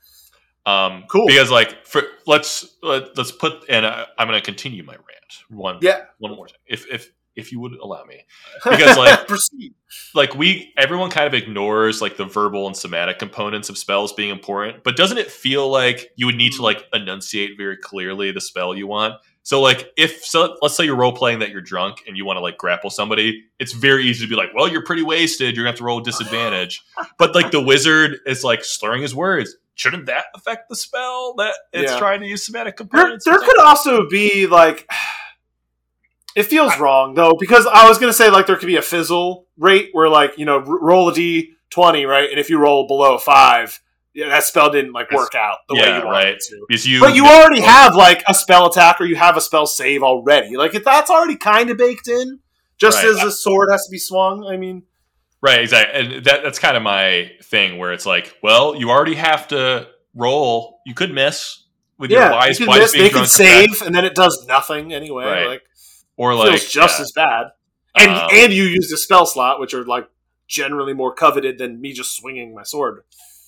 Um, 0.71 1.05
Cool. 1.09 1.25
Because 1.27 1.49
like, 1.49 1.85
for 1.87 2.03
let's 2.27 2.75
let, 2.83 3.17
let's 3.17 3.31
put, 3.31 3.65
and 3.67 3.85
I, 3.85 4.05
I'm 4.17 4.27
going 4.27 4.39
to 4.39 4.45
continue 4.45 4.83
my 4.83 4.93
rant. 4.93 5.05
One, 5.49 5.79
Yeah. 5.81 6.01
one 6.19 6.35
more 6.35 6.47
time, 6.47 6.59
if 6.67 6.85
if 6.91 7.11
if 7.39 7.51
you 7.51 7.59
would 7.59 7.73
allow 7.73 8.03
me, 8.05 8.25
Because, 8.63 8.97
like- 8.97 9.27
proceed. 9.27 9.73
like 10.13 10.35
we 10.35 10.71
everyone 10.77 11.09
kind 11.09 11.25
of 11.27 11.33
ignores 11.33 12.01
like 12.01 12.15
the 12.17 12.25
verbal 12.25 12.67
and 12.67 12.77
somatic 12.77 13.17
components 13.19 13.69
of 13.69 13.77
spells 13.77 14.13
being 14.13 14.29
important 14.29 14.83
but 14.83 14.95
doesn't 14.95 15.17
it 15.17 15.31
feel 15.31 15.67
like 15.69 16.11
you 16.15 16.27
would 16.27 16.35
need 16.35 16.53
to 16.53 16.61
like 16.61 16.85
enunciate 16.93 17.57
very 17.57 17.75
clearly 17.77 18.31
the 18.31 18.41
spell 18.41 18.75
you 18.75 18.85
want? 18.87 19.15
So 19.41 19.61
like 19.61 19.91
if 19.97 20.23
so 20.23 20.57
let's 20.61 20.75
say 20.75 20.83
you're 20.85 20.95
role 20.95 21.11
playing 21.13 21.39
that 21.39 21.49
you're 21.49 21.61
drunk 21.61 22.03
and 22.07 22.15
you 22.15 22.23
want 22.25 22.37
to 22.37 22.41
like 22.41 22.57
grapple 22.57 22.91
somebody 22.91 23.45
it's 23.57 23.73
very 23.73 24.03
easy 24.05 24.25
to 24.25 24.29
be 24.29 24.35
like 24.35 24.49
well 24.53 24.67
you're 24.67 24.83
pretty 24.83 25.01
wasted. 25.01 25.55
You're 25.55 25.63
gonna 25.63 25.71
have 25.71 25.79
to 25.79 25.83
roll 25.85 26.01
disadvantage. 26.01 26.83
But 27.17 27.33
like 27.33 27.49
the 27.51 27.61
wizard 27.61 28.19
is 28.27 28.43
like 28.43 28.63
slurring 28.63 29.01
his 29.01 29.15
words. 29.15 29.55
Shouldn't 29.75 30.05
that 30.07 30.25
affect 30.35 30.69
the 30.69 30.75
spell 30.75 31.33
that 31.37 31.53
it's 31.73 31.91
Yeah. 31.93 31.97
trying 31.99 32.19
to 32.21 32.27
use 32.27 32.45
somatic 32.45 32.77
There, 32.77 32.85
components 32.85 33.25
there 33.25 33.39
could 33.39 33.59
also 33.59 34.07
be 34.09 34.45
like 34.45 34.87
it 36.39 36.45
feels 36.45 36.77
wrong 36.79 37.13
though 37.13 37.33
because 37.39 37.65
I 37.67 37.87
was 37.87 37.97
gonna 37.97 38.13
say 38.13 38.29
like 38.29 38.47
there 38.47 38.55
could 38.55 38.67
be 38.67 38.77
a 38.77 38.81
fizzle 38.81 39.47
rate 39.57 39.89
where 39.91 40.09
like 40.09 40.37
you 40.37 40.45
know 40.45 40.57
r- 40.59 40.79
roll 40.79 41.09
a 41.09 41.13
d 41.13 41.53
twenty 41.69 42.05
right 42.05 42.29
and 42.29 42.39
if 42.39 42.49
you 42.49 42.57
roll 42.57 42.87
below 42.87 43.17
five 43.17 43.79
yeah 44.13 44.29
that 44.29 44.43
spell 44.43 44.71
didn't 44.71 44.93
like 44.93 45.11
work 45.11 45.35
out 45.35 45.57
the 45.67 45.75
way 45.75 45.81
you 45.81 46.05
wanted 46.05 46.09
right. 46.09 46.27
it 46.27 46.39
to. 46.49 46.65
because 46.67 46.85
you 46.87 46.99
But 46.99 47.15
you 47.15 47.25
already 47.27 47.61
have 47.61 47.95
like 47.95 48.23
a 48.27 48.33
spell 48.33 48.67
attack 48.67 48.99
or 48.99 49.05
you 49.05 49.15
have 49.15 49.37
a 49.37 49.41
spell 49.41 49.67
save 49.67 50.01
already. 50.01 50.57
Like 50.57 50.73
if 50.75 50.83
that's 50.83 51.09
already 51.09 51.35
kind 51.35 51.69
of 51.69 51.77
baked 51.77 52.07
in, 52.07 52.39
just 52.77 53.03
Right. 53.03 53.13
as 53.13 53.23
a 53.23 53.31
sword 53.31 53.69
has 53.71 53.85
to 53.85 53.91
be 53.91 53.99
swung. 53.99 54.45
I 54.45 54.57
mean, 54.57 54.83
Right, 55.41 55.61
exactly. 55.61 56.17
And 56.17 56.25
that 56.25 56.43
that's 56.43 56.59
kind 56.59 56.75
of 56.75 56.83
my 56.83 57.31
thing 57.43 57.77
where 57.77 57.93
it's 57.93 58.05
like, 58.05 58.35
well, 58.43 58.75
you 58.75 58.89
already 58.89 59.15
have 59.15 59.47
to 59.49 59.87
roll. 60.13 60.81
You 60.85 60.93
could 60.93 61.13
miss 61.13 61.63
with 61.97 62.11
your 62.11 62.21
yeah, 62.21 62.31
wise, 62.31 62.59
you 62.59 62.67
wise 62.67 62.79
miss, 62.79 62.91
they 62.93 63.09
can 63.09 63.19
effect, 63.19 63.29
save, 63.29 63.81
and 63.83 63.95
then 63.95 64.05
it 64.05 64.15
does 64.15 64.45
nothing 64.47 64.91
anyway. 64.93 65.25
Right. 65.25 65.47
Like 65.47 65.61
or 66.19 66.33
feels 66.33 66.45
like 66.45 66.69
just 66.69 66.99
yeah, 66.99 67.03
as 67.03 67.11
bad. 67.13 67.47
And 67.95 68.11
um, 68.11 68.29
and 68.31 68.53
you 68.53 68.63
use 68.65 68.89
the 68.89 68.97
spell 68.97 69.25
slot, 69.25 69.59
which 69.59 69.73
are 69.73 69.83
like 69.85 70.07
generally 70.47 70.93
more 70.93 71.13
coveted 71.13 71.57
than 71.57 71.81
me 71.81 71.93
just 71.93 72.15
swinging 72.15 72.53
my 72.53 72.63
sword. 72.63 73.01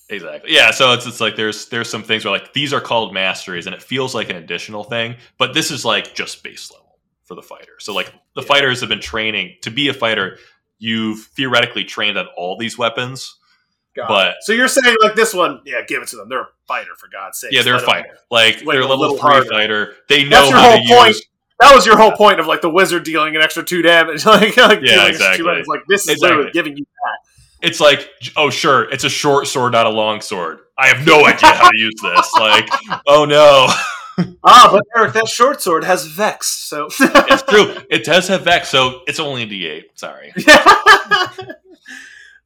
exactly. 0.10 0.54
Yeah, 0.54 0.72
so 0.72 0.94
it's 0.94 1.06
it's 1.06 1.22
like 1.22 1.36
there's 1.36 1.68
there's 1.70 1.90
some 1.90 2.04
things 2.04 2.26
where 2.26 2.32
like 2.32 2.54
these 2.54 2.74
are 2.74 2.82
called 2.82 3.14
masteries, 3.14 3.66
and 3.68 3.76
it 3.76 3.82
feels 3.84 4.16
like 4.16 4.30
an 4.30 4.36
additional 4.38 4.84
thing, 4.84 5.16
but 5.38 5.54
this 5.54 5.70
is 5.72 5.86
like 5.86 6.16
just 6.16 6.44
base 6.44 6.72
level 6.72 6.98
for 7.24 7.36
the 7.36 7.42
fighter. 7.42 7.74
So 7.80 7.94
like 7.94 8.12
the 8.36 8.42
Yeah. 8.42 8.48
fighters 8.48 8.80
have 8.82 8.90
been 8.90 9.00
training 9.02 9.58
to 9.62 9.70
be 9.72 9.88
a 9.90 9.94
fighter. 9.94 10.38
You've 10.80 11.26
theoretically 11.36 11.84
trained 11.86 12.18
on 12.18 12.26
all 12.36 12.58
these 12.58 12.78
weapons, 12.78 13.38
Got 13.96 14.08
But- 14.08 14.36
so 14.42 14.54
you're 14.54 14.70
saying 14.70 14.96
like 15.04 15.16
this 15.16 15.34
one, 15.34 15.62
yeah, 15.66 15.82
give 15.86 16.02
it 16.02 16.08
to 16.10 16.16
them. 16.16 16.30
They're 16.30 16.42
a 16.42 16.48
fighter 16.66 16.92
for 16.98 17.08
God's 17.12 17.40
sake. 17.40 17.52
yeah, 17.52 17.62
they're 17.62 17.74
a 17.76 17.78
Let 17.78 17.84
'em- 17.90 17.94
fighter. 18.04 18.18
Like 18.32 18.56
Wait, 18.64 18.74
they're 18.76 18.80
a 18.80 18.86
level 18.86 19.00
little 19.00 19.18
three 19.18 19.30
harder. 19.32 19.50
fighter. 19.50 19.96
They 20.08 20.24
know 20.24 20.30
That's 20.30 20.50
your 20.50 20.60
how 20.60 20.72
whole 20.72 20.82
to 20.88 20.96
point. 20.96 21.08
use. 21.16 21.26
That 21.62 21.74
was 21.76 21.86
your 21.86 21.98
whole 21.98 22.12
point 22.12 22.40
of 22.40 22.48
like 22.48 22.62
the 22.62 22.70
wizard 22.70 23.04
dealing 23.04 23.36
an 23.36 23.42
extra 23.42 23.64
two 23.64 23.82
damage. 23.82 24.26
like, 24.26 24.58
like 24.58 24.80
Yeah, 24.82 25.08
exactly. 25.08 25.38
Two 25.38 25.44
damage. 25.50 25.68
Like 25.68 25.82
this 25.88 26.02
is 26.04 26.10
Exactly. 26.10 26.30
literally 26.30 26.52
giving 26.52 26.78
you 26.78 26.86
that. 26.86 27.68
it's 27.68 27.80
like, 27.80 28.10
oh, 28.36 28.50
sure, 28.50 28.90
it's 28.92 29.04
a 29.04 29.10
short 29.10 29.48
sword, 29.48 29.72
not 29.74 29.86
a 29.86 29.90
long 29.90 30.22
sword. 30.22 30.60
I 30.78 30.88
have 30.88 31.06
no 31.06 31.26
idea 31.26 31.50
how 31.54 31.70
to 31.70 31.78
use 31.78 31.94
this. 32.02 32.32
Like, 32.40 32.68
oh 33.08 33.26
no, 33.26 33.68
Ah, 34.44 34.70
but 34.72 34.84
Eric, 34.98 35.14
that 35.14 35.28
short 35.28 35.62
sword 35.62 35.84
has 35.84 36.06
Vex, 36.06 36.48
so 36.48 36.88
it's 37.00 37.44
true. 37.44 37.76
It 37.90 38.04
does 38.04 38.28
have 38.28 38.42
Vex, 38.44 38.70
so 38.70 39.02
it's 39.08 39.20
only 39.20 39.44
a 39.44 39.48
D8. 39.48 39.84
Sorry. 39.96 40.34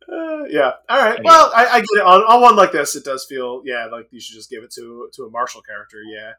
Uh, 0.07 0.43
yeah. 0.49 0.71
All 0.87 0.99
right. 0.99 1.19
Well, 1.23 1.51
I, 1.55 1.65
I 1.65 1.79
get 1.79 1.87
it. 1.95 2.01
On, 2.03 2.21
on 2.21 2.41
one 2.41 2.55
like 2.55 2.71
this, 2.71 2.95
it 2.95 3.03
does 3.03 3.25
feel 3.25 3.63
yeah 3.65 3.87
like 3.91 4.07
you 4.11 4.19
should 4.19 4.35
just 4.35 4.49
give 4.51 4.63
it 4.63 4.71
to 4.73 5.09
to 5.13 5.23
a 5.23 5.29
martial 5.31 5.61
character. 5.61 5.97
Yeah. 6.03 6.33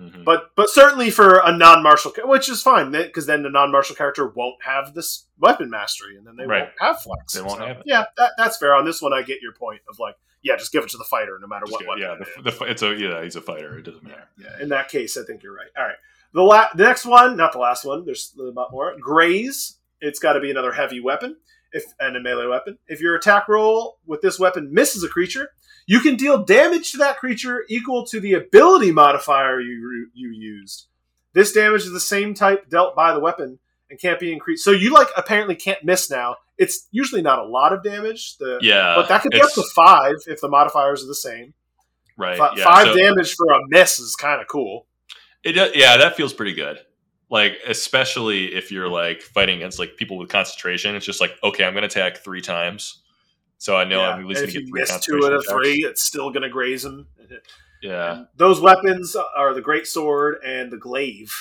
Mhm. 0.00 0.24
But 0.24 0.50
but 0.56 0.68
certainly 0.70 1.10
for 1.10 1.38
a 1.44 1.56
non-martial, 1.56 2.12
which 2.24 2.48
is 2.48 2.62
fine 2.62 2.90
because 2.90 3.26
then 3.26 3.42
the 3.42 3.50
non-martial 3.50 3.94
character 3.94 4.26
won't 4.26 4.62
have 4.64 4.94
this 4.94 5.26
weapon 5.38 5.70
mastery, 5.70 6.16
and 6.16 6.26
then 6.26 6.36
they 6.36 6.46
Right. 6.46 6.62
won't 6.62 6.72
have 6.80 7.00
flex. 7.00 7.34
They 7.34 7.42
won't 7.42 7.60
have 7.60 7.78
it. 7.78 7.82
Yeah, 7.86 8.04
that, 8.16 8.32
that's 8.38 8.56
fair. 8.56 8.74
On 8.74 8.84
this 8.84 9.00
one, 9.02 9.12
I 9.12 9.22
get 9.22 9.42
your 9.42 9.52
point 9.52 9.82
of 9.88 9.98
like, 9.98 10.16
yeah, 10.42 10.56
just 10.56 10.72
give 10.72 10.82
it 10.82 10.90
to 10.90 10.96
the 10.96 11.04
fighter 11.04 11.38
no 11.40 11.46
matter 11.46 11.66
Just 11.66 11.78
what 11.86 11.98
weapon. 12.00 12.02
yeah, 12.02 12.42
the, 12.42 12.50
the, 12.50 12.64
it's 12.64 12.82
a 12.82 12.94
yeah, 12.94 13.22
he's 13.22 13.36
a 13.36 13.40
fighter. 13.40 13.78
It 13.78 13.82
doesn't 13.84 14.02
matter. 14.02 14.28
Yeah, 14.38 14.60
in 14.60 14.70
that 14.70 14.88
case, 14.88 15.16
I 15.16 15.22
think 15.24 15.42
you're 15.42 15.54
right. 15.54 15.68
All 15.78 15.84
right. 15.84 15.96
The, 16.34 16.42
la- 16.42 16.68
the 16.74 16.84
next 16.84 17.04
one, 17.04 17.36
not 17.36 17.52
the 17.52 17.58
last 17.58 17.84
one, 17.84 18.04
there's 18.06 18.34
a 18.38 18.42
lot 18.42 18.72
more. 18.72 18.96
Graze. 18.98 19.76
It's 20.00 20.18
got 20.18 20.32
to 20.32 20.40
be 20.40 20.50
another 20.50 20.72
heavy 20.72 20.98
weapon 20.98 21.36
if 21.72 21.84
and 22.00 22.16
a 22.16 22.20
melee 22.20 22.46
weapon. 22.46 22.78
If 22.88 23.00
your 23.00 23.14
attack 23.14 23.46
roll 23.48 23.98
with 24.06 24.20
this 24.22 24.38
weapon 24.40 24.72
misses 24.72 25.04
a 25.04 25.08
creature, 25.08 25.50
you 25.86 26.00
can 26.00 26.16
deal 26.16 26.44
damage 26.44 26.92
to 26.92 26.98
that 26.98 27.18
creature 27.18 27.64
equal 27.68 28.06
to 28.06 28.20
the 28.20 28.34
ability 28.34 28.92
modifier 28.92 29.60
you 29.60 30.08
you 30.14 30.30
used. 30.30 30.86
This 31.32 31.52
damage 31.52 31.82
is 31.82 31.92
the 31.92 32.00
same 32.00 32.34
type 32.34 32.68
dealt 32.68 32.94
by 32.94 33.12
the 33.14 33.20
weapon 33.20 33.58
and 33.90 34.00
can't 34.00 34.18
be 34.18 34.32
increased. 34.32 34.64
So 34.64 34.70
you 34.70 34.92
like 34.92 35.08
apparently 35.16 35.54
can't 35.54 35.84
miss 35.84 36.10
now. 36.10 36.36
It's 36.58 36.88
usually 36.90 37.22
not 37.22 37.38
a 37.38 37.44
lot 37.44 37.72
of 37.72 37.82
damage. 37.82 38.36
The, 38.38 38.58
Yeah, 38.60 38.94
but 38.96 39.08
that 39.08 39.22
could 39.22 39.32
be 39.32 39.40
up 39.40 39.52
to 39.52 39.62
five 39.74 40.14
if 40.26 40.40
the 40.40 40.48
modifiers 40.48 41.02
are 41.04 41.06
the 41.06 41.14
same. 41.14 41.54
right. 42.16 42.38
Fi- 42.38 42.54
yeah, 42.56 42.64
five 42.64 42.86
so 42.86 42.96
damage 42.96 43.34
for 43.34 43.50
a 43.52 43.58
miss 43.68 43.98
is 43.98 44.16
kind 44.16 44.40
of 44.40 44.48
cool. 44.48 44.86
It 45.44 45.56
yeah, 45.74 45.96
that 45.96 46.16
feels 46.16 46.32
pretty 46.32 46.54
good. 46.54 46.78
Like 47.30 47.58
especially 47.66 48.54
if 48.54 48.70
you're 48.70 48.88
like 48.88 49.22
fighting 49.22 49.56
against 49.56 49.78
like 49.78 49.96
people 49.96 50.18
with 50.18 50.28
concentration, 50.28 50.94
it's 50.94 51.06
just 51.06 51.20
like 51.20 51.32
okay, 51.42 51.64
I'm 51.64 51.72
going 51.72 51.82
to 51.82 51.86
attack 51.88 52.18
three 52.18 52.42
times, 52.42 53.01
so 53.62 53.76
I 53.76 53.84
know 53.84 54.00
Yeah, 54.00 54.08
I'm 54.10 54.20
at 54.22 54.26
least 54.26 54.40
going 54.40 54.50
to 54.52 54.58
if 54.58 54.64
get 54.64 54.66
you 54.66 54.72
three 54.72 54.80
miss 54.80 55.06
two 55.06 55.24
out 55.24 55.32
of 55.32 55.44
three, 55.48 55.84
it's 55.88 56.02
still 56.02 56.30
going 56.30 56.42
to 56.42 56.48
graze 56.48 56.84
him. 56.84 57.06
Yeah, 57.80 58.12
And 58.16 58.26
those 58.36 58.60
weapons 58.60 59.14
are 59.36 59.54
the 59.54 59.60
great 59.60 59.86
sword 59.86 60.38
and 60.44 60.70
the 60.72 60.76
glaive. 60.76 61.32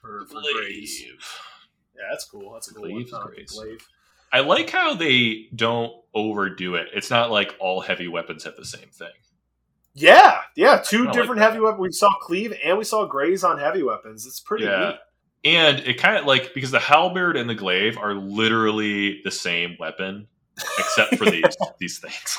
For, 0.00 0.24
for 0.26 0.40
graze. 0.54 1.02
Yeah, 1.96 2.04
that's 2.10 2.24
cool. 2.24 2.52
That's 2.52 2.70
a 2.70 2.74
cool 2.74 2.84
Glaive 2.84 3.06
is 3.06 3.12
one. 3.12 3.20
huh? 3.22 3.26
graze. 3.28 3.50
Glaive. 3.52 3.88
I 4.32 4.40
like 4.40 4.70
how 4.70 4.94
they 4.94 5.46
don't 5.54 5.92
overdo 6.14 6.74
it. 6.76 6.88
It's 6.94 7.10
not 7.10 7.30
like 7.32 7.54
all 7.58 7.80
heavy 7.80 8.06
weapons 8.08 8.44
have 8.44 8.56
the 8.56 8.64
same 8.64 8.88
thing. 8.92 9.08
Yeah, 9.94 10.42
yeah. 10.54 10.80
Two 10.84 11.06
different 11.10 11.36
that. 11.40 11.50
heavy 11.50 11.60
weapons. 11.60 11.80
We 11.80 11.90
saw 11.92 12.10
cleave 12.20 12.54
and 12.64 12.78
we 12.78 12.84
saw 12.84 13.04
graze 13.06 13.42
on 13.42 13.58
heavy 13.58 13.82
weapons. 13.82 14.26
It's 14.26 14.38
pretty 14.38 14.64
Yeah. 14.64 14.90
neat. 14.90 14.98
And 15.56 15.78
it 15.80 15.94
kind 15.98 16.16
of 16.16 16.24
like 16.24 16.54
because 16.54 16.70
the 16.70 16.78
halberd 16.80 17.36
and 17.36 17.48
the 17.50 17.54
glaive 17.54 17.98
are 17.98 18.14
literally 18.14 19.22
the 19.24 19.30
same 19.32 19.76
weapon, 19.80 20.28
except 20.78 21.16
for 21.16 21.30
these 21.30 21.56
these 21.78 21.98
things. 21.98 22.38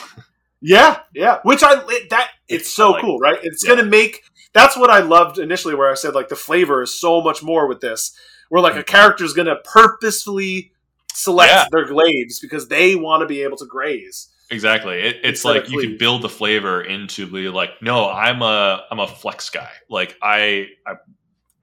Yeah, 0.62 1.00
yeah. 1.14 1.40
Which 1.44 1.64
I 1.64 1.76
that 2.10 2.30
it's 2.48 2.72
so 2.72 2.92
like 2.92 3.02
cool, 3.02 3.20
right? 3.20 3.40
It's 3.44 3.64
Yeah. 3.64 3.76
gonna 3.76 3.88
make 3.88 4.24
that's 4.54 4.76
what 4.78 4.90
I 4.90 5.00
loved 5.00 5.38
initially, 5.40 5.76
where 5.76 5.90
I 5.92 5.94
said 5.96 6.16
like 6.16 6.30
the 6.30 6.36
flavor 6.36 6.82
is 6.82 6.94
so 7.00 7.22
much 7.22 7.44
more 7.44 7.68
with 7.68 7.82
this. 7.82 8.14
Where 8.50 8.62
like 8.62 8.76
a 8.76 8.80
Mhm. 8.84 8.88
character 8.88 9.24
is 9.24 9.34
gonna 9.34 9.58
purposefully 9.64 10.72
select 11.14 11.52
Yeah. 11.52 11.66
their 11.72 11.86
glaives 11.86 12.40
because 12.40 12.68
they 12.68 12.96
want 12.96 13.22
to 13.22 13.28
be 13.28 13.44
able 13.44 13.58
to 13.58 13.66
graze. 13.66 14.30
Exactly. 14.52 15.00
It, 15.00 15.18
it's 15.24 15.46
like 15.46 15.70
you 15.70 15.80
can 15.80 15.98
build 15.98 16.24
the 16.24 16.30
flavor 16.30 16.82
into 16.82 17.28
the 17.28 17.50
like. 17.50 17.82
No, 17.84 18.10
I'm 18.10 18.42
a 18.42 18.84
I'm 18.90 19.00
a 19.00 19.06
flex 19.08 19.50
guy. 19.52 19.70
Like 19.90 20.16
I, 20.24 20.68
I 20.88 20.94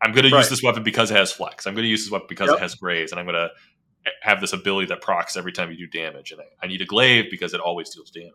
I'm 0.01 0.13
going 0.13 0.25
to 0.25 0.31
Right. 0.31 0.39
use 0.41 0.51
this 0.51 0.63
weapon 0.63 0.83
because 0.85 1.11
it 1.11 1.17
has 1.17 1.33
flex. 1.33 1.67
I'm 1.67 1.75
going 1.75 1.85
to 1.85 1.89
use 1.89 2.05
this 2.05 2.13
weapon 2.13 2.27
because 2.29 2.49
Yep. 2.49 2.59
it 2.59 2.61
has 2.63 2.75
graze, 2.77 3.11
and 3.13 3.19
I'm 3.19 3.27
going 3.27 3.35
to 3.35 3.51
have 4.23 4.41
this 4.41 4.53
ability 4.53 4.87
that 4.89 5.01
procs 5.01 5.37
every 5.37 5.53
time 5.53 5.71
you 5.71 5.77
do 5.77 5.87
damage. 5.87 6.33
And 6.33 6.41
I, 6.41 6.45
I 6.63 6.67
need 6.67 6.81
a 6.83 6.87
glaive 6.87 7.27
because 7.31 7.55
it 7.55 7.61
always 7.61 7.91
deals 7.91 8.11
damage. 8.11 8.33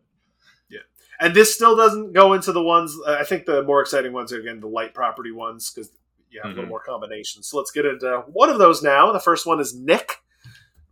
Yeah, 0.70 0.80
and 1.20 1.34
this 1.36 1.54
still 1.54 1.76
doesn't 1.76 2.14
go 2.14 2.34
into 2.34 2.52
the 2.52 2.62
ones. 2.64 2.96
uh, 3.06 3.18
I 3.20 3.24
think 3.24 3.46
the 3.46 3.64
more 3.64 3.82
exciting 3.82 4.14
ones 4.14 4.32
are 4.34 4.40
again 4.40 4.60
the 4.60 4.68
light 4.68 4.94
property 4.94 5.32
ones 5.32 5.72
because 5.72 5.92
you 6.30 6.40
have 6.42 6.52
a 6.52 6.54
little 6.54 6.66
Mhm. 6.66 6.70
more 6.70 6.84
combinations. 6.84 7.48
So 7.48 7.58
let's 7.58 7.72
get 7.72 7.86
into 7.86 8.24
one 8.28 8.50
of 8.50 8.58
those 8.58 8.82
now. 8.82 9.12
The 9.12 9.20
first 9.20 9.46
one 9.46 9.60
is 9.60 9.76
Nick. 9.76 10.18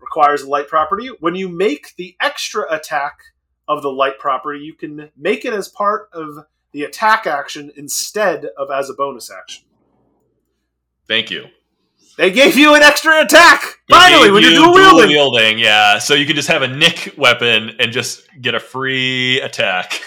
Requires 0.02 0.42
a 0.42 0.50
light 0.50 0.68
property. 0.68 1.08
When 1.20 1.36
you 1.36 1.48
make 1.50 1.96
the 1.98 2.16
extra 2.22 2.66
attack 2.74 3.20
of 3.68 3.82
the 3.84 3.92
light 3.92 4.18
property, 4.18 4.60
you 4.60 4.74
can 4.74 5.12
make 5.16 5.46
it 5.46 5.54
as 5.54 5.68
part 5.68 6.10
of 6.14 6.46
the 6.72 6.84
attack 6.84 7.28
action 7.28 7.72
instead 7.76 8.46
of 8.58 8.72
as 8.72 8.90
a 8.90 8.94
bonus 8.94 9.30
action. 9.32 9.66
Thank 11.08 11.32
you. 11.32 11.48
They 12.20 12.32
gave 12.32 12.58
you 12.58 12.76
an 12.76 12.84
extra 12.84 13.22
attack 13.22 13.62
They 13.88 13.96
finally 13.96 14.30
when 14.30 14.44
you're 14.44 14.52
you 14.52 14.58
dual 14.60 14.74
wielding. 14.74 15.08
wielding, 15.08 15.58
yeah. 15.58 16.00
So 16.00 16.16
you 16.16 16.26
can 16.26 16.36
just 16.36 16.50
have 16.50 16.62
a 16.64 16.68
nick 16.68 17.14
weapon 17.18 17.78
and 17.80 17.94
just 17.94 18.28
get 18.42 18.54
a 18.56 18.60
free 18.60 19.40
attack. 19.40 20.02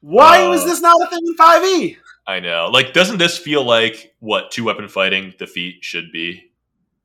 Why 0.00 0.42
Uh, 0.44 0.50
was 0.50 0.64
this 0.64 0.80
not 0.80 0.96
a 1.00 1.08
thing 1.10 1.20
in 1.24 1.34
Five 1.36 1.62
E? 1.64 1.96
I 2.26 2.40
know. 2.40 2.68
Like, 2.72 2.92
doesn't 2.92 3.18
this 3.18 3.38
feel 3.38 3.62
like 3.64 4.14
what 4.18 4.50
two 4.50 4.64
weapon 4.64 4.88
fighting 4.88 5.34
defeat 5.38 5.84
should 5.84 6.10
be, 6.12 6.50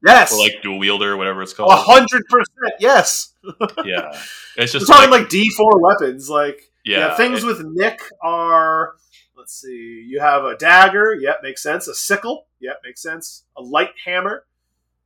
Yes, 0.04 0.34
or 0.34 0.40
like 0.40 0.54
dual 0.64 0.80
wielder, 0.80 1.16
whatever 1.16 1.44
it's 1.44 1.54
called? 1.54 1.70
hundred 1.72 2.24
percent. 2.28 2.74
Yes. 2.80 3.36
yeah, 3.86 4.10
it's 4.58 4.74
We're 4.74 4.80
just 4.80 4.88
talking 4.88 5.12
like, 5.12 5.22
like 5.22 5.30
D 5.30 5.50
four 5.56 5.80
weapons. 5.80 6.30
Like 6.30 6.62
yeah, 6.84 6.98
yeah, 7.10 7.16
things 7.18 7.44
it- 7.44 7.46
with 7.46 7.62
Nick 7.64 8.02
are. 8.24 8.96
Let's 9.42 9.60
see. 9.60 10.06
You 10.08 10.20
have 10.20 10.44
a 10.44 10.56
dagger. 10.56 11.16
Yep, 11.20 11.40
makes 11.42 11.64
sense. 11.64 11.88
A 11.88 11.96
sickle. 11.96 12.46
Yep, 12.60 12.82
makes 12.84 13.02
sense. 13.02 13.44
A 13.58 13.62
light 13.64 13.90
hammer. 14.06 14.46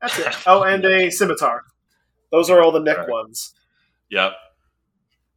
That's 0.02 0.20
it. 0.20 0.36
Oh, 0.46 0.64
and 0.64 0.84
a 0.84 1.10
scimitar. 1.10 1.64
Those 2.32 2.50
are 2.50 2.62
all 2.62 2.74
the 2.74 2.82
Nick 2.82 2.98
Right. 2.98 3.10
ones. 3.10 3.54
Yep. 4.10 4.34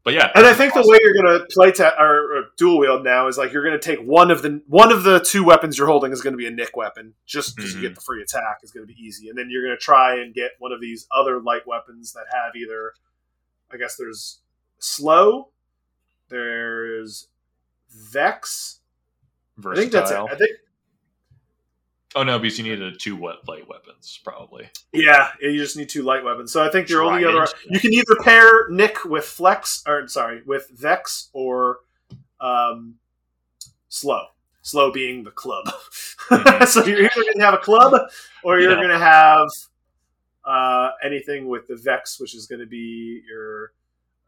but 0.03 0.15
yeah, 0.15 0.33
And 0.35 0.45
I 0.47 0.53
think 0.53 0.75
the 0.75 0.83
way 0.85 0.99
you're 1.01 1.15
going 1.23 1.39
to 1.39 1.47
play 1.55 1.71
ta- 1.71 1.95
or, 1.97 2.39
or 2.39 2.45
dual 2.57 2.79
wield 2.79 3.05
now 3.05 3.29
is 3.29 3.39
like 3.39 3.53
you're 3.53 3.63
going 3.63 3.79
to 3.79 3.97
take 3.97 4.01
one 4.05 4.33
of 4.33 4.43
the 4.43 4.61
one 4.67 4.91
of 4.91 5.05
the 5.05 5.21
two 5.21 5.45
weapons 5.45 5.79
you're 5.79 5.87
holding 5.87 6.11
is 6.11 6.21
going 6.23 6.33
to 6.33 6.37
be 6.39 6.47
a 6.47 6.51
nick 6.51 6.77
weapon, 6.77 7.15
just 7.25 7.55
because 7.55 7.71
Mhm. 7.73 7.77
you 7.77 7.83
get 7.83 7.95
the 7.95 8.01
free 8.01 8.21
attack 8.21 8.59
is 8.65 8.73
going 8.73 8.85
to 8.85 8.93
be 8.93 9.01
easy, 9.01 9.29
and 9.29 9.39
then 9.39 9.47
you're 9.49 9.63
going 9.65 9.77
to 9.77 9.81
try 9.81 10.17
and 10.21 10.35
get 10.35 10.53
one 10.59 10.73
of 10.73 10.81
these 10.81 11.07
other 11.15 11.41
light 11.41 11.67
weapons 11.69 12.13
that 12.15 12.25
have 12.33 12.57
either, 12.57 12.95
I 13.73 13.77
guess 13.77 13.95
there's 13.97 14.41
slow, 14.81 15.51
there's 16.29 17.29
vex. 17.91 18.78
I 19.67 19.75
think 19.75 19.93
that's 19.93 20.11
it. 20.11 20.15
versatile. 20.15 20.29
I 20.31 20.37
think 20.39 20.51
Oh 22.15 22.23
no, 22.23 22.39
because 22.39 22.59
you 22.59 22.65
needed 22.65 22.99
two 22.99 23.17
wet 23.17 23.37
light 23.47 23.69
weapons 23.69 24.19
probably. 24.25 24.69
yeah, 24.93 25.29
you 25.43 25.59
just 25.59 25.77
need 25.77 25.89
two 25.91 26.03
light 26.03 26.25
weapons. 26.25 26.51
So 26.53 26.65
I 26.65 26.71
think 26.71 26.89
your 26.89 27.03
only 27.03 27.25
other 27.25 27.47
you 27.69 27.79
can 27.79 27.93
either 27.93 28.15
pair 28.25 28.69
Nick 28.71 29.05
with 29.05 29.25
Flex 29.27 29.83
or 29.87 30.09
sorry 30.09 30.43
with 30.47 30.69
Vex 30.71 31.29
or 31.35 31.81
um, 32.41 32.95
Slow. 33.91 34.23
Slow 34.63 34.91
being 34.91 35.23
the 35.25 35.31
club. 35.31 35.67
Mhm. 36.31 36.67
so 36.67 36.85
you're 36.85 36.99
either 37.01 37.11
going 37.23 37.39
to 37.39 37.45
have 37.45 37.55
a 37.55 37.59
club 37.59 37.93
or 38.43 38.59
you're 38.59 38.71
Yeah. 38.73 38.77
going 38.77 38.89
to 38.89 38.99
have 38.99 39.49
uh, 40.45 40.91
anything 41.03 41.47
with 41.49 41.67
the 41.69 41.77
Vex, 41.77 42.19
which 42.21 42.35
is 42.35 42.47
going 42.47 42.61
to 42.61 42.67
be 42.67 43.23
your 43.29 43.73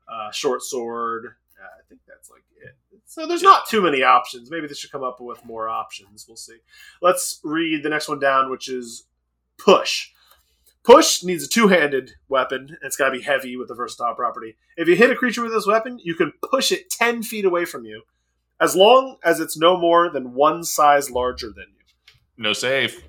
uh, 0.06 0.30
short 0.32 0.62
sword. 0.62 1.34
I 1.62 1.82
think 1.88 2.00
that's 2.06 2.30
like 2.30 2.42
it. 2.62 2.76
So 3.06 3.26
there's 3.26 3.42
not 3.42 3.68
too 3.68 3.82
many 3.82 4.02
options. 4.02 4.50
Maybe 4.50 4.66
they 4.66 4.74
should 4.74 4.92
come 4.92 5.02
up 5.02 5.20
with 5.20 5.44
more 5.44 5.68
options. 5.68 6.26
We'll 6.26 6.36
see. 6.36 6.58
Let's 7.02 7.40
read 7.42 7.82
the 7.82 7.88
next 7.88 8.08
one 8.08 8.18
down, 8.18 8.50
which 8.50 8.68
is 8.68 9.06
push. 9.58 10.10
Push 10.82 11.22
needs 11.22 11.44
a 11.44 11.48
two-handed 11.48 12.12
weapon. 12.28 12.68
And 12.68 12.78
it's 12.82 12.96
got 12.96 13.06
to 13.06 13.18
be 13.18 13.22
heavy 13.22 13.56
with 13.56 13.68
the 13.68 13.74
versatile 13.74 14.14
property. 14.14 14.56
If 14.76 14.88
you 14.88 14.96
hit 14.96 15.10
a 15.10 15.16
creature 15.16 15.42
with 15.42 15.52
this 15.52 15.66
weapon, 15.66 15.98
you 16.02 16.14
can 16.14 16.32
push 16.42 16.72
it 16.72 16.88
ten 16.90 17.22
feet 17.22 17.44
away 17.44 17.64
from 17.64 17.84
you, 17.84 18.02
as 18.60 18.74
long 18.76 19.16
as 19.24 19.40
it's 19.40 19.58
no 19.58 19.76
more 19.76 20.08
than 20.08 20.34
one 20.34 20.64
size 20.64 21.10
larger 21.10 21.48
than 21.48 21.66
you. 21.68 22.14
No 22.38 22.52
save. 22.52 23.04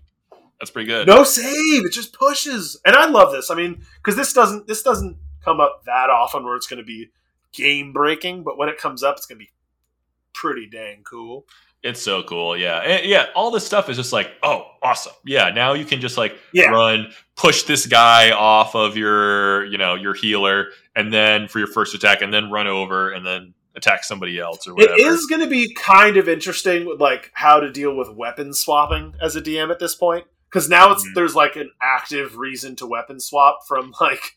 That's 0.60 0.70
pretty 0.70 0.88
good. 0.88 1.08
No 1.08 1.24
save. 1.24 1.86
It 1.86 1.92
just 1.92 2.14
pushes, 2.14 2.80
and 2.86 2.96
I 2.96 3.08
love 3.08 3.32
this. 3.32 3.50
I 3.50 3.56
mean, 3.56 3.82
because 3.98 4.16
this 4.16 4.34
doesn't 4.34 4.68
this 4.68 4.84
doesn't 4.84 5.18
come 5.44 5.60
up 5.60 5.84
that 5.86 6.10
often 6.10 6.44
where 6.44 6.56
it's 6.56 6.68
going 6.68 6.78
to 6.78 6.86
be 6.86 7.10
game 7.54 7.94
breaking, 7.94 8.44
but 8.44 8.58
when 8.58 8.70
it 8.70 8.78
comes 8.78 9.04
up, 9.04 9.18
it's 9.18 9.26
going 9.26 9.40
to 9.40 9.46
be 9.46 9.52
pretty 10.34 10.68
dang 10.68 11.04
cool. 11.04 11.46
It's 11.84 12.02
so 12.02 12.22
cool. 12.24 12.56
Yeah. 12.56 12.78
And, 12.80 13.06
yeah. 13.08 13.28
All 13.36 13.50
this 13.52 13.66
stuff 13.66 13.90
is 13.90 13.98
just 13.98 14.14
like, 14.14 14.30
oh, 14.44 14.68
awesome. 14.84 15.14
Yeah. 15.26 15.50
Now 15.50 15.74
you 15.74 15.84
can 15.86 16.00
just 16.00 16.16
like 16.18 16.38
Yeah. 16.54 16.70
run, 16.70 17.12
push 17.36 17.64
this 17.64 17.88
guy 17.88 18.32
off 18.32 18.76
of 18.76 18.96
your, 18.98 19.66
you 19.66 19.78
know, 19.80 19.96
your 19.96 20.14
healer, 20.14 20.68
and 20.96 21.12
then 21.12 21.48
for 21.48 21.58
your 21.60 21.68
first 21.68 21.96
attack, 21.96 22.22
and 22.22 22.32
then 22.34 22.52
run 22.52 22.68
over 22.68 23.12
and 23.12 23.26
then 23.26 23.54
attack 23.76 24.04
somebody 24.04 24.38
else 24.38 24.68
or 24.68 24.76
whatever. 24.76 24.94
It 24.94 25.00
is 25.08 25.26
going 25.26 25.42
to 25.42 25.48
be 25.48 25.74
kind 25.74 26.18
of 26.18 26.30
interesting 26.30 26.86
with 26.86 27.02
like 27.02 27.32
how 27.34 27.60
to 27.60 27.72
deal 27.72 27.96
with 27.96 28.10
weapon 28.16 28.54
swapping 28.54 29.16
as 29.22 29.36
a 29.36 29.42
DM 29.42 29.72
at 29.72 29.80
this 29.80 29.96
point 29.96 30.26
because 30.50 30.70
now 30.70 30.92
it's 30.92 31.04
Mhm. 31.08 31.14
there's 31.16 31.36
like 31.36 31.56
an 31.56 31.72
active 31.82 32.38
reason 32.38 32.76
to 32.76 32.86
weapon 32.86 33.20
swap 33.20 33.60
from 33.68 33.94
like 34.02 34.36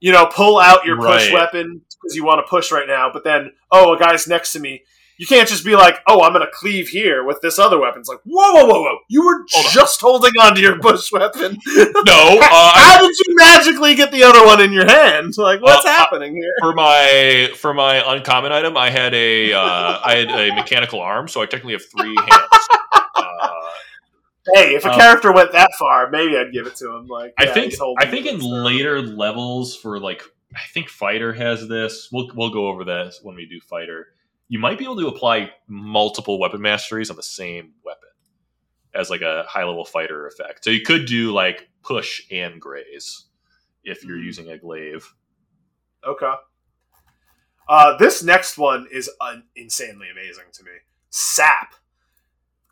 you 0.00 0.12
know 0.12 0.26
pull 0.26 0.58
out 0.58 0.84
your 0.84 0.96
push 0.96 1.26
Right. 1.26 1.32
weapon 1.32 1.82
because 2.06 2.16
you 2.16 2.24
want 2.24 2.44
to 2.44 2.48
push 2.48 2.70
right 2.72 2.86
now, 2.88 3.10
but 3.12 3.24
then 3.24 3.52
oh 3.72 3.94
a 3.94 3.98
guy's 3.98 4.26
next 4.26 4.52
to 4.52 4.60
me. 4.60 4.82
You 5.18 5.26
can't 5.26 5.48
just 5.48 5.64
be 5.64 5.74
like, 5.74 6.00
oh, 6.06 6.22
I'm 6.22 6.34
going 6.34 6.44
to 6.44 6.52
cleave 6.52 6.88
here 6.88 7.24
with 7.24 7.40
this 7.40 7.58
other 7.58 7.80
weapon. 7.80 8.00
It's 8.00 8.08
like, 8.10 8.20
whoa, 8.26 8.52
whoa, 8.52 8.66
whoa, 8.66 8.82
whoa! 8.82 8.98
You 9.08 9.24
were 9.24 9.46
Hold 9.50 9.64
on. 9.66 9.72
just 9.72 9.98
holding 10.02 10.32
onto 10.42 10.60
your 10.60 10.78
push 10.78 11.10
weapon. 11.10 11.56
No. 11.66 12.38
Uh, 12.42 12.72
How 12.74 13.00
did 13.00 13.16
you 13.26 13.34
magically 13.34 13.94
get 13.94 14.12
the 14.12 14.22
other 14.24 14.44
one 14.44 14.60
in 14.60 14.72
your 14.72 14.84
hand? 14.86 15.32
Like, 15.38 15.62
what's 15.62 15.86
Uh, 15.86 15.88
happening 15.88 16.34
here? 16.34 16.52
for 16.60 16.74
my 16.74 17.50
for 17.56 17.72
my 17.72 18.02
uncommon 18.14 18.52
item, 18.52 18.76
I 18.76 18.90
had 18.90 19.14
a 19.14 19.54
uh, 19.54 20.00
I 20.04 20.16
had 20.16 20.30
a 20.30 20.54
mechanical 20.54 21.00
arm, 21.00 21.28
so 21.28 21.40
I 21.40 21.46
technically 21.46 21.72
have 21.72 21.84
three 21.90 22.14
hands. 22.14 22.68
Uh, 23.16 23.48
Hey, 24.54 24.76
if 24.76 24.84
a 24.84 24.92
um, 24.92 24.98
character 25.00 25.32
went 25.32 25.50
that 25.52 25.70
far, 25.76 26.08
maybe 26.10 26.36
I'd 26.36 26.52
give 26.52 26.66
it 26.68 26.76
to 26.76 26.92
him. 26.94 27.08
Like, 27.08 27.34
I 27.38 27.46
yeah, 27.46 27.52
think 27.54 27.74
I 27.98 28.06
think 28.06 28.26
in 28.26 28.38
later 28.38 29.02
levels 29.02 29.74
for 29.74 29.98
like 29.98 30.22
I 30.54 30.60
think 30.72 30.88
fighter 30.88 31.32
has 31.32 31.66
this. 31.68 32.08
We'll 32.12 32.30
we'll 32.34 32.50
go 32.50 32.68
over 32.68 32.84
that 32.84 33.14
when 33.22 33.34
we 33.36 33.46
do 33.46 33.60
fighter. 33.60 34.08
You 34.48 34.58
might 34.58 34.78
be 34.78 34.84
able 34.84 35.00
to 35.00 35.08
apply 35.08 35.50
multiple 35.66 36.38
weapon 36.38 36.60
masteries 36.60 37.10
on 37.10 37.16
the 37.16 37.22
same 37.22 37.72
weapon 37.84 38.08
as 38.94 39.10
like 39.10 39.22
a 39.22 39.44
high 39.48 39.64
level 39.64 39.84
fighter 39.84 40.26
effect. 40.26 40.64
So 40.64 40.70
you 40.70 40.82
could 40.82 41.06
do 41.06 41.32
like 41.32 41.68
push 41.82 42.22
and 42.30 42.60
graze 42.60 43.26
if 43.84 44.04
you're 44.04 44.18
Mhm. 44.18 44.24
using 44.24 44.50
a 44.50 44.58
glaive. 44.58 45.12
Okay. 46.06 46.32
Uh, 47.68 47.96
this 47.96 48.22
next 48.22 48.56
one 48.56 48.86
is 48.92 49.10
un- 49.20 49.44
insanely 49.56 50.08
amazing 50.10 50.44
to 50.52 50.62
me. 50.62 50.70
Sap. 51.10 51.74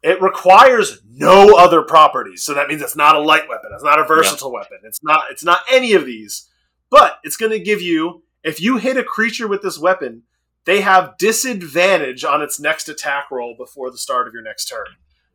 It 0.02 0.20
requires 0.22 1.00
no 1.08 1.56
other 1.56 1.82
properties, 1.82 2.42
so 2.44 2.54
that 2.54 2.68
means 2.68 2.82
it's 2.82 2.94
not 2.94 3.16
a 3.16 3.20
light 3.20 3.48
weapon. 3.48 3.70
It's 3.74 3.82
not 3.82 3.98
a 3.98 4.04
versatile 4.04 4.52
weapon. 4.52 4.78
It's 4.84 5.02
not. 5.02 5.24
It's 5.30 5.42
not 5.42 5.62
any 5.70 5.94
of 5.94 6.04
these. 6.06 6.48
But 6.94 7.18
it's 7.24 7.36
going 7.36 7.50
to 7.52 7.58
give 7.58 7.82
you 7.82 8.22
if 8.44 8.60
you 8.60 8.76
hit 8.76 8.96
a 8.96 9.02
creature 9.02 9.48
with 9.48 9.62
this 9.62 9.78
weapon, 9.78 10.22
they 10.64 10.80
have 10.82 11.16
disadvantage 11.18 12.24
on 12.24 12.40
its 12.40 12.60
next 12.60 12.88
attack 12.88 13.30
roll 13.32 13.56
before 13.58 13.90
the 13.90 13.98
start 13.98 14.28
of 14.28 14.32
your 14.34 14.42
next 14.42 14.66
turn. 14.66 14.86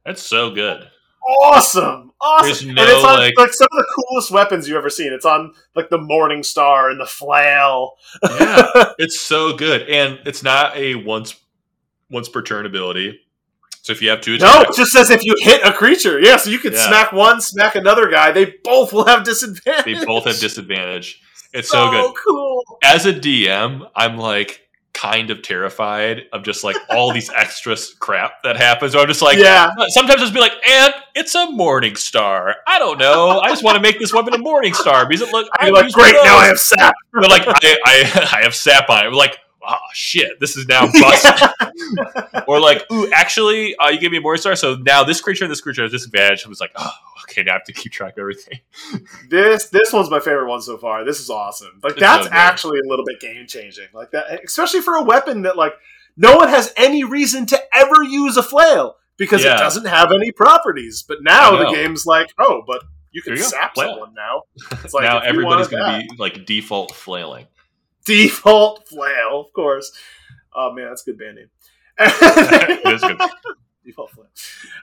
That's 0.06 0.22
so 0.24 0.52
good. 0.52 0.88
awesome, 1.44 2.12
awesome. 2.22 2.48
There's 2.48 2.62
and 2.64 2.80
it's 2.80 3.04
on 3.04 3.20
like, 3.20 3.38
like- 3.38 3.54
some 3.54 3.68
of 3.72 3.78
the 3.78 3.94
coolest 4.10 4.32
weapons 4.32 4.68
you've 4.68 4.78
ever 4.78 4.90
seen. 4.90 5.12
It's 5.12 5.26
on 5.26 5.54
like 5.76 5.90
the 5.90 5.98
Morning 5.98 6.44
Star 6.44 6.90
and 6.90 7.00
the 7.00 7.06
flail. 7.06 7.94
Yeah. 8.24 8.66
It's 8.98 9.20
so 9.20 9.54
good, 9.56 9.84
and 9.90 10.20
it's 10.26 10.44
not 10.44 10.76
a 10.78 10.96
once 10.96 11.36
once 12.10 12.30
per 12.30 12.42
turn 12.42 12.66
ability. 12.66 13.20
So 13.82 13.92
if 13.94 14.02
you 14.02 14.10
have 14.10 14.22
two 14.22 14.38
No, 14.38 14.62
it 14.62 14.76
just 14.76 14.92
says 14.92 15.10
if 15.10 15.24
you 15.24 15.36
hit 15.40 15.62
a 15.64 15.72
creature. 15.72 16.20
Yeah, 16.20 16.38
so 16.38 16.50
you 16.50 16.60
can 16.60 16.74
Yeah. 16.74 16.88
smack 16.88 17.12
one, 17.12 17.40
smack 17.42 17.76
another 17.76 18.10
guy. 18.10 18.32
They 18.32 18.56
both 18.64 18.92
will 18.94 19.06
have 19.06 19.24
disadvantage. 19.24 20.00
they 20.00 20.06
both 20.06 20.26
have 20.26 20.38
disadvantage. 20.40 21.22
It's 21.54 21.70
so, 21.70 21.90
good. 21.90 22.14
cool. 22.26 22.64
As 22.84 23.06
a 23.06 23.14
DM, 23.14 23.90
I'm 23.96 24.18
like 24.18 24.70
kind 24.94 25.30
of 25.30 25.42
terrified 25.42 26.24
of 26.34 26.44
just 26.44 26.64
like 26.64 26.76
all 26.90 27.14
these 27.14 27.30
extra 27.36 27.76
crap 28.00 28.44
that 28.44 28.58
happens. 28.58 28.94
So 28.94 29.00
I'm 29.00 29.08
just 29.08 29.22
like, 29.22 29.38
yeah, 29.38 29.72
uh, 29.78 29.88
sometimes 29.90 30.22
just 30.22 30.34
be 30.34 30.40
like, 30.40 30.54
and 30.68 30.94
it's 31.16 31.34
a 31.36 31.50
morning 31.52 31.96
star. 31.96 32.56
I 32.68 32.80
don't 32.80 33.00
know. 33.00 33.40
I 33.40 33.50
just 33.50 33.64
want 33.64 33.76
to 33.76 33.82
make 33.82 33.98
this 34.00 34.14
weapon 34.14 34.34
a 34.34 34.38
morning 34.38 34.74
star 34.74 35.08
because 35.08 35.22
it 35.22 35.32
look. 35.32 35.48
I'd 35.60 35.72
like, 35.72 35.92
great, 35.94 36.16
now 36.24 36.38
I 36.38 36.48
have 36.48 36.60
sap. 36.60 36.94
But 37.14 37.30
like, 37.30 37.44
I, 37.48 37.78
I, 37.86 38.30
I 38.40 38.44
have 38.44 38.54
sap 38.54 38.90
on 38.90 39.08
it. 39.08 39.14
Like, 39.14 39.40
oh 39.70 39.78
shit, 39.94 40.40
this 40.40 40.58
is 40.58 40.68
now 40.68 40.88
busted. 40.92 41.50
or 42.48 42.60
like, 42.60 42.84
ooh, 42.92 43.10
actually, 43.14 43.76
uh, 43.78 43.90
you 43.90 44.00
gave 44.00 44.12
me 44.12 44.18
a 44.18 44.22
morning 44.22 44.42
star, 44.42 44.56
so 44.56 44.76
now 44.76 45.04
this 45.04 45.22
creature 45.22 45.46
and 45.46 45.52
this 45.52 45.62
creature 45.62 45.84
has 45.84 45.92
disadvantage. 45.92 46.46
I 46.46 46.50
was 46.50 46.60
like, 46.60 46.72
oh, 46.76 46.92
okay, 47.24 47.44
now 47.44 47.52
I 47.52 47.54
have 47.56 47.64
to 47.66 47.74
keep 47.74 47.92
track 47.92 48.14
of 48.14 48.20
everything. 48.20 48.60
This 49.30 49.70
this 49.70 49.94
one's 49.94 50.10
my 50.10 50.20
favorite 50.20 50.50
one 50.50 50.62
so 50.62 50.78
far. 50.78 51.06
This 51.06 51.20
is 51.20 51.30
awesome. 51.30 51.80
Like 51.84 51.92
It's 51.94 52.00
that's 52.02 52.26
so 52.26 52.32
actually 52.34 52.80
a 52.80 52.90
little 52.90 53.06
bit 53.06 53.20
game 53.20 53.46
changing. 53.48 53.86
Like 53.94 54.12
that, 54.12 54.44
especially 54.44 54.82
for 54.82 54.96
a 54.96 55.04
weapon 55.04 55.44
that 55.44 55.56
like 55.56 55.74
no 56.18 56.36
one 56.36 56.50
has 56.50 56.74
any 56.76 57.04
reason 57.04 57.46
to 57.48 57.60
ever 57.76 58.02
use 58.04 58.38
a 58.38 58.44
flail 58.44 58.96
because 59.18 59.44
Yeah. 59.44 59.56
it 59.56 59.60
doesn't 59.60 59.86
have 59.86 60.12
any 60.12 60.32
properties. 60.32 61.04
But 61.08 61.20
now 61.22 61.56
the 61.58 61.72
game's 61.72 62.06
like, 62.08 62.34
oh, 62.40 62.64
but 62.66 62.82
you 63.12 63.22
can 63.22 63.34
you 63.34 63.40
go, 63.40 63.46
sap 63.46 63.76
flail. 63.76 63.92
someone 63.92 64.14
now. 64.16 64.44
It's 64.84 64.94
like 64.94 65.04
now 65.04 65.20
everybody's 65.20 65.68
going 65.68 65.84
to 65.84 66.08
be 66.08 66.16
like 66.18 66.46
default 66.46 66.96
flailing. 66.96 67.46
default 68.06 68.88
flail, 68.88 69.42
of 69.46 69.54
course. 69.54 69.92
Oh 70.54 70.74
man, 70.74 70.88
that's 70.90 71.02
a 71.04 71.12
good 71.12 71.20
band 71.20 71.36
name. 71.36 71.50
It 72.00 72.94
is 72.96 73.02
good. 73.02 73.20
Default 73.86 74.12
flail. 74.12 74.28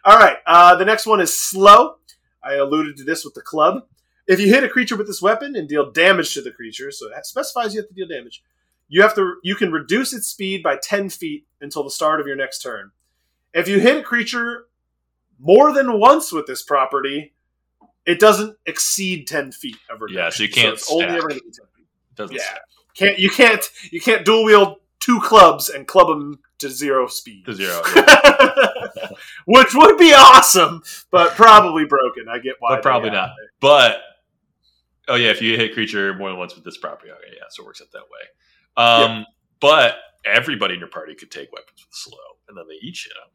All 0.04 0.18
right, 0.18 0.36
uh, 0.46 0.76
the 0.76 0.84
next 0.84 1.06
one 1.06 1.20
is 1.20 1.32
slow. 1.34 1.96
I 2.42 2.54
alluded 2.54 2.96
to 2.98 3.04
this 3.04 3.24
with 3.24 3.34
the 3.34 3.42
club. 3.42 3.84
If 4.26 4.40
you 4.40 4.48
hit 4.48 4.64
a 4.64 4.68
creature 4.68 4.96
with 4.96 5.06
this 5.06 5.22
weapon 5.22 5.54
and 5.56 5.68
deal 5.68 5.90
damage 5.90 6.34
to 6.34 6.42
the 6.42 6.50
creature, 6.50 6.90
so 6.90 7.08
that 7.08 7.26
specifies 7.26 7.74
you 7.74 7.80
have 7.80 7.88
to 7.88 7.94
deal 7.94 8.08
damage. 8.08 8.42
You 8.88 9.02
have 9.02 9.14
to. 9.16 9.36
You 9.42 9.54
can 9.56 9.72
reduce 9.72 10.12
its 10.12 10.26
speed 10.28 10.62
by 10.62 10.76
ten 10.82 11.08
feet 11.10 11.46
until 11.60 11.82
the 11.82 11.90
start 11.90 12.20
of 12.20 12.26
your 12.26 12.36
next 12.36 12.60
turn. 12.60 12.90
If 13.54 13.68
you 13.68 13.80
hit 13.80 13.96
a 13.96 14.02
creature 14.02 14.66
more 15.38 15.72
than 15.72 15.98
once 15.98 16.32
with 16.32 16.46
this 16.46 16.62
property, 16.62 17.34
it 18.04 18.20
doesn't 18.20 18.56
exceed 18.66 19.26
ten 19.26 19.50
feet 19.52 19.76
of 19.90 20.00
reduction. 20.00 20.18
Yeah, 20.24 20.30
so 20.30 20.42
you 20.44 20.48
can't 20.48 20.74
it's 20.74 20.90
only 20.90 21.04
ever 21.06 21.28
going 21.28 21.40
ten 21.40 21.66
feet 21.76 21.86
Doesn't 22.14 22.36
Yeah. 22.36 22.42
stack 22.42 22.60
can't 22.96 23.18
you 23.18 23.30
can't 23.30 23.64
you 23.90 24.00
can't 24.00 24.24
dual 24.24 24.44
wield 24.44 24.76
two 25.00 25.20
clubs 25.20 25.68
and 25.68 25.86
club 25.86 26.08
them 26.08 26.38
to 26.58 26.70
zero 26.70 27.06
speed 27.06 27.44
to 27.44 27.54
zero. 27.54 27.80
which 29.46 29.74
would 29.74 29.98
be 29.98 30.12
awesome 30.12 30.82
but 31.10 31.32
probably 31.32 31.84
broken 31.84 32.26
i 32.30 32.38
get 32.38 32.54
why 32.60 32.76
But 32.76 32.82
probably 32.82 33.10
not. 33.10 33.30
it. 33.30 33.50
But 33.60 33.98
oh 35.08 35.14
yeah, 35.16 35.30
if 35.30 35.40
you 35.42 35.56
hit 35.56 35.74
creature 35.74 36.14
more 36.14 36.30
than 36.30 36.38
once 36.38 36.54
with 36.54 36.64
this 36.64 36.76
property, 36.78 37.10
okay, 37.12 37.34
yeah, 37.34 37.44
so 37.50 37.62
it 37.62 37.66
works 37.66 37.80
out 37.80 37.88
that 37.92 38.00
way. 38.00 39.14
Um, 39.16 39.26
but 39.60 39.96
everybody 40.24 40.74
in 40.74 40.80
your 40.80 40.88
party 40.88 41.14
could 41.14 41.30
take 41.30 41.52
weapons 41.52 41.78
with 41.86 41.94
slow, 41.94 42.18
and 42.48 42.56
then 42.56 42.64
they 42.68 42.74
each 42.86 43.04
hit 43.04 43.12
them. 43.14 43.30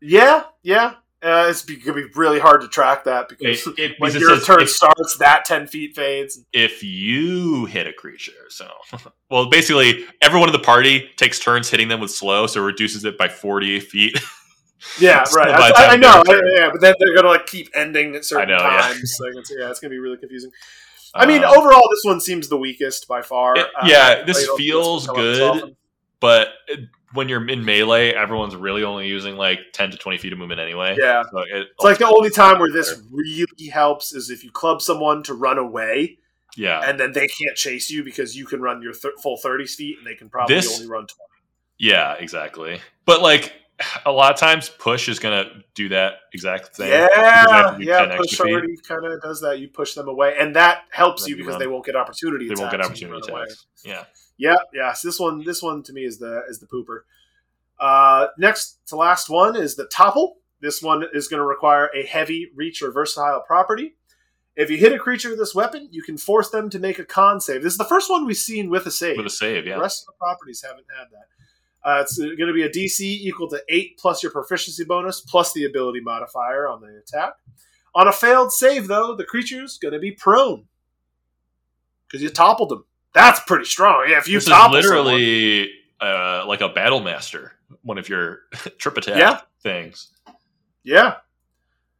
yeah 0.00 0.44
yeah 0.62 0.94
Uh, 1.20 1.46
it's 1.50 1.62
be, 1.62 1.76
gonna 1.76 1.94
be 1.94 2.06
really 2.14 2.38
hard 2.38 2.60
to 2.60 2.68
track 2.68 3.02
that 3.04 3.28
because 3.28 3.66
It, 3.66 3.78
it, 3.78 3.92
when 3.98 4.12
your 4.12 4.36
says 4.36 4.46
turn 4.46 4.62
if, 4.62 4.70
starts, 4.70 5.16
that 5.18 5.44
ten 5.44 5.66
feet 5.66 5.96
fades. 5.96 6.44
if 6.52 6.82
you 6.84 7.64
hit 7.66 7.86
a 7.88 7.92
creature. 7.92 8.32
So, 8.50 8.70
well, 9.30 9.50
basically, 9.50 10.04
everyone 10.22 10.48
in 10.48 10.52
the 10.52 10.60
party 10.60 11.10
takes 11.16 11.40
turns 11.40 11.68
hitting 11.70 11.88
them 11.88 12.00
with 12.00 12.12
slow, 12.12 12.46
so 12.46 12.60
it 12.62 12.66
reduces 12.66 13.04
it 13.04 13.18
by 13.18 13.28
40 13.28 13.80
feet. 13.80 14.18
Yeah, 15.00 15.24
right. 15.34 15.48
I, 15.48 15.94
I 15.94 15.96
know. 15.96 16.22
I- 16.24 16.40
yeah, 16.54 16.70
but 16.70 16.80
then 16.80 16.94
they're 17.00 17.12
gonna 17.12 17.26
like 17.26 17.48
keep 17.48 17.68
ending 17.74 18.14
at 18.14 18.24
certain 18.24 18.54
I 18.54 18.56
know, 18.56 18.62
yeah. 18.62 18.80
times. 18.82 19.18
It's, 19.20 19.50
yeah, 19.58 19.70
it's 19.70 19.80
gonna 19.80 19.90
be 19.90 19.98
really 19.98 20.18
confusing. 20.18 20.52
I 21.16 21.26
mean, 21.26 21.42
Um, 21.42 21.52
overall, 21.58 21.82
this 21.90 22.02
one 22.04 22.20
seems 22.20 22.48
the 22.48 22.56
weakest 22.56 23.08
by 23.08 23.22
far. 23.22 23.56
It- 23.58 23.66
Uh, 23.76 23.86
yeah, 23.86 24.22
this 24.22 24.46
don't 24.46 24.56
think 24.56 24.60
it's 24.60 24.70
feels 24.70 25.06
come 25.06 25.16
up 25.16 25.22
as 25.22 25.38
good. 25.62 25.76
but 26.20 26.48
when 27.12 27.28
you're 27.28 27.46
in 27.48 27.64
melee, 27.64 28.10
everyone's 28.10 28.54
really 28.54 28.82
only 28.84 29.06
using 29.08 29.36
like 29.36 29.60
10 29.72 29.92
to 29.92 29.96
20 29.96 30.18
feet 30.18 30.32
of 30.32 30.38
movement 30.38 30.60
anyway. 30.60 30.96
Yeah, 30.98 31.22
So 31.30 31.38
it, 31.40 31.48
it's 31.52 31.82
like 31.84 31.98
the 31.98 32.06
only 32.06 32.30
time 32.30 32.58
where 32.58 32.70
this 32.70 33.00
really 33.10 33.46
helps 33.72 34.12
is 34.14 34.30
if 34.30 34.44
you 34.44 34.50
club 34.50 34.82
someone 34.82 35.22
to 35.24 35.34
run 35.34 35.58
away, 35.58 36.18
yeah, 36.56 36.80
and 36.84 36.98
then 36.98 37.12
they 37.12 37.28
can't 37.28 37.56
chase 37.56 37.90
you 37.90 38.02
because 38.04 38.36
you 38.36 38.44
can 38.46 38.60
run 38.60 38.82
your 38.82 38.92
th- 38.92 39.14
full 39.22 39.36
thirty 39.36 39.66
feet, 39.66 39.98
and 39.98 40.06
they 40.06 40.14
can 40.14 40.28
probably 40.28 40.56
This- 40.56 40.74
only 40.80 40.88
run 40.90 41.02
twenty. 41.06 41.22
yeah, 41.78 42.14
exactly. 42.14 42.80
But 43.04 43.22
like 43.22 43.52
a 44.06 44.12
lot 44.12 44.32
of 44.32 44.38
times, 44.38 44.68
push 44.68 45.08
is 45.08 45.18
gonna 45.18 45.44
do 45.74 45.88
that 45.90 46.14
exact 46.32 46.76
thing. 46.76 46.88
Yeah, 46.88 47.06
to 47.08 47.76
yeah. 47.80 48.16
Push 48.16 48.40
already 48.40 48.76
kind 48.86 49.04
of 49.04 49.20
does 49.22 49.40
that. 49.40 49.58
You 49.58 49.68
push 49.68 49.94
them 49.94 50.08
away, 50.08 50.34
and 50.38 50.56
that 50.56 50.82
helps 50.90 51.22
Then 51.24 51.30
you 51.30 51.36
because 51.36 51.52
run. 51.52 51.58
they 51.60 51.66
won't 51.66 51.84
get 51.84 51.96
opportunity. 51.96 52.48
They 52.48 52.54
won't 52.56 52.70
get 52.70 52.80
opportunity 52.80 53.30
away. 53.30 53.42
attacks. 53.42 53.66
Yeah. 53.84 54.04
Yeah, 54.36 54.56
yeah. 54.72 54.92
So 54.92 55.08
this 55.08 55.18
one, 55.18 55.44
this 55.44 55.62
one 55.62 55.82
to 55.84 55.92
me 55.92 56.04
is 56.04 56.18
the 56.18 56.42
is 56.48 56.60
the 56.60 56.66
pooper. 56.66 57.00
Uh, 57.78 58.28
next 58.38 58.78
to 58.86 58.96
last 58.96 59.28
one 59.28 59.56
is 59.56 59.76
the 59.76 59.86
topple. 59.86 60.36
This 60.60 60.82
one 60.82 61.04
is 61.12 61.28
going 61.28 61.38
to 61.38 61.46
require 61.46 61.90
a 61.96 62.04
heavy 62.04 62.50
reach 62.56 62.82
or 62.82 62.90
versatile 62.90 63.42
property. 63.46 63.94
If 64.56 64.70
you 64.70 64.76
hit 64.76 64.92
a 64.92 64.98
creature 64.98 65.30
with 65.30 65.38
this 65.38 65.54
weapon, 65.54 65.88
you 65.92 66.02
can 66.02 66.18
force 66.18 66.50
them 66.50 66.68
to 66.70 66.80
make 66.80 66.98
a 66.98 67.04
con 67.04 67.40
save. 67.40 67.62
This 67.62 67.74
is 67.74 67.78
the 67.78 67.84
first 67.84 68.10
one 68.10 68.26
we've 68.26 68.36
seen 68.36 68.70
with 68.70 68.86
a 68.86 68.90
save. 68.90 69.16
With 69.16 69.26
a 69.26 69.30
save, 69.30 69.66
yeah. 69.66 69.76
The 69.76 69.82
rest 69.82 70.02
of 70.02 70.14
the 70.14 70.18
properties 70.18 70.62
haven't 70.66 70.86
had 70.96 71.06
that. 71.12 71.26
Uh, 71.88 72.00
it's 72.02 72.18
going 72.18 72.36
to 72.48 72.52
be 72.52 72.64
a 72.64 72.68
DC 72.68 73.00
equal 73.00 73.48
to 73.48 73.62
8 73.68 73.96
plus 73.98 74.22
your 74.22 74.30
proficiency 74.30 74.84
bonus 74.84 75.20
plus 75.22 75.52
the 75.54 75.64
ability 75.64 76.00
modifier 76.00 76.68
on 76.68 76.82
the 76.82 76.98
attack. 76.98 77.32
On 77.94 78.06
a 78.06 78.12
failed 78.12 78.52
save, 78.52 78.88
though, 78.88 79.14
the 79.16 79.24
creature's 79.24 79.78
going 79.78 79.94
to 79.94 79.98
be 79.98 80.10
prone 80.12 80.66
because 82.06 82.22
you 82.22 82.28
toppled 82.28 82.68
them. 82.68 82.84
That's 83.14 83.40
pretty 83.40 83.64
strong. 83.64 84.06
Yeah, 84.08 84.18
if 84.18 84.28
you 84.28 84.34
this 84.36 84.44
is 84.44 84.50
topple 84.50 84.82
someone- 84.82 85.04
literally 85.14 85.70
uh, 86.00 86.44
like 86.46 86.60
a 86.60 86.68
battle 86.68 87.00
master, 87.00 87.52
one 87.82 87.96
of 87.96 88.08
your 88.08 88.40
trip 88.78 88.96
attack 88.98 89.16
Yeah. 89.16 89.40
things. 89.62 90.08
yeah, 90.84 91.16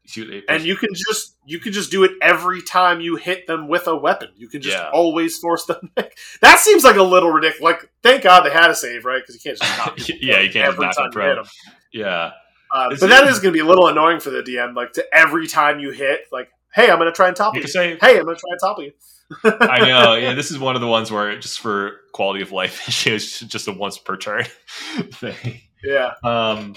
Shoot 0.09 0.33
eight 0.33 0.45
and 0.49 0.65
you 0.65 0.75
can 0.75 0.89
just 0.95 1.37
you 1.45 1.59
can 1.61 1.73
just 1.73 1.91
do 1.91 2.03
it 2.05 2.13
every 2.23 2.63
time 2.63 3.01
you 3.03 3.17
hit 3.17 3.47
them 3.47 3.69
with 3.69 3.87
a 3.87 3.95
weapon. 3.95 4.29
You 4.37 4.49
can 4.49 4.63
just 4.63 4.77
Yeah. 4.77 4.89
always 4.91 5.37
force 5.39 5.67
them. 5.67 5.91
that 6.41 6.59
seems 6.61 6.83
like 6.83 6.97
a 6.97 7.03
little 7.03 7.31
ridiculous. 7.31 7.61
Like, 7.63 7.91
thank 8.03 8.23
God 8.23 8.41
they 8.45 8.51
had 8.51 8.71
a 8.71 8.75
save, 8.75 9.05
right? 9.05 9.21
Because 9.21 9.35
you 9.35 9.41
can't 9.51 9.59
just 9.59 9.79
knock 9.79 9.99
Yeah, 10.23 10.41
you 10.41 10.51
can't 10.51 10.67
every 10.69 10.87
knock 10.87 10.97
time 10.97 11.11
them 11.11 11.23
you 11.23 11.29
hit 11.29 11.35
them. 11.37 11.45
yeah, 11.93 12.31
Uh, 12.75 12.89
but 12.99 13.09
that 13.11 13.25
is 13.29 13.39
going 13.41 13.53
to 13.53 13.57
be 13.57 13.61
a 13.61 13.67
little 13.67 13.87
annoying 13.89 14.21
for 14.21 14.31
the 14.31 14.43
DM. 14.43 14.75
Like 14.75 14.93
to 14.95 15.05
every 15.13 15.47
time 15.47 15.79
you 15.79 15.91
hit, 15.91 16.21
like, 16.33 16.49
hey, 16.75 16.91
I'm 16.91 16.99
going 16.99 17.11
to 17.13 17.17
try 17.17 17.29
and 17.29 17.37
topple 17.37 17.57
you 17.59 17.63
you. 17.63 17.69
say 17.69 17.99
Hey, 18.01 18.19
I'm 18.19 18.25
going 18.25 18.37
to 18.37 18.41
try 18.41 18.51
and 18.51 18.61
topple 18.61 18.85
you. 18.85 18.93
I 19.45 19.87
know. 19.87 20.15
Yeah, 20.19 20.33
this 20.33 20.51
is 20.51 20.59
one 20.59 20.75
of 20.75 20.81
the 20.81 20.87
ones 20.89 21.11
where 21.11 21.39
just 21.39 21.61
for 21.61 22.01
quality 22.13 22.41
of 22.43 22.51
life 22.51 22.89
issues, 22.89 23.41
just 23.41 23.69
a 23.69 23.73
once 23.73 23.99
per 23.99 24.17
turn 24.17 24.45
thing. 25.13 25.61
Yeah, 25.85 26.15
Um, 26.25 26.77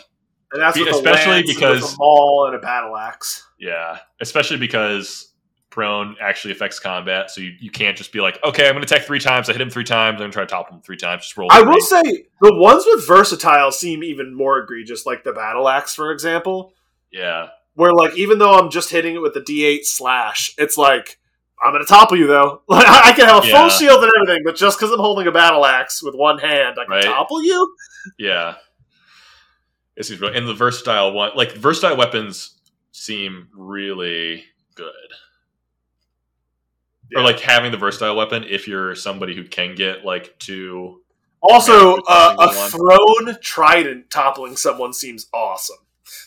and 0.54 0.62
that's 0.62 0.78
especially 0.78 1.32
lance 1.34 1.54
because- 1.54 1.94
a 1.94 1.98
maul 1.98 2.46
and 2.48 2.56
a 2.56 2.60
battle 2.60 2.96
axe. 2.98 3.48
yeah, 3.60 4.00
especially 4.20 4.58
because 4.58 5.28
prone 5.70 6.18
actually 6.22 6.52
affects 6.52 6.80
combat, 6.80 7.32
so 7.32 7.40
you, 7.40 7.54
you 7.60 7.72
can't 7.72 7.96
just 7.98 8.12
be 8.12 8.20
like, 8.20 8.38
okay, 8.44 8.68
I'm 8.68 8.74
going 8.74 8.86
to 8.86 8.94
attack 8.94 9.08
three 9.08 9.20
times. 9.22 9.48
I 9.50 9.54
hit 9.54 9.62
him 9.62 9.70
three 9.70 9.86
times. 9.86 10.16
I'm 10.16 10.20
going 10.20 10.32
to 10.32 10.36
try 10.36 10.44
to 10.44 10.50
topple 10.50 10.76
him 10.76 10.82
three 10.82 10.98
times. 10.98 11.24
Just 11.24 11.38
roll. 11.38 11.48
I 11.50 11.62
will 11.62 11.80
say 11.80 12.02
the 12.42 12.54
ones 12.56 12.84
with 12.86 13.08
versatile 13.08 13.72
seem 13.72 14.04
even 14.04 14.36
more 14.36 14.60
egregious, 14.60 15.06
like 15.06 15.24
the 15.24 15.32
battle 15.32 15.70
axe, 15.70 15.96
for 15.96 16.12
example. 16.12 16.74
Yeah, 17.12 17.50
Where 17.76 17.94
like 17.94 18.18
even 18.18 18.38
though 18.40 18.54
I'm 18.54 18.70
just 18.70 18.90
hitting 18.90 19.16
it 19.16 19.22
with 19.22 19.34
the 19.34 19.40
D8 19.42 19.86
slash, 19.86 20.54
it's 20.58 20.78
like 20.78 21.20
I'm 21.64 21.72
going 21.72 21.84
to 21.86 21.88
topple 21.88 22.18
you 22.18 22.28
though. 22.28 22.64
Like 22.68 22.88
I 22.88 23.14
can 23.14 23.28
have 23.28 23.44
a 23.44 23.48
Yeah. 23.48 23.62
full 23.62 23.70
shield 23.70 24.04
and 24.04 24.12
everything, 24.22 24.44
but 24.44 24.56
just 24.58 24.78
because 24.78 24.92
I'm 24.92 25.00
holding 25.00 25.28
a 25.28 25.32
battle 25.32 25.66
axe 25.66 26.04
with 26.04 26.16
one 26.16 26.38
hand, 26.40 26.78
I 26.80 26.84
can 26.84 26.92
Right. 26.92 27.04
topple 27.06 27.42
you. 27.44 27.76
yeah. 28.18 28.56
This 30.02 30.10
is 30.10 30.20
really, 30.20 30.36
and 30.36 30.48
the 30.48 30.56
versatile 30.56 31.14
one, 31.14 31.30
like 31.36 31.52
versatile 31.52 31.96
weapons, 31.96 32.56
seem 32.92 33.50
really 33.56 34.46
good. 34.74 34.88
Or 37.16 37.22
like 37.22 37.40
having 37.40 37.72
the 37.72 37.78
versatile 37.78 38.16
weapon 38.16 38.44
if 38.50 38.68
you're 38.68 38.96
somebody 38.96 39.36
who 39.36 39.44
can 39.44 39.76
get 39.76 40.04
like 40.04 40.40
two. 40.40 41.02
Also, 41.40 41.98
uh, 42.08 42.36
a 42.40 42.48
one. 42.48 42.70
thrown 42.72 43.38
trident 43.42 44.10
toppling 44.10 44.58
someone 44.58 44.92
seems 44.92 45.28
awesome. 45.36 45.78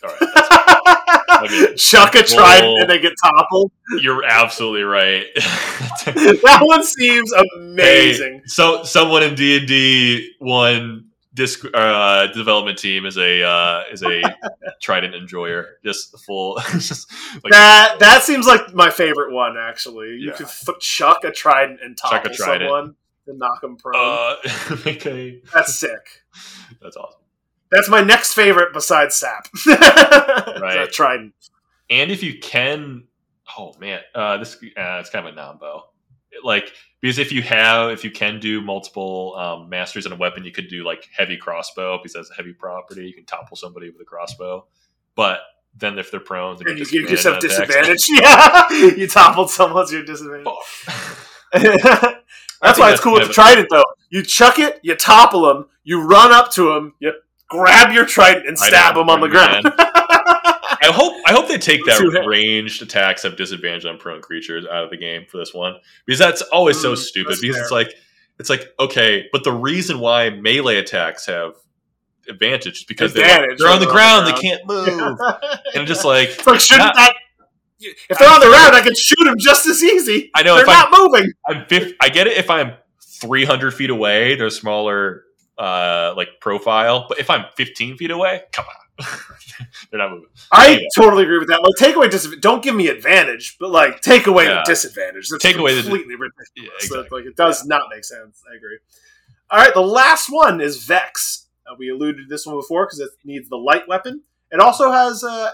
All 0.04 0.10
right. 0.20 1.76
Chuck 1.76 2.14
a 2.14 2.22
trident 2.22 2.78
and 2.78 2.88
they 2.88 3.00
get 3.00 3.14
toppled. 3.24 3.72
you're 4.00 4.24
absolutely 4.24 4.84
right. 4.84 5.26
that 5.34 6.58
one 6.62 6.84
seems 6.84 7.32
amazing. 7.32 8.42
So 8.46 8.84
someone 8.84 9.24
in 9.24 9.34
D 9.34 9.58
and 9.58 9.66
D 9.66 10.34
one 10.38 11.06
disc 11.35 11.64
uh, 11.75 12.29
development 12.29 12.79
team 12.79 13.05
is 13.07 13.16
a 13.18 13.42
uh, 13.42 13.83
is 13.92 14.03
a 14.03 14.23
trident 14.81 15.14
enjoyer. 15.14 15.79
Just 15.85 16.18
full. 16.25 16.59
just 16.73 17.11
like 17.42 17.51
that 17.53 17.97
that 18.01 18.23
seems 18.23 18.47
like 18.47 18.73
my 18.75 18.90
favorite 18.90 19.33
one. 19.33 19.57
Actually, 19.59 20.09
you 20.18 20.29
Yeah. 20.31 20.33
could 20.37 20.47
f- 20.47 20.79
chuck 20.81 21.25
a 21.25 21.31
trident 21.31 21.81
and 21.83 21.97
Chuck 21.99 22.12
a 22.25 22.29
topple 22.29 22.37
trident. 22.37 22.68
someone 22.70 22.94
and 23.27 23.38
knock 23.38 23.61
them 23.61 23.77
prone. 23.77 23.94
uh, 23.97 24.37
make 24.85 25.05
a, 25.07 25.40
That's 25.53 25.75
sick. 25.75 26.23
that's 26.83 26.97
awesome. 26.97 27.20
That's 27.70 27.88
my 27.88 28.03
next 28.03 28.35
favorite 28.35 28.73
besides 28.73 29.16
sap. 29.16 29.49
right, 29.66 30.88
trident. 30.92 31.35
And 31.90 32.11
if 32.11 32.23
you 32.23 32.38
can, 32.38 33.05
oh 33.59 33.75
man, 33.81 34.01
uh, 34.14 34.37
this 34.38 34.55
uh, 34.57 34.99
it's 35.01 35.11
kind 35.11 35.27
of 35.27 35.33
a 35.33 35.37
non-bow. 35.37 35.85
Like 36.42 36.73
because 37.01 37.18
if 37.18 37.33
you 37.33 37.42
have 37.42 37.90
if 37.90 38.05
you 38.05 38.11
can 38.11 38.40
do 38.40 38.61
multiple 38.61 39.35
um, 39.37 39.68
masters 39.68 40.07
in 40.07 40.12
a 40.12 40.16
weapon, 40.16 40.44
you 40.44 40.53
could 40.53 40.68
do 40.68 40.85
like 40.85 41.09
heavy 41.16 41.37
crossbow 41.37 41.99
because 41.99 42.14
that's 42.14 42.31
a 42.31 42.35
heavy 42.35 42.53
property. 42.53 43.07
You 43.07 43.14
can 43.14 43.25
topple 43.25 43.57
somebody 43.57 43.90
with 43.90 44.01
a 44.01 44.05
crossbow, 44.05 44.66
but 45.14 45.40
then 45.77 45.99
if 45.99 46.11
they're 46.11 46.20
prone, 46.20 46.57
they 46.57 46.70
And 46.70 46.79
you 46.79 46.87
give 46.87 47.11
yourself 47.11 47.40
disadvantage. 47.40 48.07
Yeah, 48.09 48.70
you 48.70 49.07
toppled 49.07 49.51
someone's 49.51 49.92
your 49.92 50.05
disadvantage. 50.05 50.47
that's 52.62 52.79
why 52.79 52.92
it's 52.92 53.01
cool 53.01 53.14
with 53.14 53.29
the 53.29 53.35
trident, 53.35 53.68
though. 53.70 53.85
You 54.11 54.23
chuck 54.23 54.59
it, 54.59 54.81
you 54.83 54.94
topple 54.94 55.42
them, 55.42 55.66
you 55.83 56.01
run 56.01 56.33
up 56.33 56.53
to 56.53 56.73
him, 56.73 56.94
you 57.01 57.12
grab 57.49 57.92
your 57.92 58.07
trident 58.07 58.47
and 58.47 58.59
stab 58.59 58.97
him 58.97 59.09
on 59.09 59.20
the 59.20 59.29
ground. 59.29 59.66
I 60.88 60.92
hope 60.92 61.14
I 61.27 61.33
hope 61.33 61.49
they 61.49 61.59
take 61.59 61.85
that 61.87 62.25
ranged 62.27 62.83
attacks 62.83 63.23
have 63.23 63.37
disadvantage 63.37 63.85
on 63.85 63.99
prone 63.99 64.20
creatures 64.23 64.64
out 64.66 64.85
of 64.85 64.90
the 64.90 64.97
game 64.97 65.25
for 65.29 65.38
this 65.38 65.53
one 65.55 65.77
because 66.07 66.18
that's 66.18 66.42
always 66.42 66.81
so 66.81 66.92
Mm, 66.92 66.99
stupid. 66.99 67.31
that's 67.33 67.40
Because 67.40 67.57
fair. 67.57 67.62
it's 67.64 67.73
like 67.73 67.94
it's 68.38 68.51
like 68.51 68.68
okay, 68.81 69.27
but 69.33 69.44
the 69.44 69.53
reason 69.53 69.99
why 70.01 70.31
melee 70.31 70.77
attacks 70.77 71.27
have 71.27 71.53
advantage 72.29 72.79
is 72.79 72.85
because 72.85 73.12
they're, 73.14 73.49
like, 73.49 73.59
they're 73.59 73.68
on 73.68 73.81
the 73.81 73.87
ground, 73.87 74.27
they 74.27 74.33
can't 74.33 74.64
move, 74.66 75.18
and 75.75 75.87
just 75.87 76.05
like 76.05 76.31
it's 76.31 76.47
like 76.47 76.61
shouldn't 76.61 76.87
Not- 76.87 76.97
that? 76.97 77.14
If 78.09 78.18
they're 78.18 78.31
on 78.31 78.40
the 78.40 78.47
ground, 78.47 78.75
I 78.75 78.81
can 78.81 78.94
shoot 78.94 79.23
them 79.25 79.35
just 79.38 79.66
as 79.66 79.83
easy. 79.83 80.31
I 80.35 80.42
know 80.42 80.57
they're 80.57 80.64
not 80.64 80.90
moving. 80.90 81.31
I'm. 81.47 81.66
I 82.01 82.09
get 82.09 82.27
it 82.27 82.38
if 82.38 82.49
I'm 82.49 82.73
300 83.20 83.73
feet 83.75 83.90
away, 83.90 84.37
they're 84.37 84.49
smaller 84.49 85.25
uh 85.59 86.14
like 86.16 86.29
profile, 86.40 87.07
but 87.09 87.18
if 87.18 87.29
I'm 87.29 87.44
15 87.57 87.97
feet 87.99 88.11
away, 88.11 88.42
come 88.53 88.64
on, 88.64 88.75
they're 89.90 89.98
not 89.98 90.11
moving. 90.12 90.28
I 90.52 90.66
Anyway. 90.74 90.88
totally 90.96 91.22
agree 91.24 91.38
with 91.38 91.48
that. 91.48 91.62
Like, 91.62 91.74
take 91.76 91.96
away 91.96 92.09
disadvantage. 92.09 92.42
Don't 92.42 92.62
give 92.62 92.74
me 92.74 92.88
advantage, 92.88 93.57
but 93.59 93.70
like, 93.70 94.00
take 94.00 94.26
away 94.26 94.44
Yeah. 94.44 94.62
the 94.64 94.70
disadvantage. 94.70 95.28
That's 95.28 95.42
Take 95.42 95.57
away 95.57 95.74
the- 95.74 95.83
completely 95.83 96.14
ridiculous. 96.16 96.50
Yeah, 96.57 96.88
So, 96.88 97.07
like, 97.11 97.24
it 97.26 97.37
does 97.37 97.64
not 97.66 97.83
make 97.90 98.04
sense. 98.04 98.42
I 98.50 98.57
agree. 98.57 98.78
All 99.50 99.59
right, 99.59 99.74
the 99.74 99.80
last 99.83 100.28
one 100.30 100.61
is 100.61 100.85
Vex. 100.85 101.46
Uh, 101.66 101.74
we 101.78 101.88
alluded 101.90 102.16
to 102.24 102.28
this 102.28 102.46
one 102.46 102.57
before 102.57 102.87
because 102.87 103.00
it 103.00 103.11
needs 103.24 103.48
the 103.48 103.57
light 103.59 103.87
weapon. 103.88 104.22
It 104.52 104.61
also 104.61 104.90
has 104.92 105.22
a 105.24 105.52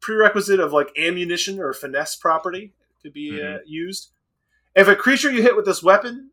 prerequisite 0.00 0.60
of 0.60 0.72
like 0.72 0.90
ammunition 0.96 1.58
or 1.60 1.72
finesse 1.72 2.16
property 2.16 2.72
to 3.02 3.10
be 3.10 3.40
uh, 3.40 3.44
Mhm. 3.44 3.60
used. 3.66 4.10
If 4.74 4.88
a 4.88 4.94
creature 4.96 5.30
you 5.30 5.42
hit 5.42 5.56
with 5.56 5.64
this 5.66 5.82
weapon, 5.82 6.29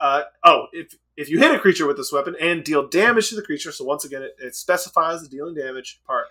uh, 0.00 0.22
oh, 0.44 0.66
if 0.72 0.94
if 1.16 1.30
you 1.30 1.38
hit 1.38 1.54
a 1.54 1.58
creature 1.58 1.86
with 1.86 1.96
this 1.96 2.12
weapon 2.12 2.36
and 2.40 2.62
deal 2.62 2.86
damage 2.88 3.30
to 3.30 3.36
the 3.36 3.42
creature, 3.42 3.72
so 3.72 3.84
once 3.84 4.04
again, 4.04 4.22
it, 4.22 4.36
it 4.38 4.54
specifies 4.54 5.22
the 5.22 5.28
dealing 5.28 5.54
damage 5.54 6.00
part. 6.06 6.26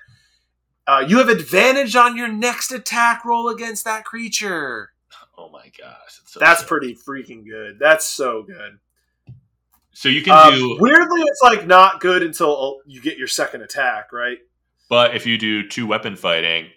Uh, 0.87 1.03
you 1.07 1.17
have 1.17 1.29
advantage 1.29 1.95
on 1.95 2.15
your 2.15 2.27
next 2.27 2.71
attack 2.71 3.25
roll 3.25 3.49
against 3.49 3.83
that 3.85 4.05
creature. 4.05 4.91
Oh 5.37 5.49
my 5.49 5.71
gosh, 5.77 6.19
it's 6.21 6.33
so 6.33 6.39
That's 6.39 6.59
sick. 6.59 6.69
pretty 6.69 6.95
freaking 6.95 7.43
good. 7.43 7.77
That's 7.79 8.05
so 8.05 8.43
good. 8.43 8.77
So 9.93 10.09
you 10.09 10.21
can 10.21 10.33
Um, 10.33 10.53
do 10.53 10.77
weirdly, 10.79 11.21
it's 11.21 11.41
like 11.41 11.65
not 11.65 11.99
good 12.01 12.21
until 12.21 12.77
uh, 12.79 12.83
you 12.85 13.01
get 13.01 13.17
your 13.17 13.27
second 13.27 13.61
attack, 13.63 14.11
right? 14.13 14.37
But 14.89 15.15
if 15.15 15.25
you 15.25 15.37
do 15.37 15.67
two 15.67 15.87
weapon 15.87 16.15
fighting, 16.15 16.67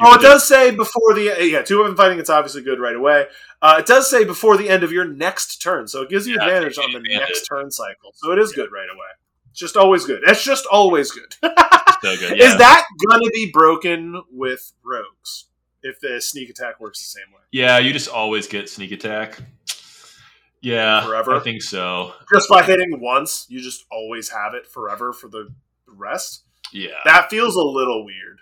Oh, 0.00 0.14
it 0.14 0.20
does 0.22 0.46
say 0.46 0.70
before 0.70 1.14
the 1.14 1.36
yeah 1.40 1.62
two 1.62 1.80
weapon 1.80 1.96
fighting. 1.96 2.18
It's 2.18 2.30
obviously 2.30 2.62
good 2.62 2.78
right 2.80 2.94
away. 2.96 3.26
Uh, 3.60 3.76
it 3.80 3.86
does 3.86 4.08
say 4.08 4.24
before 4.24 4.56
the 4.56 4.68
end 4.68 4.84
of 4.84 4.92
your 4.92 5.04
next 5.04 5.60
turn, 5.60 5.88
so 5.88 6.02
it 6.02 6.08
gives 6.08 6.26
you 6.26 6.36
Yeah, 6.36 6.44
advantage 6.46 6.78
on 6.78 6.92
the 6.92 6.98
advantage. 6.98 7.20
next 7.20 7.42
turn 7.46 7.70
cycle. 7.70 8.12
So 8.14 8.30
it 8.32 8.38
is 8.38 8.52
good 8.52 8.70
right 8.72 8.88
away. 8.88 9.06
It's 9.50 9.58
just 9.58 9.76
always 9.76 10.04
good. 10.04 10.20
It's 10.26 10.44
just 10.44 10.66
always 10.70 11.10
good. 11.10 11.34
So 12.00 12.16
good. 12.16 12.38
Yeah. 12.38 12.44
Is 12.52 12.58
that 12.58 12.84
going 13.08 13.24
to 13.24 13.30
be 13.34 13.50
broken 13.52 14.22
with 14.30 14.72
rogues 14.84 15.46
if 15.82 15.98
the 15.98 16.20
sneak 16.20 16.48
attack 16.48 16.78
works 16.78 17.00
the 17.00 17.18
same 17.18 17.34
way? 17.34 17.40
yeah, 17.50 17.78
you 17.78 17.92
just 17.92 18.08
always 18.08 18.46
get 18.46 18.68
sneak 18.70 18.92
attack. 18.92 19.36
Yeah, 20.60 21.04
Forever? 21.04 21.34
I 21.34 21.40
think 21.40 21.62
so. 21.62 22.12
Just 22.32 22.48
by 22.48 22.62
hitting 22.62 23.00
once, 23.00 23.46
you 23.48 23.60
just 23.60 23.84
always 23.90 24.28
have 24.28 24.54
it 24.54 24.66
forever 24.68 25.12
for 25.12 25.28
the 25.28 25.52
rest. 25.88 26.44
Yeah, 26.72 26.90
That 27.04 27.30
feels 27.30 27.56
a 27.56 27.62
little 27.62 28.04
weird. 28.04 28.38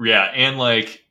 Yeah, 0.00 0.24
and 0.34 0.58
like 0.58 1.04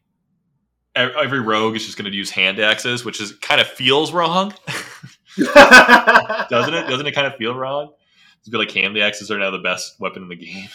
every 0.96 1.40
rogue 1.40 1.76
is 1.76 1.86
just 1.86 1.98
going 1.98 2.10
to 2.10 2.16
use 2.16 2.30
hand 2.30 2.60
axes, 2.60 3.04
which 3.04 3.20
is 3.20 3.34
kind 3.38 3.60
of 3.60 3.68
feels 3.68 4.12
wrong, 4.12 4.54
doesn't 5.38 6.74
it? 6.74 6.88
Doesn't 6.88 7.08
it 7.08 7.14
kind 7.16 7.28
of 7.28 7.36
feel 7.36 7.56
wrong? 7.56 7.94
It's 8.40 8.50
be 8.50 8.58
like 8.58 8.72
hand 8.72 8.98
axes 8.98 9.32
are 9.32 9.38
now 9.40 9.52
the 9.52 9.60
best 9.60 10.00
weapon 10.00 10.22
in 10.24 10.30
the 10.30 10.36
game. 10.36 10.68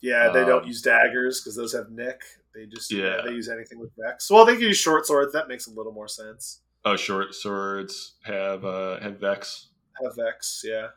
Yeah, 0.00 0.30
they 0.32 0.44
don't 0.44 0.62
Um, 0.62 0.68
use 0.68 0.82
daggers 0.82 1.40
because 1.40 1.54
those 1.54 1.72
have 1.74 1.90
nick. 1.90 2.20
They 2.54 2.66
just 2.66 2.90
yeah. 2.92 3.16
Yeah. 3.16 3.22
they 3.24 3.30
use 3.32 3.48
anything 3.48 3.78
with 3.78 3.90
vex. 3.98 4.30
Well, 4.30 4.44
they 4.44 4.54
can 4.54 4.62
use 4.62 4.76
short 4.78 5.06
swords. 5.06 5.32
That 5.32 5.48
makes 5.48 5.66
a 5.68 5.70
little 5.70 5.92
more 5.92 6.08
sense. 6.08 6.60
Oh, 6.84 6.96
short 6.96 7.34
swords 7.34 8.14
have 8.24 8.64
uh 8.64 8.98
have 9.00 9.20
vex. 9.20 9.68
Have 10.02 10.16
vex, 10.16 10.62
yeah. 10.66 10.88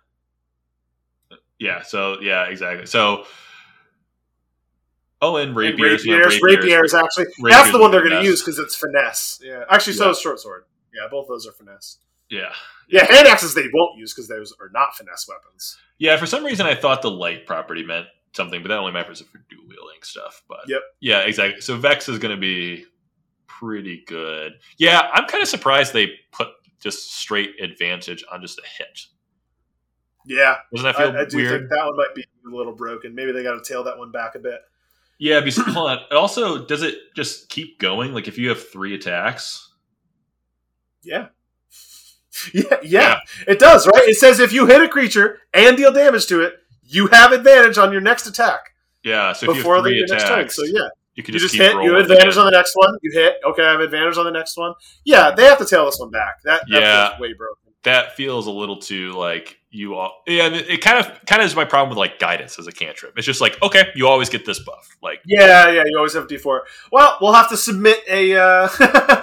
Yeah, 1.60 1.84
so 1.84 2.20
yeah, 2.22 2.46
exactly. 2.46 2.86
So 2.88 3.26
oh, 5.26 5.38
and 5.38 5.50
And 5.50 5.58
rapiers. 5.58 6.06
you 6.06 6.12
know, 6.18 6.24
rapiers, 6.26 6.42
rapiers, 6.42 6.94
actually. 6.94 7.26
that's 7.44 7.72
the 7.72 7.80
one 7.80 7.92
they're 7.92 8.08
going 8.08 8.22
to 8.22 8.24
use 8.28 8.42
because 8.42 8.60
it's 8.60 8.76
finesse. 8.76 9.40
Yeah, 9.44 9.64
actually, 9.70 9.94
so 9.94 10.06
Yeah. 10.06 10.12
is 10.12 10.20
short 10.20 10.40
sword. 10.40 10.66
Yeah, 10.94 11.08
both 11.10 11.28
those 11.28 11.46
are 11.48 11.52
finesse. 11.52 11.98
Yeah, 12.30 12.52
Yeah, 12.88 13.06
hand 13.06 13.28
axes 13.28 13.54
they 13.54 13.68
won't 13.74 13.98
use 14.00 14.14
because 14.14 14.28
those 14.28 14.54
are 14.60 14.70
not 14.74 14.96
finesse 14.96 15.28
weapons. 15.28 15.78
yeah. 16.00 16.18
For 16.18 16.26
some 16.26 16.44
reason, 16.44 16.66
I 16.66 16.74
thought 16.76 17.02
the 17.02 17.12
light 17.12 17.46
property 17.46 17.84
meant 17.84 18.08
something, 18.34 18.62
but 18.62 18.70
that 18.70 18.78
only 18.80 18.92
matters 18.94 19.22
if 19.22 19.28
you're 19.34 19.44
dual 19.50 19.64
wielding 19.68 20.02
stuff. 20.02 20.42
But 20.48 20.62
Yep. 20.68 20.82
yeah, 21.02 21.20
exactly. 21.20 21.62
So 21.62 21.78
vex 21.78 22.10
is 22.10 22.18
going 22.20 22.36
to 22.36 22.40
be 22.42 22.86
pretty 23.48 24.04
good. 24.08 24.54
Yeah, 24.78 25.08
I'm 25.14 25.28
kind 25.28 25.42
of 25.44 25.48
surprised 25.48 25.94
they 25.94 26.12
put 26.32 26.48
just 26.82 27.14
straight 27.16 27.52
advantage 27.62 28.24
on 28.32 28.42
just 28.42 28.58
a 28.60 28.64
hit. 28.78 29.02
Yeah, 30.28 30.56
Doesn't 30.74 30.86
that 30.86 30.96
feel 30.96 31.16
I, 31.16 31.22
I 31.22 31.26
do 31.26 31.38
weird? 31.38 31.60
think 31.62 31.70
that 31.70 31.86
one 31.86 31.96
might 31.98 32.16
be 32.16 32.24
a 32.24 32.50
little 32.56 32.74
broken. 32.74 33.14
Maybe 33.14 33.32
they 33.32 33.44
got 33.44 33.54
to 33.54 33.62
tail 33.74 33.84
that 33.84 33.98
one 33.98 34.12
back 34.12 34.34
a 34.36 34.40
bit. 34.40 34.60
Yeah, 35.18 35.40
because 35.40 35.58
hold 35.74 35.90
on. 35.90 35.98
It 36.10 36.16
also, 36.16 36.66
does 36.66 36.82
it 36.82 36.96
just 37.16 37.50
keep 37.50 37.80
going? 37.80 38.14
Like 38.14 38.28
if 38.28 38.38
you 38.38 38.50
have 38.50 38.70
three 38.70 38.96
attacks, 38.96 39.72
Yeah. 41.04 41.28
Yeah, 42.54 42.78
yeah, 42.84 43.20
it 43.48 43.60
does, 43.60 43.88
right? 43.88 44.10
It 44.10 44.18
says 44.18 44.42
if 44.42 44.52
you 44.52 44.66
hit 44.66 44.82
a 44.82 44.90
creature 44.90 45.40
and 45.54 45.78
deal 45.78 45.94
damage 45.94 46.28
to 46.28 46.42
it, 46.42 46.56
you 46.84 47.08
have 47.08 47.32
advantage 47.32 47.78
on 47.78 47.94
your 47.94 48.02
next 48.02 48.28
attack 48.28 48.76
yeah. 49.06 49.34
So 49.34 49.50
if 49.50 49.58
before 49.58 49.76
you 49.76 49.78
have 49.78 49.84
the 49.86 49.94
your 49.94 50.08
next 50.08 50.24
turn. 50.28 50.50
So 50.50 50.64
yeah, 50.66 50.90
you 51.14 51.24
can 51.24 51.34
you 51.34 51.40
just, 51.40 51.56
hit. 51.56 51.74
You 51.74 51.94
have 51.94 52.10
advantage 52.10 52.36
on 52.36 52.46
the 52.46 52.52
next 52.52 52.74
one. 52.76 52.98
You 53.04 53.12
hit. 53.14 53.36
Okay, 53.46 53.64
I 53.64 53.72
have 53.72 53.80
advantage 53.80 54.18
on 54.18 54.26
the 54.26 54.32
next 54.32 54.58
one. 54.58 54.74
Yeah, 55.06 55.32
they 55.32 55.46
have 55.46 55.60
to 55.60 55.66
tail 55.66 55.86
this 55.86 56.00
one 56.00 56.10
back. 56.10 56.42
That, 56.44 56.62
that 56.70 56.82
Yeah. 56.82 57.20
way 57.22 57.34
broken. 57.34 57.65
That 57.86 58.16
feels 58.16 58.46
a 58.48 58.52
little 58.52 58.78
too 58.78 59.12
like 59.14 59.58
you 59.72 59.96
all 59.96 60.22
yeah 60.28 60.48
it, 60.48 60.70
it 60.70 60.82
kind 60.82 60.98
of 61.00 61.26
kind 61.26 61.42
of 61.42 61.46
is 61.48 61.56
my 61.56 61.66
problem 61.66 61.90
with 61.90 61.98
like 61.98 62.18
guidance 62.20 62.58
as 62.60 62.68
a 62.68 62.72
cantrip 62.72 63.14
it's 63.18 63.26
just 63.26 63.42
like 63.42 63.62
okay 63.62 63.90
you 63.96 64.08
always 64.08 64.30
get 64.30 64.46
this 64.46 64.60
buff 64.60 64.96
like 65.02 65.22
Yeah, 65.26 65.70
yeah, 65.70 65.84
you 65.86 65.98
always 65.98 66.14
have 66.14 66.28
D 66.28 66.38
four. 66.38 66.64
Well, 66.92 67.18
we'll 67.22 67.34
have 67.34 67.50
to 67.50 67.58
submit 67.58 68.00
a. 68.10 68.36
Uh, 68.36 68.68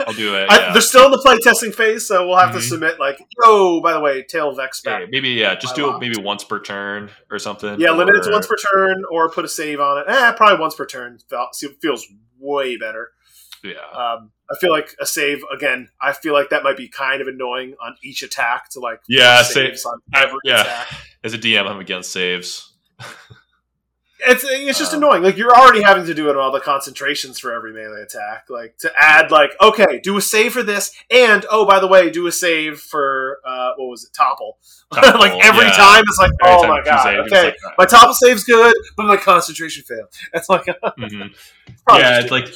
i'll 0.06 0.12
do 0.14 0.36
it 0.36 0.46
I, 0.50 0.58
yeah. 0.58 0.72
They're 0.72 0.80
still 0.82 1.06
in 1.06 1.10
the 1.10 1.18
play 1.18 1.36
testing 1.42 1.72
phase, 1.72 2.06
so 2.06 2.26
we'll 2.28 2.36
have 2.38 2.52
to 2.52 2.58
Mhm. 2.58 2.68
submit 2.68 3.00
like, 3.00 3.18
oh, 3.42 3.80
by 3.80 3.92
the 3.92 4.00
way, 4.00 4.22
tail 4.22 4.52
vex 4.54 4.80
Yeah, 4.84 5.00
back. 5.00 5.08
maybe 5.10 5.30
yeah 5.30 5.54
just 5.56 5.74
do 5.74 5.92
it 5.92 5.98
maybe 5.98 6.20
once 6.20 6.44
per 6.44 6.60
turn 6.60 7.10
or 7.30 7.38
something 7.40 7.80
Yeah, 7.80 7.90
limit 7.92 8.14
it 8.16 8.22
to 8.24 8.30
once 8.30 8.46
per 8.46 8.56
turn, 8.72 9.02
or 9.10 9.28
put 9.30 9.44
a 9.44 9.48
save 9.48 9.80
on 9.80 9.98
it. 9.98 10.04
Eh, 10.08 10.32
probably 10.32 10.60
once 10.60 10.74
per 10.76 10.86
turn. 10.86 11.18
Feels 11.80 12.06
way 12.38 12.76
better. 12.76 13.10
Yeah 13.62 13.72
Um, 13.92 14.30
I 14.50 14.56
feel 14.60 14.70
like 14.70 14.94
a 15.00 15.06
save 15.06 15.42
again. 15.54 15.88
I 16.00 16.12
feel 16.12 16.32
like 16.34 16.50
that 16.50 16.62
might 16.62 16.76
be 16.76 16.88
kind 16.88 17.22
of 17.22 17.28
annoying 17.28 17.74
on 17.82 17.96
each 18.02 18.22
attack 18.22 18.68
to 18.70 18.80
like 18.80 19.00
Yeah, 19.08 19.38
put 19.42 19.46
save- 19.52 19.66
saves 19.68 19.86
on 19.86 20.00
I- 20.12 20.24
every 20.24 20.38
yeah. 20.44 20.60
attack. 20.62 20.88
as 21.24 21.32
a 21.34 21.38
dm 21.38 21.66
i'm 21.68 21.78
against 21.78 22.12
saves 22.12 22.72
It's 24.24 24.44
it's 24.44 24.78
just 24.78 24.92
Um, 24.94 25.02
annoying. 25.02 25.24
Like 25.24 25.36
you're 25.36 25.52
already 25.52 25.82
having 25.82 26.06
to 26.06 26.14
do 26.14 26.28
it 26.30 26.36
on 26.36 26.38
all 26.38 26.52
the 26.52 26.60
concentrations 26.60 27.40
for 27.40 27.52
every 27.52 27.72
melee 27.72 28.02
attack. 28.02 28.44
Like 28.48 28.76
to 28.78 28.92
add 28.96 29.32
like 29.32 29.50
okay, 29.60 29.98
do 30.00 30.16
a 30.16 30.20
save 30.22 30.52
for 30.52 30.62
this, 30.62 30.94
and 31.10 31.44
oh 31.50 31.64
by 31.66 31.80
the 31.80 31.88
way, 31.88 32.08
do 32.08 32.28
a 32.28 32.30
save 32.32 32.78
for 32.78 33.38
uh, 33.44 33.70
what 33.76 33.88
was 33.88 34.04
it, 34.04 34.14
topple? 34.16 34.58
Topple, 34.94 35.18
like 35.18 35.44
every 35.44 35.64
yeah. 35.64 35.72
time, 35.72 36.04
it's 36.06 36.18
like 36.18 36.30
Every 36.44 36.54
oh 36.54 36.68
my 36.68 36.80
god, 36.84 37.02
save, 37.02 37.18
okay, 37.20 37.44
like, 37.46 37.56
my 37.78 37.84
topple 37.84 38.14
save's 38.14 38.44
good, 38.44 38.72
but 38.96 39.06
my 39.06 39.16
concentration 39.16 39.82
failed. 39.82 40.06
It's 40.34 40.48
like 40.48 40.66
mhm. 40.66 41.34
yeah 41.92 42.20
it's 42.20 42.30
like. 42.30 42.46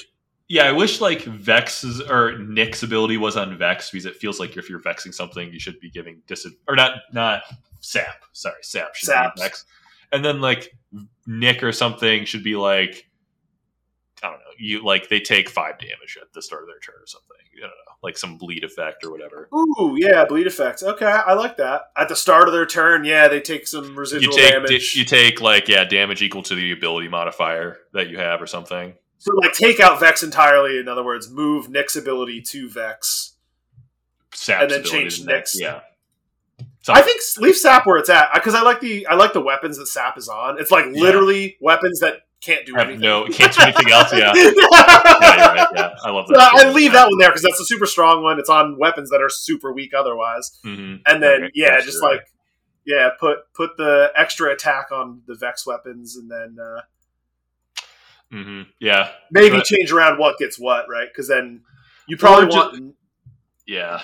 Yeah 0.48 0.64
i 0.64 0.72
wish 0.72 1.00
like 1.00 1.22
vex's 1.22 2.00
or 2.00 2.38
nick's 2.38 2.82
ability 2.82 3.16
was 3.16 3.36
on 3.36 3.56
vex 3.56 3.90
because 3.90 4.06
it 4.06 4.16
feels 4.16 4.38
like 4.38 4.56
if 4.56 4.68
you're 4.70 4.78
vexing 4.80 5.12
something 5.12 5.52
you 5.52 5.58
should 5.58 5.78
be 5.80 5.90
giving 5.90 6.22
dis 6.26 6.46
or 6.68 6.76
not 6.76 6.98
not 7.12 7.42
sap 7.80 8.24
sorry 8.32 8.54
sap 8.62 8.94
should 8.94 9.06
Saps. 9.08 9.40
be 9.40 9.44
vex 9.44 9.64
and 10.12 10.24
then 10.24 10.40
like 10.40 10.74
nick 11.26 11.62
or 11.62 11.72
something 11.72 12.24
should 12.24 12.44
be 12.44 12.56
like 12.56 13.08
i 14.22 14.28
don't 14.28 14.38
know 14.38 14.44
you 14.58 14.84
like 14.84 15.08
they 15.08 15.20
take 15.20 15.48
five 15.48 15.78
damage 15.78 16.18
at 16.20 16.32
the 16.32 16.42
start 16.42 16.62
of 16.62 16.68
their 16.68 16.78
turn 16.78 16.96
or 17.02 17.06
something 17.06 17.36
i 17.56 17.60
don't 17.60 17.68
know 17.68 17.92
like 18.02 18.16
some 18.16 18.36
bleed 18.38 18.62
effect 18.62 19.04
or 19.04 19.10
whatever 19.10 19.48
Ooh, 19.54 19.96
yeah, 19.98 20.24
bleed 20.26 20.46
effects. 20.46 20.82
Okay, 20.82 21.06
I 21.06 21.32
like 21.32 21.56
that. 21.56 21.90
At 21.96 22.08
the 22.08 22.14
start 22.14 22.46
of 22.46 22.52
their 22.52 22.66
turn, 22.66 23.04
yeah, 23.04 23.26
they 23.26 23.40
take 23.40 23.66
some 23.66 23.86
you 23.86 23.94
residual 23.94 24.34
take 24.36 24.52
damage. 24.52 24.94
you 24.94 25.04
take 25.04 25.40
like 25.40 25.66
yeah 25.66 25.84
damage 25.84 26.20
equal 26.22 26.42
to 26.44 26.54
the 26.54 26.72
ability 26.72 27.08
modifier 27.08 27.78
that 27.94 28.08
you 28.08 28.18
have 28.18 28.40
or 28.42 28.46
something 28.46 28.94
so 29.18 29.32
like 29.36 29.52
take 29.52 29.80
out 29.80 29.98
Vex 30.00 30.22
entirely. 30.22 30.78
In 30.78 30.88
other 30.88 31.02
words, 31.04 31.30
move 31.30 31.68
Nick's 31.68 31.96
ability 31.96 32.42
to 32.42 32.68
Vex. 32.68 33.34
Sap's 34.34 34.62
And 34.62 34.70
then 34.70 34.84
change 34.84 35.24
Nick's. 35.24 35.58
yeah 35.60 35.80
I 36.88 37.02
think 37.02 37.20
leave 37.38 37.56
Sap 37.56 37.84
where 37.86 37.96
it's 37.98 38.08
at 38.10 38.28
because 38.34 38.54
I 38.54 38.62
like 38.62 38.80
the 38.80 39.06
I 39.08 39.14
like 39.14 39.32
the 39.32 39.40
weapons 39.40 39.78
that 39.78 39.86
Sap 39.88 40.16
is 40.18 40.28
on. 40.28 40.60
It's 40.60 40.70
like 40.70 40.84
Yeah. 40.92 41.00
literally 41.02 41.56
weapons 41.60 41.98
that 42.00 42.20
can't 42.42 42.64
do 42.66 42.76
anything. 42.76 43.00
no 43.00 43.24
it 43.24 43.32
can't 43.32 43.52
do 43.52 43.62
anything 43.62 43.90
else 43.90 44.12
yeah 44.12 44.32
yeah, 44.34 44.50
right. 44.52 45.66
Yeah, 45.74 45.90
I 46.04 46.10
love 46.10 46.26
So 46.28 46.34
that. 46.34 46.52
I 46.54 46.70
leave 46.70 46.92
that 46.92 47.08
one 47.08 47.18
there 47.18 47.30
because 47.30 47.42
that's 47.42 47.58
a 47.60 47.64
super 47.64 47.86
strong 47.86 48.22
one. 48.22 48.38
It's 48.38 48.50
on 48.50 48.78
weapons 48.78 49.10
that 49.10 49.20
are 49.22 49.28
super 49.30 49.72
weak 49.72 49.92
otherwise. 49.94 50.52
Mhm. 50.64 51.00
And 51.06 51.22
then 51.22 51.44
Okay, 51.44 51.52
yeah, 51.54 51.80
just 51.80 51.98
true. 51.98 52.10
like 52.10 52.20
yeah, 52.84 53.10
put 53.18 53.38
put 53.54 53.76
the 53.78 54.12
extra 54.16 54.52
attack 54.52 54.92
on 54.92 55.22
the 55.26 55.34
Vex 55.34 55.66
weapons, 55.66 56.16
and 56.16 56.30
then 56.30 56.56
uh, 56.62 56.82
Mhm. 58.36 58.66
yeah, 58.78 59.10
maybe 59.30 59.56
But- 59.56 59.64
change 59.66 59.90
around 59.92 60.18
what 60.18 60.38
gets 60.38 60.58
what, 60.58 60.88
right? 60.88 61.08
Because 61.08 61.28
then 61.28 61.62
you 62.06 62.16
probably 62.16 62.46
want. 62.46 62.94
yeah, 63.66 64.02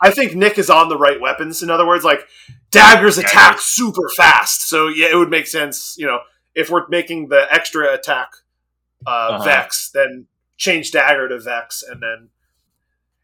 I 0.00 0.10
think 0.10 0.34
Nick 0.34 0.58
is 0.58 0.70
on 0.70 0.88
the 0.88 0.96
right 0.98 1.20
weapons. 1.20 1.62
In 1.62 1.70
other 1.70 1.86
words, 1.86 2.04
like 2.04 2.26
daggers 2.70 3.18
attack 3.18 3.32
Daggers. 3.56 3.64
super 3.64 4.08
fast, 4.16 4.68
so 4.68 4.88
yeah, 4.88 5.08
it 5.08 5.16
would 5.16 5.30
make 5.30 5.46
sense. 5.46 5.94
You 5.98 6.06
know, 6.06 6.20
if 6.54 6.70
we're 6.70 6.86
making 6.88 7.28
the 7.28 7.46
extra 7.52 7.92
attack 7.92 8.30
uh, 9.06 9.10
Uh-huh. 9.10 9.44
Vex, 9.44 9.90
then 9.90 10.26
change 10.56 10.92
dagger 10.92 11.28
to 11.28 11.38
Vex, 11.40 11.82
and 11.82 12.00
then 12.02 12.28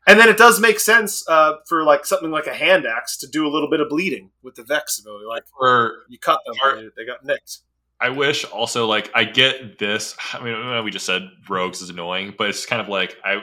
and 0.08 0.18
then 0.18 0.28
it 0.28 0.36
does 0.38 0.58
make 0.58 0.80
sense 0.80 1.28
uh, 1.28 1.58
for 1.66 1.84
like 1.84 2.04
something 2.06 2.30
like 2.30 2.46
a 2.46 2.54
hand 2.54 2.86
axe 2.86 3.16
to 3.18 3.26
do 3.28 3.46
a 3.46 3.50
little 3.50 3.68
bit 3.70 3.78
of 3.80 3.88
bleeding 3.90 4.30
with 4.42 4.54
the 4.56 4.64
Vex 4.64 4.98
ability. 4.98 5.26
Like 5.26 5.44
or 5.60 6.04
you 6.08 6.18
cut 6.18 6.40
them, 6.46 6.54
Or- 6.64 6.90
they 6.96 7.04
got 7.06 7.24
nicked. 7.24 7.58
I 8.00 8.10
wish 8.10 8.44
also 8.44 8.86
like 8.86 9.10
I 9.14 9.24
get 9.24 9.78
this. 9.78 10.16
I 10.32 10.42
mean, 10.42 10.54
I 10.54 10.74
know 10.76 10.82
we 10.82 10.90
just 10.90 11.06
said 11.06 11.22
rogues 11.48 11.82
is 11.82 11.90
annoying, 11.90 12.34
but 12.36 12.48
it's 12.50 12.66
kind 12.66 12.80
of 12.82 12.88
like 12.88 13.16
I 13.24 13.42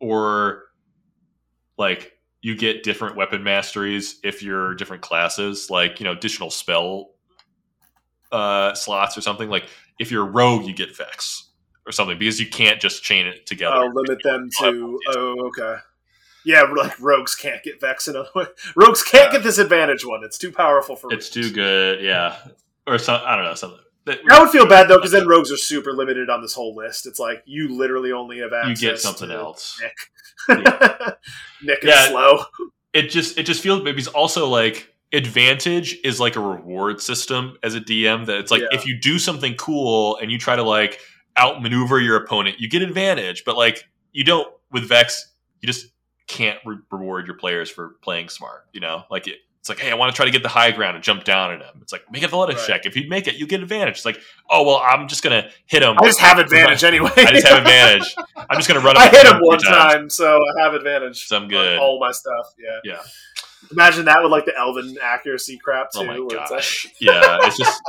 or 0.00 0.64
like 1.78 2.12
you 2.42 2.56
get 2.56 2.82
different 2.82 3.16
weapon 3.16 3.42
masteries 3.42 4.20
if 4.22 4.42
you're 4.42 4.74
different 4.74 5.02
classes, 5.02 5.70
like 5.70 5.98
you 6.00 6.04
know 6.04 6.12
additional 6.12 6.50
spell 6.50 7.10
uh 8.32 8.74
slots 8.74 9.16
or 9.16 9.20
something. 9.20 9.48
Like 9.48 9.64
if 9.98 10.10
you're 10.10 10.26
a 10.26 10.30
rogue, 10.30 10.64
you 10.66 10.74
get 10.74 10.96
vex 10.96 11.50
or 11.86 11.92
something 11.92 12.18
because 12.18 12.38
you 12.40 12.48
can't 12.48 12.80
just 12.80 13.02
chain 13.02 13.26
it 13.26 13.46
together. 13.46 13.76
Oh, 13.76 13.86
limit 13.92 14.22
them 14.22 14.48
to. 14.60 14.98
Oh, 15.16 15.46
okay. 15.48 15.76
Yeah, 16.44 16.62
like 16.62 17.00
rogues 17.00 17.34
can't 17.34 17.60
get 17.64 17.80
Vex 17.80 18.06
another 18.06 18.28
way. 18.36 18.44
Rogues 18.76 19.02
can't 19.02 19.32
Yeah. 19.32 19.38
get 19.38 19.42
this 19.42 19.58
advantage 19.58 20.06
one. 20.06 20.22
It's 20.22 20.38
too 20.38 20.52
powerful 20.52 20.94
for. 20.94 21.12
it's 21.12 21.26
rogues. 21.36 21.48
too 21.48 21.52
good, 21.54 22.04
yeah. 22.04 22.36
Or 22.86 22.98
some 22.98 23.20
I 23.24 23.34
don't 23.34 23.44
know 23.44 23.54
something. 23.54 23.80
That, 24.06 24.20
I 24.30 24.40
would 24.40 24.50
feel 24.50 24.66
bad 24.66 24.88
though, 24.88 24.96
because 24.96 25.10
then 25.12 25.26
rogues 25.28 25.52
are 25.52 25.56
super 25.56 25.92
limited 25.92 26.30
on 26.30 26.40
this 26.40 26.54
whole 26.54 26.74
list. 26.74 27.06
It's 27.06 27.18
like 27.18 27.42
you 27.44 27.76
literally 27.76 28.12
only 28.12 28.38
have 28.38 28.52
access. 28.52 28.80
you 28.82 28.88
get 28.90 28.98
something 29.00 29.28
to 29.28 29.34
else. 29.34 29.80
Nick. 29.82 29.96
Nick 31.62 31.78
is 31.82 31.88
Yeah. 31.88 32.08
slow. 32.08 32.44
it 32.92 33.10
just 33.10 33.36
it 33.38 33.44
just 33.44 33.62
feels 33.62 33.82
maybe 33.82 33.98
it's 33.98 34.06
also 34.08 34.48
like 34.48 34.92
advantage 35.12 35.96
is 36.04 36.18
like 36.20 36.36
a 36.36 36.40
reward 36.40 37.00
system 37.00 37.56
as 37.62 37.74
a 37.74 37.80
DM 37.80 38.26
that 38.26 38.38
it's 38.38 38.50
like 38.50 38.62
Yeah. 38.62 38.68
if 38.72 38.86
you 38.86 38.98
do 38.98 39.18
something 39.18 39.54
cool 39.56 40.16
and 40.18 40.30
you 40.30 40.38
try 40.38 40.56
to 40.56 40.62
like 40.62 41.00
outmaneuver 41.38 42.00
your 42.00 42.16
opponent, 42.16 42.60
you 42.60 42.68
get 42.68 42.82
advantage. 42.82 43.44
But 43.44 43.56
like 43.56 43.88
you 44.12 44.24
don't 44.24 44.48
with 44.70 44.88
Vex, 44.88 45.32
you 45.60 45.66
just 45.66 45.86
can't 46.28 46.58
re- 46.64 46.76
reward 46.90 47.26
your 47.26 47.36
players 47.36 47.70
for 47.70 47.96
playing 48.02 48.28
smart. 48.28 48.66
You 48.72 48.80
know, 48.80 49.04
like 49.10 49.26
it, 49.26 49.36
it's 49.66 49.68
like, 49.68 49.80
hey, 49.80 49.90
I 49.90 49.96
want 49.96 50.12
to 50.12 50.16
try 50.16 50.24
to 50.26 50.30
get 50.30 50.44
the 50.44 50.48
high 50.48 50.70
ground 50.70 50.94
and 50.94 51.02
jump 51.02 51.24
down 51.24 51.50
at 51.54 51.60
him. 51.60 51.80
It's 51.82 51.90
like 51.90 52.04
make 52.12 52.22
a 52.22 52.26
athletics 52.26 52.60
Right. 52.60 52.82
check. 52.82 52.86
If 52.86 52.94
you 52.94 53.08
make 53.08 53.26
it, 53.26 53.34
you 53.34 53.48
get 53.48 53.60
advantage. 53.62 53.96
It's 53.96 54.04
like, 54.04 54.20
oh 54.48 54.62
well, 54.64 54.76
I'm 54.76 55.08
just 55.08 55.24
gonna 55.24 55.50
hit 55.66 55.82
him. 55.82 55.96
I 55.98 56.04
just 56.04 56.20
have 56.20 56.38
advantage 56.38 56.84
anyway. 56.84 57.10
I 57.16 57.32
just 57.32 57.46
have 57.48 57.58
advantage. 57.58 58.14
I'm 58.36 58.56
just 58.58 58.68
gonna 58.68 58.78
run. 58.80 58.96
I 58.96 59.08
hit 59.08 59.26
him 59.26 59.38
one 59.40 59.58
times. 59.58 59.66
time, 59.94 60.10
so 60.10 60.38
I 60.56 60.62
have 60.62 60.74
advantage. 60.74 61.26
So 61.26 61.36
I'm 61.36 61.48
good. 61.48 61.78
all 61.80 61.98
my 61.98 62.12
stuff. 62.12 62.54
Yeah. 62.58 62.78
Yeah. 62.84 63.02
Imagine 63.72 64.04
that 64.04 64.22
with 64.22 64.30
like 64.30 64.44
the 64.44 64.56
Elven 64.56 64.96
accuracy 65.02 65.58
crap 65.58 65.88
oh 65.96 66.02
too. 66.04 66.08
Oh 66.08 66.12
my 66.12 66.18
where 66.20 66.42
it's 66.42 66.50
like- 66.52 66.60
gosh. 66.60 66.86
yeah, 67.00 67.38
it's 67.42 67.58
just 67.58 67.82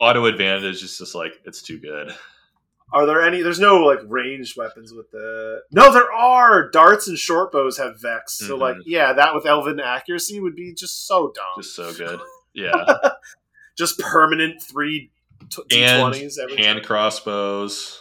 auto 0.00 0.24
advantage 0.24 0.82
is 0.82 0.96
just 0.96 1.14
like 1.14 1.34
it's 1.44 1.60
too 1.60 1.78
good. 1.78 2.14
Are 2.92 3.06
there 3.06 3.22
any? 3.22 3.40
There's 3.42 3.58
no 3.60 3.76
like 3.78 4.00
ranged 4.06 4.56
weapons 4.56 4.92
with 4.92 5.10
the. 5.10 5.62
No, 5.72 5.92
there 5.92 6.12
are. 6.12 6.70
Darts 6.70 7.08
and 7.08 7.16
short 7.18 7.50
bows 7.52 7.78
have 7.78 8.00
Vex. 8.00 8.34
So 8.34 8.56
like, 8.56 8.76
Mhm. 8.76 8.82
yeah, 8.86 9.12
that 9.14 9.34
with 9.34 9.46
Elven 9.46 9.80
accuracy 9.80 10.40
would 10.40 10.54
be 10.54 10.74
just 10.74 11.06
so 11.06 11.32
dumb. 11.34 11.44
Just 11.62 11.74
so 11.76 11.92
good. 11.92 12.20
Yeah. 12.54 12.84
Just 13.78 13.98
permanent 13.98 14.62
three 14.62 15.10
t- 15.48 15.62
and 15.74 16.12
d20s 16.14 16.38
every 16.38 16.56
hand 16.62 16.76
time. 16.80 16.84
crossbows, 16.84 17.98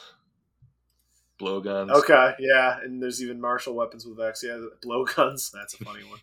blowguns. 1.39 1.89
Okay, 1.91 2.33
yeah, 2.39 2.77
and 2.83 3.01
there's 3.01 3.23
even 3.23 3.39
martial 3.39 3.73
weapons 3.73 4.05
with 4.05 4.17
Vex. 4.17 4.43
Yeah, 4.43 4.59
blowguns. 4.85 5.51
That's 5.53 5.73
a 5.79 5.83
funny 5.85 6.03
one. 6.03 6.19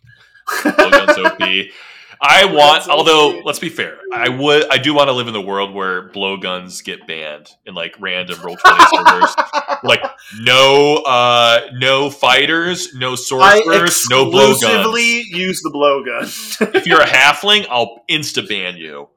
Blowguns 0.63 1.17
OP. 1.25 1.67
I 2.21 2.43
want, 2.53 2.83
Blowguns 2.83 2.87
although 2.89 3.41
let's 3.45 3.59
be 3.59 3.69
fair, 3.69 3.97
I 4.13 4.27
would, 4.29 4.65
I 4.69 4.77
do 4.77 4.93
want 4.93 5.07
to 5.07 5.13
live 5.13 5.27
in 5.27 5.33
the 5.33 5.41
world 5.41 5.73
where 5.73 6.09
blowguns 6.09 6.83
get 6.83 7.07
banned 7.07 7.49
in 7.65 7.73
like 7.75 7.95
random 7.99 8.41
roll 8.41 8.57
twenty 8.57 8.83
servers. 8.93 9.33
Like 9.83 10.03
no, 10.41 10.97
uh, 11.05 11.61
no 11.73 12.09
fighters, 12.09 12.93
no 12.93 13.15
sorcerers, 13.15 14.05
no 14.09 14.25
blowguns. 14.25 14.51
exclusively 14.55 15.21
use 15.29 15.61
the 15.61 15.69
blowgun. 15.71 16.75
If 16.75 16.85
you're 16.87 17.01
a 17.01 17.05
halfling, 17.07 17.65
I'll 17.69 18.03
insta 18.09 18.45
ban 18.47 18.75
you. 18.75 19.07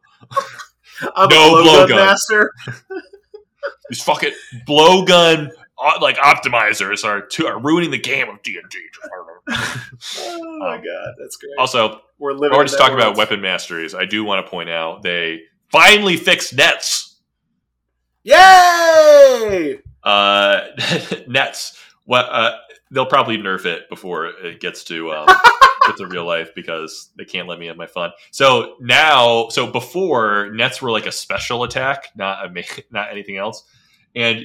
I'm 1.17 1.29
No 1.29 1.57
blowgun 1.57 1.87
blowgun. 1.89 1.97
master. 1.97 2.53
These 3.91 4.03
fucking 4.05 4.33
blowgun 4.69 5.51
like 6.01 6.17
optimizers 6.19 7.05
are, 7.05 7.21
too, 7.21 7.47
are 7.47 7.59
ruining 7.61 7.91
the 7.91 7.99
game 7.99 8.29
of 8.29 8.43
D 8.43 8.59
and 8.61 8.71
D. 8.71 8.79
Oh 10.19 10.59
my 10.61 10.77
Um, 10.77 10.85
god, 10.85 11.15
that's 11.19 11.37
great. 11.37 11.53
Also, 11.59 12.01
We're 12.19 12.33
living. 12.33 12.55
I 12.55 12.57
want 12.57 12.69
in 12.69 12.73
to 12.73 12.79
talk 12.79 12.93
about 12.93 13.17
weapon 13.17 13.41
masteries. 13.41 13.95
I 13.95 14.05
do 14.05 14.23
want 14.25 14.45
to 14.45 14.49
point 14.51 14.71
out 14.71 15.03
they 15.03 15.41
finally 15.71 16.17
fixed 16.17 16.55
nets. 16.55 17.19
Yay! 18.23 19.79
Uh, 20.03 20.61
nets. 21.27 21.79
What? 22.05 22.27
Uh, 22.31 22.57
they'll 22.91 23.07
probably 23.07 23.37
nerf 23.39 23.65
it 23.67 23.89
before 23.89 24.27
it 24.27 24.61
gets 24.61 24.85
to 24.85 25.13
um, 25.13 25.27
get 25.87 25.97
to 25.97 26.07
real 26.07 26.25
life 26.25 26.55
because 26.55 27.11
they 27.17 27.25
can't 27.25 27.49
let 27.49 27.59
me 27.59 27.67
have 27.67 27.77
my 27.77 27.87
fun. 27.87 28.11
So 28.31 28.77
now, 28.81 29.49
so 29.49 29.67
before 29.67 30.51
nets 30.53 30.81
were 30.83 30.91
like 30.91 31.07
a 31.07 31.13
special 31.13 31.65
attack, 31.65 32.09
not 32.17 32.47
a 32.47 32.51
ma- 32.51 32.63
not 32.91 33.11
anything 33.11 33.37
else, 33.37 33.65
and 34.15 34.45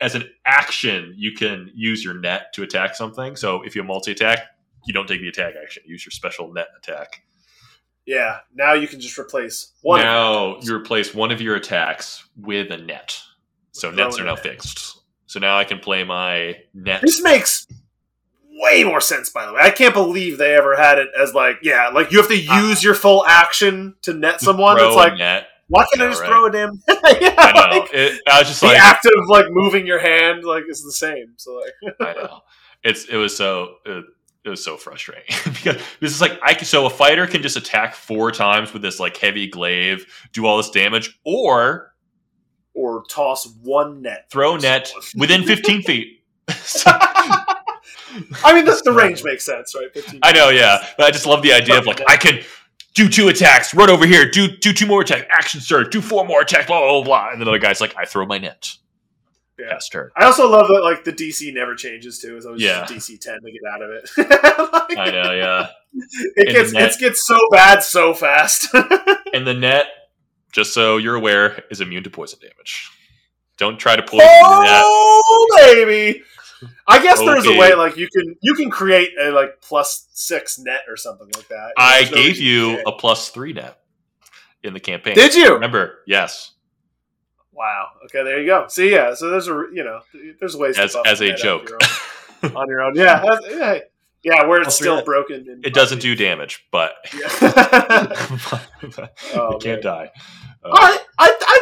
as 0.00 0.14
an 0.14 0.24
action, 0.44 1.14
you 1.16 1.32
can 1.32 1.70
use 1.74 2.04
your 2.04 2.14
net 2.14 2.52
to 2.54 2.62
attack 2.62 2.94
something. 2.94 3.36
So 3.36 3.62
if 3.62 3.74
you 3.74 3.82
multi 3.82 4.12
attack, 4.12 4.40
you 4.86 4.94
don't 4.94 5.06
take 5.06 5.20
the 5.20 5.28
attack 5.28 5.54
action. 5.60 5.82
Use 5.86 6.04
your 6.04 6.12
special 6.12 6.52
net 6.52 6.68
attack. 6.76 7.22
Yeah, 8.06 8.38
now 8.54 8.72
you 8.72 8.88
can 8.88 9.00
just 9.00 9.18
replace 9.18 9.72
one. 9.82 10.00
now 10.00 10.58
you 10.60 10.74
replace 10.74 11.14
one 11.14 11.30
of 11.30 11.42
your 11.42 11.56
attacks 11.56 12.26
with 12.36 12.70
a 12.70 12.78
net. 12.78 13.20
So 13.72 13.92
Throw 13.92 14.04
nets 14.06 14.18
are 14.18 14.24
now 14.24 14.34
net. 14.34 14.42
fixed. 14.42 15.00
So 15.26 15.40
now 15.40 15.58
I 15.58 15.64
can 15.64 15.78
play 15.78 16.04
my 16.04 16.54
net. 16.72 17.02
This 17.02 17.22
makes 17.22 17.66
way 18.50 18.82
more 18.82 19.02
sense, 19.02 19.28
by 19.28 19.44
the 19.44 19.52
way. 19.52 19.60
I 19.60 19.70
can't 19.70 19.92
believe 19.92 20.38
they 20.38 20.54
ever 20.54 20.74
had 20.74 20.98
it 20.98 21.08
as 21.20 21.34
like, 21.34 21.58
yeah, 21.62 21.88
like 21.88 22.10
you 22.10 22.18
have 22.18 22.28
to 22.28 22.46
uh, 22.46 22.62
use 22.62 22.82
your 22.82 22.94
full 22.94 23.26
action 23.26 23.94
to 24.02 24.14
net 24.14 24.40
someone. 24.40 24.78
It's 24.80 24.96
like, 24.96 25.18
net. 25.18 25.47
Why 25.68 25.84
can't 25.92 26.02
I 26.02 26.10
just 26.10 26.20
right? 26.22 26.28
throw 26.28 26.46
a 26.46 26.50
damn? 26.50 26.72
yeah, 26.88 27.34
I 27.38 27.52
know. 27.70 27.78
like, 27.80 27.90
It, 27.92 28.20
I 28.30 28.38
was 28.40 28.48
just 28.48 28.60
the 28.60 28.68
like, 28.68 28.78
act 28.78 29.06
of 29.06 29.28
like 29.28 29.46
moving 29.50 29.86
your 29.86 29.98
hand 29.98 30.44
like 30.44 30.64
is 30.68 30.82
the 30.82 30.92
same. 30.92 31.34
So 31.36 31.54
like, 31.82 31.94
I 32.00 32.12
know. 32.14 32.40
It's 32.82 33.04
it 33.06 33.16
was 33.16 33.36
so 33.36 33.76
it, 33.84 34.04
it 34.44 34.48
was 34.48 34.64
so 34.64 34.76
frustrating 34.76 35.34
because 35.44 35.76
this 36.00 36.12
is 36.12 36.20
like 36.20 36.38
I 36.42 36.54
can, 36.54 36.64
so 36.64 36.86
a 36.86 36.90
fighter 36.90 37.26
can 37.26 37.42
just 37.42 37.56
attack 37.56 37.94
four 37.94 38.32
times 38.32 38.72
with 38.72 38.82
this 38.82 38.98
like 39.00 39.16
heavy 39.16 39.46
glaive, 39.48 40.06
do 40.32 40.46
all 40.46 40.56
this 40.56 40.70
damage, 40.70 41.18
or 41.24 41.94
or 42.74 43.02
toss 43.10 43.46
one 43.62 44.02
net. 44.02 44.26
throw 44.30 44.56
net 44.56 44.92
within 45.16 45.42
15 45.42 45.82
feet. 45.82 46.22
So- 46.54 46.92
I 48.44 48.54
mean, 48.54 48.64
this, 48.64 48.82
the 48.82 48.92
range 48.92 49.22
makes 49.22 49.44
sense, 49.44 49.74
right? 49.74 49.88
I 50.22 50.32
know, 50.32 50.48
yeah, 50.48 50.84
but 50.96 51.06
I 51.06 51.10
just 51.10 51.26
love 51.26 51.42
the 51.42 51.52
idea 51.52 51.78
of 51.78 51.86
like 51.86 52.00
I 52.08 52.16
can 52.16 52.40
do 52.98 53.08
two 53.08 53.28
attacks, 53.28 53.72
run 53.74 53.88
over 53.90 54.06
here, 54.06 54.28
do 54.28 54.48
do 54.48 54.72
two 54.72 54.86
more 54.86 55.02
attacks, 55.02 55.24
action 55.32 55.60
surge, 55.60 55.90
do 55.90 56.00
four 56.00 56.24
more 56.24 56.42
attacks, 56.42 56.66
blah 56.66 56.80
blah 56.80 57.02
blah, 57.04 57.30
and 57.30 57.40
then 57.40 57.44
the 57.46 57.52
other 57.52 57.58
guy's 57.60 57.80
like, 57.80 57.94
I 57.96 58.04
throw 58.04 58.26
my 58.26 58.38
net. 58.38 58.68
Yeah. 59.58 59.70
Pass 59.72 59.88
turn. 59.88 60.10
I 60.16 60.24
also 60.24 60.48
love 60.50 60.66
that 60.68 60.82
like 60.82 61.04
the 61.04 61.12
DC 61.12 61.52
never 61.54 61.74
changes 61.74 62.18
too. 62.20 62.36
It's 62.36 62.46
always 62.46 62.60
Yeah. 62.62 62.84
DC 62.84 63.20
ten 63.20 63.38
to 63.40 63.50
get 63.52 63.60
out 63.72 63.82
of 63.82 63.90
it. 63.90 64.10
Like, 64.88 64.98
I 64.98 65.10
know, 65.10 65.32
yeah. 65.32 65.68
It 66.36 66.48
And 66.48 66.56
gets 66.56 66.72
net- 66.72 66.92
it 66.92 66.98
gets 66.98 67.26
so 67.26 67.38
bad 67.52 67.82
so 67.82 68.14
fast. 68.14 68.68
And 69.34 69.46
the 69.46 69.52
net, 69.54 69.86
just 70.52 70.72
so 70.72 70.96
you're 70.96 71.14
aware, 71.14 71.62
is 71.70 71.80
immune 71.82 72.02
to 72.04 72.10
poison 72.10 72.38
damage. 72.40 72.90
Don't 73.58 73.78
try 73.78 73.94
to 73.96 74.02
poison 74.02 74.26
oh, 74.28 74.58
the 74.58 74.64
net. 74.64 74.82
oh 74.84 75.56
baby! 75.58 76.22
I 76.86 77.02
guess 77.02 77.18
there's 77.20 77.46
a 77.46 77.56
way 77.58 77.74
like 77.74 77.96
you 77.96 78.08
can 78.08 78.36
you 78.40 78.54
can 78.54 78.70
create 78.70 79.10
a 79.20 79.30
like 79.30 79.60
plus 79.60 80.08
six 80.12 80.58
net 80.58 80.80
or 80.88 80.96
something 80.96 81.28
like 81.36 81.48
that. 81.48 81.72
I 81.76 82.04
no 82.04 82.10
gave 82.10 82.38
you 82.38 82.76
can't. 82.76 82.88
a 82.88 82.92
plus 82.92 83.28
three 83.30 83.52
net 83.52 83.78
in 84.62 84.74
the 84.74 84.80
campaign. 84.80 85.14
Did 85.14 85.34
you? 85.34 85.54
Remember? 85.54 85.98
Yes. 86.06 86.52
Wow. 87.52 87.88
Okay, 88.04 88.22
there 88.24 88.40
you 88.40 88.46
go. 88.46 88.66
See, 88.68 88.90
yeah. 88.92 89.14
So 89.14 89.30
there's 89.30 89.48
a 89.48 89.64
you 89.72 89.84
know 89.84 90.00
there's 90.40 90.56
ways 90.56 90.78
As 90.78 90.92
to 90.92 91.02
as 91.06 91.20
a 91.20 91.32
joke. 91.34 91.68
your 91.68 91.78
own- 92.42 92.56
on 92.56 92.68
your 92.68 92.82
own. 92.82 92.94
Yeah. 92.94 93.20
that's- 93.28 93.40
yeah. 93.50 93.78
Yeah, 94.24 94.46
where 94.46 94.58
it's 94.58 94.64
Plus 94.66 94.76
still 94.76 95.04
broken. 95.04 95.46
and 95.48 95.64
It 95.64 95.72
doesn't 95.72 96.00
do 96.02 96.16
damage, 96.16 96.66
but 96.72 96.92
Yeah. 97.14 97.28
it 98.82 99.10
Oh, 99.34 99.58
can't 99.58 99.82
man. 99.82 99.94
die. 99.94 100.10
Uh, 100.64 100.70
I, 100.72 100.98
I 101.20 101.36
I'm 101.48 101.57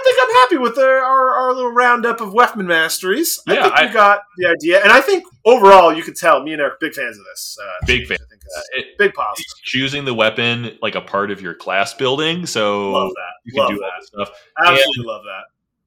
happy 0.56 0.62
with 0.70 0.78
our, 0.78 0.98
our, 0.98 1.30
our 1.34 1.52
little 1.54 1.72
roundup 1.72 2.20
of 2.20 2.32
weapon 2.32 2.66
masteries. 2.66 3.40
I 3.46 3.54
Yeah, 3.54 3.62
think 3.64 3.74
I- 3.74 3.86
we 3.86 3.92
got 3.92 4.20
the 4.38 4.48
idea, 4.48 4.82
and 4.82 4.92
I 4.92 5.00
think 5.00 5.24
overall 5.44 5.92
you 5.94 6.02
could 6.02 6.16
tell 6.16 6.42
me 6.42 6.52
and 6.52 6.60
Eric 6.60 6.74
are 6.74 6.76
big 6.80 6.94
fans 6.94 7.18
of 7.18 7.24
this. 7.24 7.58
Uh, 7.62 7.86
Big 7.86 8.06
fan. 8.06 8.16
I 8.20 8.24
think 8.28 8.42
it's 8.44 8.56
Uh, 8.78 8.82
big 8.98 9.14
positive. 9.14 9.44
choosing 9.64 10.04
the 10.04 10.14
weapon 10.14 10.78
like 10.82 10.94
a 10.94 11.00
part 11.00 11.30
of 11.30 11.40
your 11.40 11.54
class 11.54 11.94
building, 11.94 12.46
so 12.46 12.90
Love 12.92 13.12
that. 13.14 13.32
you 13.44 13.52
can 13.52 13.60
love 13.60 13.68
do 13.70 13.74
all 13.74 13.80
that. 13.90 14.00
this 14.00 14.08
stuff. 14.08 14.30
Absolutely 14.64 15.04
love 15.04 15.22
that. 15.24 15.42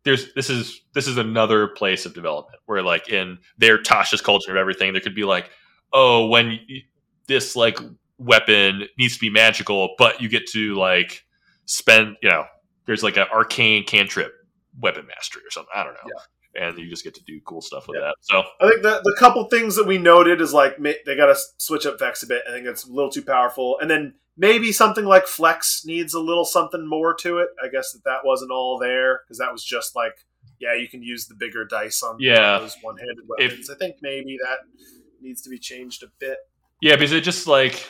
there's 0.05 0.33
this 0.33 0.49
is 0.49 0.81
this 0.93 1.07
is 1.07 1.17
another 1.17 1.67
place 1.67 2.05
of 2.05 2.13
development 2.13 2.59
where 2.65 2.81
like 2.81 3.09
in 3.09 3.37
their 3.57 3.77
Tasha's 3.77 4.21
Cauldron 4.21 4.55
of 4.55 4.59
Everything, 4.61 4.93
there 4.93 5.01
could 5.01 5.13
be 5.15 5.25
like, 5.25 5.49
oh, 5.93 6.27
when 6.27 6.47
y- 6.69 6.83
this 7.27 7.55
like 7.55 7.77
weapon 8.17 8.83
needs 8.97 9.15
to 9.15 9.19
be 9.19 9.29
magical, 9.29 9.95
but 9.97 10.21
you 10.21 10.27
get 10.29 10.47
to 10.47 10.75
like 10.75 11.25
spend, 11.65 12.15
you 12.23 12.29
know, 12.29 12.45
there's 12.85 13.03
like 13.03 13.17
an 13.17 13.27
arcane 13.31 13.83
cantrip 13.85 14.33
weapon 14.79 15.05
mastery 15.07 15.41
or 15.45 15.51
something. 15.51 15.71
I 15.75 15.83
don't 15.83 15.93
know. 15.93 16.11
And 16.55 16.77
you 16.79 16.89
just 16.89 17.03
get 17.03 17.13
to 17.15 17.23
do 17.23 17.39
cool 17.45 17.61
stuff 17.61 17.87
with 17.87 17.97
Yeah. 17.99 18.07
that. 18.07 18.15
So 18.21 18.43
I 18.59 18.69
think 18.69 18.81
the 18.81 19.01
the 19.03 19.15
couple 19.19 19.43
things 19.45 19.75
that 19.75 19.85
we 19.85 19.97
noted 19.99 20.41
is 20.41 20.53
like 20.53 20.77
they 20.77 21.15
got 21.15 21.27
to 21.27 21.37
switch 21.57 21.85
up 21.85 21.99
Vex 21.99 22.23
a 22.23 22.27
bit. 22.27 22.41
I 22.47 22.51
think 22.51 22.65
it's 22.65 22.85
a 22.85 22.91
little 22.91 23.11
too 23.11 23.21
powerful, 23.21 23.77
and 23.79 23.89
then 23.89 24.15
maybe 24.35 24.71
something 24.71 25.05
like 25.05 25.27
Flex 25.27 25.85
needs 25.85 26.13
a 26.15 26.19
little 26.19 26.45
something 26.45 26.87
more 26.87 27.13
to 27.15 27.37
it. 27.37 27.49
I 27.63 27.67
guess 27.67 27.91
that 27.93 28.03
that 28.05 28.25
wasn't 28.25 28.51
all 28.51 28.79
there 28.79 29.21
because 29.25 29.37
that 29.37 29.51
was 29.51 29.63
just 29.63 29.95
like 29.95 30.25
yeah, 30.59 30.73
you 30.73 30.87
can 30.89 31.01
use 31.03 31.27
the 31.27 31.35
bigger 31.35 31.63
dice 31.65 32.01
on 32.03 32.17
Yeah. 32.19 32.59
those 32.59 32.75
one 32.81 32.97
handed 32.97 33.19
If- 33.37 33.51
weapons. 33.51 33.69
I 33.69 33.75
think 33.75 33.97
maybe 34.01 34.37
that 34.43 34.59
needs 35.21 35.41
to 35.43 35.49
be 35.49 35.57
changed 35.59 36.01
a 36.03 36.07
bit. 36.19 36.37
yeah, 36.81 36.95
because 36.95 37.11
it 37.11 37.21
just 37.21 37.45
like 37.47 37.85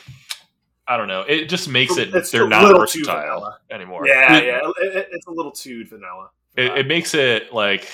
I 0.86 0.96
don't 0.96 1.08
know, 1.08 1.22
it 1.22 1.46
just 1.48 1.68
makes 1.68 1.96
it 1.96 2.14
It's 2.14 2.30
they're 2.30 2.48
not 2.48 2.76
versatile 2.76 3.56
anymore. 3.70 4.06
Yeah, 4.06 4.40
yeah, 4.40 4.60
it- 4.78 5.08
it's 5.12 5.26
a 5.26 5.30
little 5.30 5.52
too 5.52 5.84
vanilla. 5.86 6.30
It, 6.60 6.78
it 6.78 6.86
makes 6.86 7.14
it 7.14 7.52
like 7.52 7.88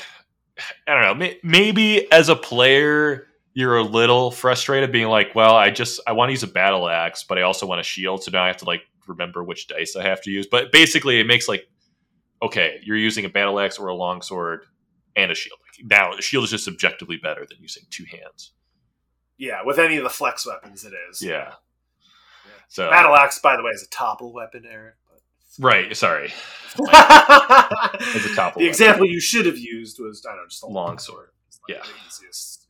I 0.87 0.95
don't 0.95 1.03
know. 1.03 1.15
may- 1.15 1.39
Maybe 1.43 2.11
as 2.13 2.29
a 2.29 2.37
player, 2.37 3.27
you're 3.55 3.77
a 3.77 3.83
little 3.83 4.31
frustrated, 4.31 4.93
being 4.93 5.09
like, 5.09 5.35
"Well, 5.35 5.55
I 5.55 5.71
just 5.71 6.01
I 6.07 6.13
want 6.13 6.29
to 6.29 6.33
use 6.33 6.43
a 6.43 6.49
battle 6.49 6.89
axe, 6.89 7.25
but 7.25 7.39
I 7.39 7.43
also 7.43 7.67
want 7.67 7.81
a 7.81 7.85
shield, 7.85 8.23
so 8.23 8.31
now 8.31 8.43
I 8.45 8.47
have 8.49 8.59
to 8.59 8.65
like 8.67 8.83
remember 9.07 9.43
which 9.45 9.67
dice 9.69 9.97
I 9.97 10.03
have 10.07 10.21
to 10.23 10.31
use." 10.31 10.47
But 10.51 10.73
basically, 10.73 11.21
it 11.21 11.27
makes 11.27 11.49
like, 11.49 11.67
okay, 12.43 12.79
you're 12.83 12.97
using 12.97 13.25
a 13.25 13.29
battle 13.29 13.59
axe 13.61 13.79
or 13.79 13.89
a 13.89 13.95
longsword 13.95 14.65
and 15.15 15.31
a 15.31 15.35
shield. 15.35 15.59
Now, 15.85 16.15
the 16.15 16.23
shield 16.23 16.45
is 16.45 16.51
just 16.51 16.69
objectively 16.69 17.19
better 17.19 17.47
than 17.49 17.59
using 17.61 17.83
two 17.91 18.05
hands. 18.11 18.53
Yeah, 19.39 19.63
with 19.65 19.79
any 19.79 19.99
of 19.99 20.05
the 20.05 20.11
flex 20.11 20.47
weapons, 20.47 20.85
it 20.85 20.95
is. 21.11 21.21
Yeah. 21.21 21.53
So 22.69 22.89
Battle 22.91 23.15
axe, 23.15 23.39
by 23.39 23.57
the 23.57 23.63
way, 23.63 23.71
is 23.71 23.83
a 23.83 23.89
topple 23.91 24.33
weapon, 24.33 24.65
Eric. 24.71 24.95
Right, 25.59 25.97
sorry, 25.97 26.33
But... 26.77 27.97
It's 28.01 28.27
a 28.27 28.35
topple 28.35 28.61
The 28.61 28.67
weapon. 28.67 28.69
example 28.69 29.07
you 29.07 29.21
should 29.21 29.47
have 29.47 29.59
used 29.59 29.99
was 30.01 30.25
I 30.27 30.31
don't 30.33 30.39
know, 30.43 30.47
just 30.49 30.63
a 30.63 30.67
Long 30.67 30.99
sword. 30.99 31.29
Like 31.69 31.79
Yeah. 31.79 31.83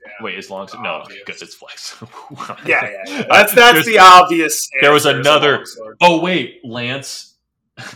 Yeah. 0.07 0.13
wait, 0.23 0.39
is 0.39 0.49
long 0.51 0.69
no 0.81 1.05
because 1.09 1.43
it's 1.43 1.55
flex. 1.55 1.97
Yeah, 2.67 2.89
yeah, 2.89 3.03
yeah. 3.09 3.25
That's 3.31 3.53
that's 3.55 3.85
the 3.87 3.99
obvious. 3.99 4.69
there 4.81 4.93
was 4.93 5.05
answer, 5.07 5.19
is 5.21 5.27
a 5.27 5.31
another- 5.31 5.65
Oh 6.01 6.21
wait, 6.21 6.61
lance 6.65 7.35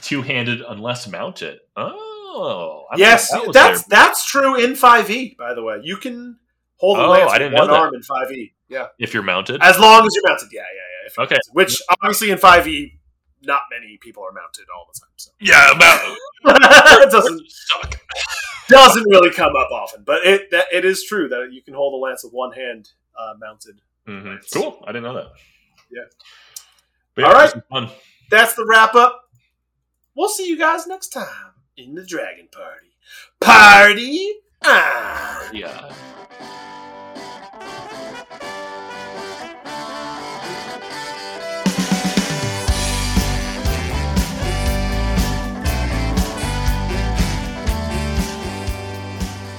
two 0.02 0.22
handed 0.22 0.60
unless 0.68 1.06
mounted. 1.08 1.58
Oh, 1.76 2.86
I 2.92 2.96
Yes, 2.96 3.30
that 3.30 3.52
that's 3.52 3.84
there. 3.84 3.98
that's 3.98 4.26
true 4.26 4.62
in 4.62 4.74
five 4.74 5.10
E. 5.10 5.36
By 5.38 5.54
the 5.54 5.62
way, 5.62 5.78
you 5.82 5.96
can 5.96 6.38
hold 6.76 6.98
a 6.98 7.02
Oh, 7.02 7.10
lance 7.10 7.30
I 7.30 7.34
with 7.34 7.38
didn't 7.38 7.52
know 7.54 7.60
one 7.60 7.68
that. 7.70 7.80
arm 7.80 7.94
in 7.94 8.02
five 8.02 8.30
E. 8.32 8.52
Yeah, 8.68 8.86
if 8.98 9.14
you're 9.14 9.22
mounted. 9.22 9.60
as 9.62 9.78
long 9.78 10.04
as 10.06 10.12
you're 10.14 10.24
mounted. 10.28 10.48
Yeah, 10.52 10.60
yeah, 10.62 10.66
yeah. 10.66 11.06
if 11.06 11.18
Okay. 11.18 11.34
mounted. 11.34 11.40
Which 11.54 11.80
obviously 12.02 12.30
in 12.30 12.38
five 12.38 12.66
E, 12.68 12.99
not 13.42 13.62
many 13.70 13.98
people 13.98 14.22
are 14.24 14.32
mounted 14.32 14.66
all 14.74 14.86
the 14.92 14.98
time. 15.00 15.10
So 15.16 15.30
yeah, 15.40 15.72
about 15.72 16.16
it 17.02 17.10
doesn't 17.10 17.42
suck. 17.50 18.00
doesn't 18.68 19.04
really 19.08 19.30
come 19.30 19.54
up 19.56 19.70
often, 19.70 20.02
but 20.04 20.24
it 20.26 20.50
that, 20.50 20.66
it 20.72 20.84
is 20.84 21.04
true 21.04 21.28
that 21.28 21.48
you 21.52 21.62
can 21.62 21.74
hold 21.74 21.94
a 21.94 21.96
lance 21.96 22.24
with 22.24 22.32
one 22.32 22.52
hand 22.52 22.90
uh, 23.18 23.34
mounted. 23.38 23.80
hmm 24.06 24.34
Cool. 24.52 24.82
I 24.86 24.92
didn't 24.92 25.04
know 25.04 25.14
that. 25.14 25.32
Yeah. 25.90 26.02
But 27.14 27.24
All 27.24 27.32
right. 27.32 27.52
Fun. 27.70 27.90
That's 28.30 28.54
the 28.54 28.64
wrap 28.64 28.94
up. 28.94 29.22
We'll 30.14 30.28
see 30.28 30.48
you 30.48 30.58
guys 30.58 30.86
next 30.86 31.08
time 31.08 31.52
in 31.76 31.94
the 31.94 32.04
Dragon 32.04 32.48
Party. 32.52 32.86
Party 33.40 34.34
on! 34.64 35.54
Yeah. 35.56 35.92